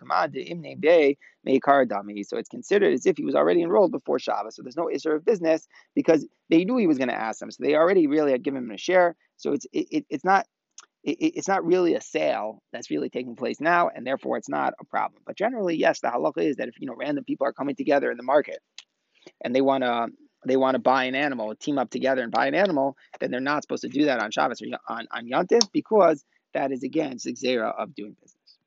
So 2.24 2.38
it's 2.38 2.48
considered 2.48 2.92
as 2.92 3.06
if 3.06 3.16
he 3.16 3.24
was 3.24 3.34
already 3.34 3.62
enrolled 3.62 3.92
before 3.92 4.18
Shabbos. 4.18 4.56
So 4.56 4.62
there's 4.62 4.76
no 4.76 4.90
issue 4.90 5.10
of 5.10 5.24
business 5.24 5.66
because 5.94 6.26
they 6.50 6.64
knew 6.64 6.76
he 6.76 6.86
was 6.86 6.98
going 6.98 7.08
to 7.08 7.14
ask 7.14 7.38
them. 7.40 7.50
So 7.50 7.62
they 7.62 7.74
already 7.76 8.06
really 8.06 8.32
had 8.32 8.42
given 8.42 8.64
him 8.64 8.70
a 8.70 8.78
share. 8.78 9.16
So 9.36 9.52
it's 9.52 9.66
it, 9.72 9.86
it 9.90 10.06
it's 10.10 10.24
not 10.24 10.46
it, 11.04 11.18
it's 11.20 11.48
not 11.48 11.64
really 11.64 11.94
a 11.94 12.00
sale 12.00 12.62
that's 12.72 12.90
really 12.90 13.10
taking 13.10 13.36
place 13.36 13.60
now, 13.60 13.88
and 13.94 14.06
therefore 14.06 14.36
it's 14.36 14.48
not 14.48 14.74
a 14.80 14.84
problem. 14.84 15.22
But 15.26 15.36
generally, 15.36 15.76
yes, 15.76 16.00
the 16.00 16.08
halacha 16.08 16.44
is 16.44 16.56
that 16.56 16.68
if 16.68 16.80
you 16.80 16.86
know 16.86 16.96
random 16.96 17.24
people 17.24 17.46
are 17.46 17.52
coming 17.52 17.76
together 17.76 18.10
in 18.10 18.16
the 18.16 18.22
market 18.22 18.58
and 19.42 19.54
they 19.54 19.60
want 19.60 19.84
to 19.84 20.08
they 20.46 20.56
want 20.56 20.74
to 20.74 20.78
buy 20.78 21.04
an 21.04 21.14
animal, 21.14 21.54
team 21.54 21.78
up 21.78 21.90
together 21.90 22.22
and 22.22 22.32
buy 22.32 22.46
an 22.46 22.54
animal, 22.54 22.96
then 23.20 23.30
they're 23.30 23.40
not 23.40 23.62
supposed 23.62 23.82
to 23.82 23.88
do 23.88 24.04
that 24.06 24.20
on 24.20 24.30
Shabbos 24.30 24.62
or 24.62 24.66
on, 24.88 25.06
on 25.12 25.26
Yontif 25.26 25.70
because 25.72 26.24
that 26.52 26.72
is 26.72 26.82
against 26.82 27.24
the 27.24 27.60
of 27.60 27.94
doing 27.94 28.16
business. 28.20 28.58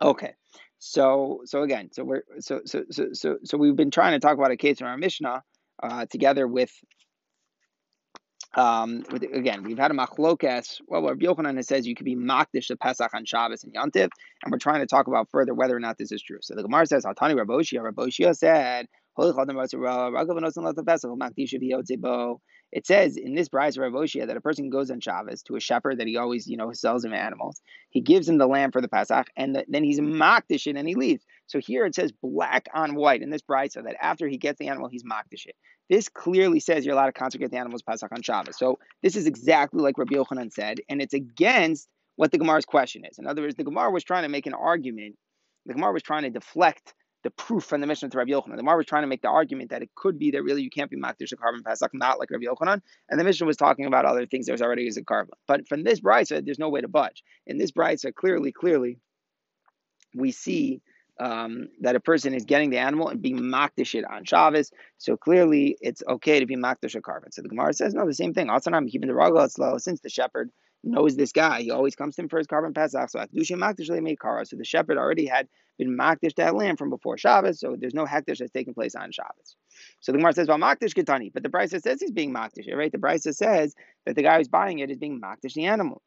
Okay, 0.00 0.34
so 0.78 1.40
so 1.44 1.62
again, 1.62 1.90
so 1.92 2.04
we're 2.04 2.22
so 2.40 2.60
so 2.64 2.84
so 2.90 3.08
so 3.12 3.38
so 3.42 3.58
we've 3.58 3.76
been 3.76 3.90
trying 3.90 4.12
to 4.12 4.20
talk 4.20 4.36
about 4.36 4.50
a 4.50 4.56
case 4.56 4.80
in 4.80 4.86
our 4.86 4.96
Mishnah 4.96 5.42
uh, 5.82 6.06
together 6.06 6.46
with. 6.46 6.70
Um, 8.54 9.04
with, 9.12 9.24
again, 9.24 9.62
we've 9.62 9.78
had 9.78 9.90
a 9.90 9.94
machlokas. 9.94 10.80
Well, 10.88 11.02
Rabbi 11.02 11.26
Yochanan 11.26 11.62
says 11.64 11.86
you 11.86 11.94
could 11.94 12.06
be 12.06 12.16
makdish 12.16 12.68
the 12.68 12.76
Pesach 12.76 13.12
on 13.14 13.26
Shabbos 13.26 13.62
and 13.62 13.74
Yontif, 13.74 14.08
and 14.42 14.50
we're 14.50 14.58
trying 14.58 14.80
to 14.80 14.86
talk 14.86 15.06
about 15.06 15.28
further 15.30 15.52
whether 15.52 15.76
or 15.76 15.80
not 15.80 15.98
this 15.98 16.10
is 16.12 16.22
true. 16.22 16.38
So 16.40 16.54
the 16.54 16.62
Gemara 16.62 16.86
says, 16.86 17.04
"Altani 17.04 17.34
Raboshia." 17.34 17.82
Raboshia 17.82 18.34
said, 18.34 18.86
it 22.70 22.86
says 22.86 23.16
in 23.16 23.34
this 23.34 23.48
Brisa 23.48 23.78
Ravoshia 23.78 24.26
that 24.26 24.36
a 24.36 24.40
person 24.40 24.70
goes 24.70 24.90
on 24.90 25.00
Shabbos 25.00 25.42
to 25.44 25.56
a 25.56 25.60
shepherd 25.60 25.98
that 25.98 26.06
he 26.06 26.16
always, 26.16 26.46
you 26.46 26.56
know, 26.56 26.72
sells 26.72 27.04
him 27.04 27.14
animals. 27.14 27.60
He 27.90 28.00
gives 28.00 28.28
him 28.28 28.38
the 28.38 28.46
lamb 28.46 28.72
for 28.72 28.80
the 28.80 28.88
Pesach, 28.88 29.28
and 29.36 29.56
the, 29.56 29.64
then 29.68 29.84
he's 29.84 30.00
makdish 30.00 30.66
it 30.66 30.76
and 30.76 30.86
he 30.86 30.94
leaves. 30.94 31.24
So 31.46 31.58
here 31.58 31.86
it 31.86 31.94
says 31.94 32.12
black 32.22 32.68
on 32.74 32.94
white 32.94 33.22
in 33.22 33.30
this 33.30 33.42
Brisa 33.42 33.82
that 33.84 33.96
after 34.00 34.28
he 34.28 34.36
gets 34.36 34.58
the 34.58 34.68
animal, 34.68 34.88
he's 34.88 35.04
makdish 35.04 35.46
it. 35.46 35.56
This 35.88 36.08
clearly 36.08 36.60
says 36.60 36.84
you're 36.84 36.94
allowed 36.94 37.06
to 37.06 37.12
consecrate 37.12 37.50
the 37.50 37.56
animals 37.56 37.82
Pesach 37.82 38.12
on 38.12 38.22
Shabbos. 38.22 38.58
So 38.58 38.78
this 39.02 39.16
is 39.16 39.26
exactly 39.26 39.80
like 39.80 39.96
Rabbi 39.96 40.14
Yochanan 40.14 40.52
said, 40.52 40.78
and 40.88 41.00
it's 41.00 41.14
against 41.14 41.88
what 42.16 42.30
the 42.30 42.38
Gemara's 42.38 42.66
question 42.66 43.04
is. 43.10 43.18
In 43.18 43.26
other 43.26 43.42
words, 43.42 43.54
the 43.54 43.64
Gemara 43.64 43.90
was 43.90 44.04
trying 44.04 44.24
to 44.24 44.28
make 44.28 44.46
an 44.46 44.54
argument. 44.54 45.16
The 45.64 45.74
Gemara 45.74 45.92
was 45.92 46.02
trying 46.02 46.24
to 46.24 46.30
deflect 46.30 46.92
the 47.24 47.30
proof 47.30 47.64
from 47.64 47.80
the 47.80 47.86
Mishnah 47.86 48.10
to 48.10 48.18
Rabbi 48.18 48.30
Yochanan. 48.30 48.56
The 48.56 48.62
Mar 48.62 48.76
was 48.76 48.86
trying 48.86 49.02
to 49.02 49.08
make 49.08 49.22
the 49.22 49.28
argument 49.28 49.70
that 49.70 49.82
it 49.82 49.90
could 49.94 50.18
be 50.18 50.30
that 50.30 50.42
really 50.42 50.62
you 50.62 50.70
can't 50.70 50.90
be 50.90 50.96
makdish 50.96 51.32
a 51.32 51.36
korban 51.36 51.64
pesach, 51.64 51.92
not 51.92 52.18
like 52.18 52.30
Rabbi 52.30 52.44
Yochanan. 52.44 52.80
And 53.08 53.18
the 53.18 53.24
Mishnah 53.24 53.46
was 53.46 53.56
talking 53.56 53.86
about 53.86 54.04
other 54.04 54.26
things 54.26 54.50
was 54.50 54.62
already 54.62 54.86
as 54.86 54.96
a 54.96 55.02
korban. 55.02 55.30
But 55.46 55.66
from 55.68 55.82
this 55.82 56.00
brisa, 56.00 56.44
there's 56.44 56.58
no 56.58 56.68
way 56.68 56.80
to 56.80 56.88
budge. 56.88 57.24
In 57.46 57.58
this 57.58 57.72
brisa, 57.72 58.14
clearly, 58.14 58.52
clearly, 58.52 58.98
we 60.14 60.30
see 60.30 60.80
um, 61.20 61.68
that 61.80 61.96
a 61.96 62.00
person 62.00 62.34
is 62.34 62.44
getting 62.44 62.70
the 62.70 62.78
animal 62.78 63.08
and 63.08 63.20
being 63.20 63.38
makdish 63.38 63.96
it 63.96 64.04
on 64.04 64.24
Shabbos. 64.24 64.70
So 64.98 65.16
clearly, 65.16 65.76
it's 65.80 66.02
okay 66.08 66.38
to 66.38 66.46
be 66.46 66.56
makdish 66.56 66.94
a 66.94 67.00
korban. 67.00 67.32
So 67.32 67.42
the 67.42 67.48
Gemara 67.48 67.72
says 67.74 67.94
no, 67.94 68.06
the 68.06 68.14
same 68.14 68.32
thing. 68.32 68.48
Also, 68.48 68.70
I'm 68.70 68.88
keeping 68.88 69.08
the 69.08 69.14
ragal 69.14 69.50
slow 69.50 69.78
since 69.78 70.00
the 70.00 70.08
shepherd 70.08 70.50
knows 70.84 71.16
this 71.16 71.32
guy. 71.32 71.62
He 71.62 71.70
always 71.70 71.94
comes 71.96 72.16
to 72.16 72.22
him 72.22 72.28
for 72.28 72.38
his 72.38 72.46
korban 72.46 72.74
pesach. 72.74 73.10
So 73.10 73.20
So 73.20 74.56
the 74.56 74.64
shepherd 74.64 74.98
already 74.98 75.26
had 75.26 75.48
been 75.78 75.96
makdish 75.96 76.34
that 76.36 76.54
land 76.54 76.78
from 76.78 76.90
before 76.90 77.18
Shabbos. 77.18 77.60
So 77.60 77.76
there's 77.78 77.94
no 77.94 78.04
hektish 78.04 78.38
that's 78.38 78.50
taking 78.50 78.74
place 78.74 78.94
on 78.94 79.12
Shabbos. 79.12 79.56
So 80.00 80.12
the 80.12 80.18
Gemara 80.18 80.32
says, 80.32 80.48
well, 80.48 80.58
makdish 80.58 80.94
ketani, 80.94 81.32
but 81.32 81.42
the 81.42 81.48
Brisa 81.48 81.80
says 81.80 82.00
he's 82.00 82.10
being 82.10 82.32
makdish, 82.32 82.72
right? 82.74 82.92
The 82.92 82.98
Brisa 82.98 83.34
says 83.34 83.74
that 84.06 84.16
the 84.16 84.22
guy 84.22 84.38
who's 84.38 84.48
buying 84.48 84.78
it 84.78 84.90
is 84.90 84.98
being 84.98 85.20
makdish 85.20 85.54
the 85.54 85.66
animal. 85.66 86.02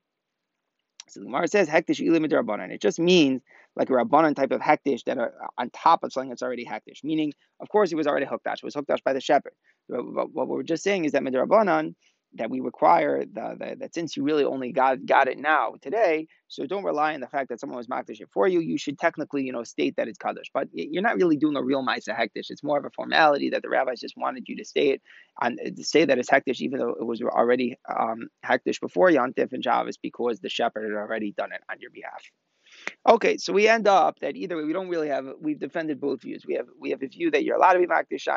So 1.10 1.20
the 1.20 1.26
Gemara 1.26 1.48
says 1.48 1.68
hektish 1.68 2.00
ilim 2.00 2.26
rabbanon. 2.30 2.72
It 2.72 2.82
just 2.82 3.00
means 3.00 3.42
like 3.76 3.90
a 3.90 3.94
rabbanon 3.94 4.36
type 4.36 4.52
of 4.52 4.62
hektish 4.62 5.04
that 5.06 5.18
are 5.18 5.34
on 5.58 5.70
top 5.72 6.04
of 6.04 6.14
something 6.14 6.30
that's 6.30 6.42
already 6.42 6.66
hektish. 6.66 7.04
Meaning, 7.04 7.34
of 7.60 7.70
course, 7.70 7.90
he 7.90 7.96
was 7.96 8.08
already 8.08 8.26
hooked. 8.26 8.48
It 8.48 8.64
was 8.64 8.76
hooked 8.76 9.04
by 9.04 9.14
the 9.14 9.22
shepherd. 9.22 9.54
But 9.90 10.32
what 10.32 10.48
we're 10.48 10.64
just 10.64 10.84
saying 10.84 11.06
is 11.06 11.12
that 11.12 11.22
midrabanan 11.22 11.96
that 12.36 12.50
we 12.50 12.60
require 12.60 13.26
the, 13.26 13.56
the, 13.60 13.76
that 13.80 13.94
since 13.94 14.16
you 14.16 14.24
really 14.24 14.46
only 14.46 14.72
got 14.72 15.06
got 15.06 15.28
it 15.28 15.38
now 15.38 15.76
today, 15.82 16.28
so 16.48 16.66
don't 16.66 16.84
rely 16.84 17.14
on 17.14 17.20
the 17.22 17.28
fact 17.28 17.50
that 17.50 17.60
someone 17.60 17.78
was 17.78 17.88
makdish 17.88 18.22
it 18.22 18.30
for 18.34 18.48
you. 18.48 18.60
You 18.60 18.78
should 18.78 18.98
technically, 18.98 19.44
you 19.44 19.52
know, 19.52 19.64
state 19.64 19.96
that 19.98 20.08
it's 20.08 20.18
kaddish, 20.18 20.50
but 20.54 20.68
you're 20.74 21.04
not 21.04 21.18
really 21.18 21.38
doing 21.38 21.56
a 21.56 21.64
real 21.64 21.86
ma'isa 21.86 22.18
hektish. 22.18 22.50
It's 22.50 22.64
more 22.64 22.78
of 22.78 22.86
a 22.86 22.90
formality 22.92 23.50
that 23.50 23.62
the 23.62 23.70
rabbis 23.70 24.00
just 24.00 24.16
wanted 24.18 24.48
you 24.48 24.56
to 24.58 24.66
state 24.66 25.02
and 25.42 25.60
to 25.76 25.84
say 25.84 26.06
that 26.06 26.18
it's 26.18 26.30
hektish, 26.30 26.62
even 26.62 26.80
though 26.80 26.96
it 27.00 27.06
was 27.06 27.22
already 27.22 27.78
um, 27.90 28.28
hektish 28.46 28.80
before 28.80 29.10
Yantif 29.10 29.52
and 29.52 29.64
Shabbos, 29.64 29.98
because 29.98 30.40
the 30.40 30.50
shepherd 30.50 30.84
had 30.84 30.98
already 30.98 31.34
done 31.38 31.52
it 31.52 31.62
on 31.70 31.78
your 31.80 31.92
behalf. 31.92 32.24
Okay, 33.08 33.38
so 33.38 33.52
we 33.52 33.68
end 33.68 33.88
up 33.88 34.20
that 34.22 34.36
either 34.36 34.56
way 34.56 34.64
we 34.64 34.74
don't 34.74 34.88
really 34.88 35.10
have 35.10 35.28
we've 35.42 35.60
defended 35.60 36.00
both 36.00 36.22
views. 36.22 36.46
We 36.48 36.56
have 36.56 36.68
we 36.80 36.92
have 36.92 37.04
a 37.04 37.08
view 37.08 37.32
that 37.32 37.44
you're 37.44 37.58
allowed 37.58 37.74
to 37.74 37.80
be 37.80 37.88
makdish 37.88 38.28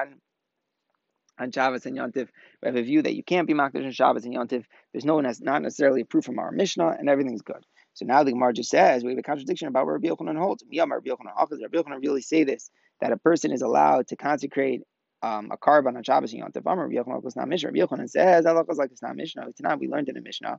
on 1.39 1.51
Shabbos 1.51 1.87
and 1.87 1.97
Yontif. 1.97 2.29
We 2.63 2.67
have 2.67 2.77
a 2.77 2.83
view 2.83 3.03
that 3.03 3.15
you 3.15 3.23
can't 3.23 3.47
be 3.47 3.55
Makdash 3.55 3.85
on 3.85 3.93
Shabbos 3.93 4.25
and 4.25 4.35
Yontif. 4.35 4.65
There's 4.93 5.05
no 5.05 5.15
one 5.15 5.25
has 5.25 5.41
not 5.41 5.63
necessarily 5.63 6.03
a 6.03 6.05
proof 6.05 6.25
from 6.25 6.39
our 6.39 6.53
Mishnah, 6.53 6.97
and 6.99 7.09
everything's 7.09 7.43
good. 7.43 7.65
So 7.95 8.05
now 8.05 8.23
the 8.25 8.33
Gemara 8.33 8.53
just 8.53 8.71
says 8.71 9.05
we 9.05 9.11
have 9.11 9.19
a 9.19 9.23
contradiction 9.23 9.69
about 9.69 9.87
where 9.87 9.95
Rabbi 9.95 10.09
Yochanan 10.09 10.39
holds. 10.39 10.65
Yom 10.69 10.93
Rabbi 10.93 11.09
Yochanan, 11.09 11.37
Rabbi 11.37 11.77
Yochanan 11.77 12.03
really 12.03 12.23
say 12.23 12.45
this 12.45 12.71
that 13.01 13.13
a 13.13 13.17
person 13.17 13.53
is 13.53 13.63
allowed 13.63 14.09
to 14.09 14.17
consecrate 14.17 14.83
um, 15.23 15.51
a 15.53 15.57
korban 15.57 15.97
on 15.97 16.03
Shabbos 16.03 16.33
and 16.33 16.43
Yontif. 16.43 16.65
Rabbi 16.65 16.95
Yochanan 16.95 17.37
not 17.37 17.49
Mishnah. 17.49 17.71
Rabbi 17.71 17.79
Yochanan 17.81 18.11
says 18.11 18.47
Allah 18.47 18.65
was 18.67 18.79
like 18.79 18.91
it's 18.91 19.03
not 19.03 19.17
Mishnah. 19.17 19.53
Tonight 19.57 19.79
we 19.79 19.89
learned 19.89 20.09
in 20.09 20.15
the 20.15 20.21
Mishnah. 20.21 20.59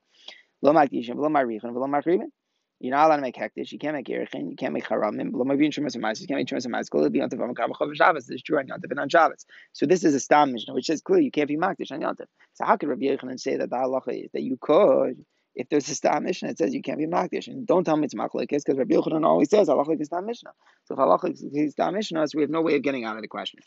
You're 2.79 2.95
not 2.95 3.07
allowed 3.07 3.17
to 3.17 3.21
make 3.21 3.35
hektish. 3.35 3.71
You 3.71 3.79
can't 3.79 3.95
make 3.95 4.07
yerichin. 4.07 4.49
You 4.49 4.55
can't 4.57 4.73
make 4.73 4.85
haramim. 4.85 5.31
Lo 5.33 5.45
mavin 5.45 5.71
shumas 5.71 5.95
and 5.95 6.21
You 6.21 6.27
can't 6.27 6.39
make 6.39 6.47
shumas 6.47 6.65
and 6.65 6.73
ma'is. 6.73 6.89
Kol 6.89 7.09
be 7.09 7.19
yontif 7.19 7.39
b'chov 7.39 7.95
Shabbos. 7.95 8.27
This 8.27 8.35
is 8.35 8.43
true 8.43 8.59
on 8.59 8.67
yontif 8.67 8.91
and 8.91 8.99
on 8.99 9.09
Shabbos. 9.09 9.45
So 9.73 9.85
this 9.85 10.03
is 10.03 10.13
a 10.13 10.19
stam 10.19 10.51
mishnah, 10.51 10.73
which 10.73 10.87
says 10.87 11.01
clearly 11.01 11.23
you 11.25 11.31
can't 11.31 11.47
be 11.47 11.57
makdish 11.57 11.91
on 11.91 12.01
yontif. 12.01 12.25
So 12.53 12.65
how 12.65 12.75
could 12.75 12.89
Rabbi 12.89 13.05
Yochanan 13.05 13.39
say 13.39 13.57
that 13.57 13.69
the 13.69 13.75
halacha 13.77 14.25
is 14.25 14.31
that 14.33 14.41
you 14.41 14.57
could? 14.59 15.25
If 15.55 15.69
there's 15.69 15.87
a 15.89 15.95
stam 15.95 16.25
mishnah, 16.25 16.49
it 16.49 16.57
says 16.57 16.73
you 16.73 16.81
can't 16.81 16.97
be 16.97 17.07
makdish, 17.07 17.47
and 17.47 17.65
don't 17.65 17.85
tell 17.85 17.95
me 17.95 18.05
it's 18.05 18.13
machlekes 18.13 18.49
because 18.49 18.77
Rabbi 18.77 18.95
Yochanan 18.95 19.25
always 19.25 19.49
says 19.49 19.69
halacha 19.69 19.99
is 19.99 20.07
stam 20.07 20.25
mishnah. 20.25 20.51
So 20.83 20.95
if 20.95 20.99
halacha 20.99 21.31
is 21.31 21.71
stam 21.71 21.93
mishnah, 21.93 22.27
so 22.27 22.37
we 22.37 22.43
have 22.43 22.51
no 22.51 22.61
way 22.61 22.75
of 22.75 22.81
getting 22.81 23.05
out 23.05 23.15
of 23.15 23.21
the 23.21 23.29
question. 23.29 23.61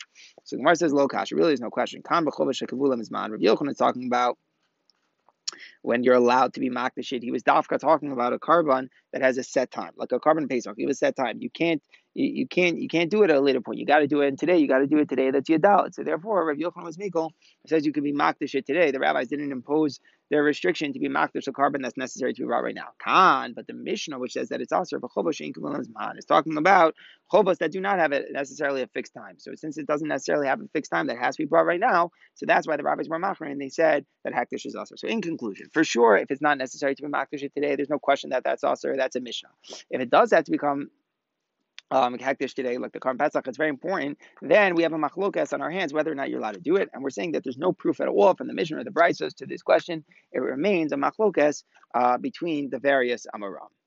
So 0.44 0.58
Gemara 0.58 0.76
says 0.76 0.92
lo 0.92 1.08
kash. 1.08 1.32
Really, 1.32 1.48
there's 1.48 1.60
no 1.62 1.70
question. 1.70 2.02
Kan 2.02 2.26
b'chov 2.26 2.48
shekavulam 2.48 3.00
is 3.00 3.10
man. 3.10 3.32
Rabbi 3.32 3.44
Yochanan 3.44 3.70
is 3.70 3.78
talking 3.78 4.06
about 4.06 4.36
when 5.82 6.02
you're 6.04 6.14
allowed 6.14 6.54
to 6.54 6.60
be 6.60 6.70
makdashid. 6.70 7.22
He 7.22 7.30
was 7.30 7.42
dafka 7.42 7.78
talking 7.78 8.12
about 8.12 8.32
a 8.32 8.38
korban 8.38 8.88
that 9.12 9.22
has 9.22 9.38
a 9.38 9.44
set 9.44 9.70
time, 9.70 9.92
like 9.96 10.12
a 10.12 10.20
korban 10.20 10.48
pesach. 10.48 10.74
You 10.76 10.88
a 10.88 10.94
set 10.94 11.16
time. 11.16 11.38
You 11.40 11.50
can't 11.50 11.82
you, 12.18 12.30
you 12.40 12.48
can't 12.48 12.78
you 12.78 12.88
can't 12.88 13.10
do 13.10 13.22
it 13.22 13.30
at 13.30 13.36
a 13.36 13.40
later 13.40 13.60
point. 13.60 13.78
You 13.78 13.86
got 13.86 14.00
to 14.00 14.08
do 14.08 14.20
it 14.20 14.38
today. 14.38 14.58
You 14.58 14.66
got 14.66 14.78
to 14.78 14.86
do 14.86 14.98
it 14.98 15.08
today. 15.08 15.30
That's 15.30 15.48
your 15.48 15.58
doubt. 15.58 15.94
So 15.94 16.02
therefore, 16.02 16.44
Rav 16.46 16.56
Yochanan 16.56 16.84
was 16.84 16.96
mikol 16.96 17.30
says 17.66 17.86
you 17.86 17.92
can 17.92 18.02
be 18.02 18.12
makdashid 18.12 18.64
today. 18.64 18.90
The 18.90 18.98
rabbis 18.98 19.28
didn't 19.28 19.52
impose 19.52 20.00
their 20.30 20.42
restriction 20.42 20.92
to 20.92 20.98
be 20.98 21.08
makdash 21.08 21.46
a 21.46 21.52
korban 21.52 21.82
that's 21.82 21.96
necessary 21.96 22.34
to 22.34 22.42
be 22.42 22.46
brought 22.46 22.62
right 22.64 22.74
now. 22.74 22.88
Khan, 23.02 23.52
but 23.54 23.66
the 23.66 23.72
Mishnah 23.72 24.18
which 24.18 24.32
says 24.32 24.48
that 24.48 24.60
it's 24.60 24.72
also 24.72 24.98
is 24.98 26.24
talking 26.26 26.56
about 26.56 26.94
chobos 27.32 27.58
that 27.58 27.72
do 27.72 27.80
not 27.80 27.98
have 27.98 28.12
it 28.12 28.26
necessarily 28.30 28.82
a 28.82 28.86
fixed 28.88 29.14
time. 29.14 29.36
So 29.38 29.52
since 29.54 29.78
it 29.78 29.86
doesn't 29.86 30.08
necessarily 30.08 30.46
have 30.46 30.60
a 30.60 30.68
fixed 30.72 30.90
time 30.90 31.06
that 31.06 31.18
has 31.18 31.36
to 31.36 31.42
be 31.42 31.46
brought 31.46 31.66
right 31.66 31.80
now, 31.80 32.10
so 32.34 32.46
that's 32.46 32.66
why 32.66 32.76
the 32.76 32.82
rabbis 32.82 33.08
were 33.08 33.18
machrin 33.18 33.52
and 33.52 33.60
they 33.60 33.68
said 33.68 34.04
that 34.24 34.34
hektish 34.34 34.66
is 34.66 34.74
also. 34.74 34.96
So 34.96 35.08
in 35.08 35.22
conclusion, 35.22 35.68
for 35.72 35.84
sure, 35.84 36.16
if 36.16 36.30
it's 36.30 36.42
not 36.42 36.58
necessary 36.58 36.94
to 36.94 37.02
be 37.02 37.08
makdash 37.08 37.52
today, 37.54 37.76
there's 37.76 37.90
no 37.90 37.98
question 37.98 38.30
that 38.30 38.44
that's 38.44 38.64
also 38.64 38.94
that's 38.96 39.16
a 39.16 39.20
Mishnah. 39.20 39.50
If 39.90 40.00
it 40.00 40.10
does 40.10 40.32
have 40.32 40.44
to 40.44 40.50
become 40.50 40.90
um, 41.90 42.18
hektish 42.18 42.54
today, 42.54 42.78
like 42.78 42.92
the 42.92 43.00
Korban 43.00 43.18
Pesach, 43.18 43.46
it's 43.46 43.56
very 43.56 43.70
important. 43.70 44.18
Then 44.42 44.74
we 44.74 44.82
have 44.82 44.92
a 44.92 44.98
machlokas 44.98 45.52
on 45.52 45.62
our 45.62 45.70
hands 45.70 45.92
whether 45.92 46.10
or 46.10 46.14
not 46.14 46.30
you're 46.30 46.40
allowed 46.40 46.54
to 46.54 46.60
do 46.60 46.76
it, 46.76 46.88
and 46.92 47.02
we're 47.02 47.10
saying 47.10 47.32
that 47.32 47.44
there's 47.44 47.58
no 47.58 47.72
proof 47.72 48.00
at 48.00 48.08
all 48.08 48.34
from 48.34 48.46
the 48.46 48.54
Mishnah 48.54 48.78
or 48.78 48.84
the 48.84 48.90
Brisos 48.90 49.34
to 49.36 49.46
this 49.46 49.62
question. 49.62 50.04
It 50.32 50.40
remains 50.40 50.92
a 50.92 50.96
machlokas 50.96 51.64
uh, 51.94 52.18
between 52.18 52.70
the 52.70 52.78
various 52.78 53.26
Amoraim. 53.34 53.77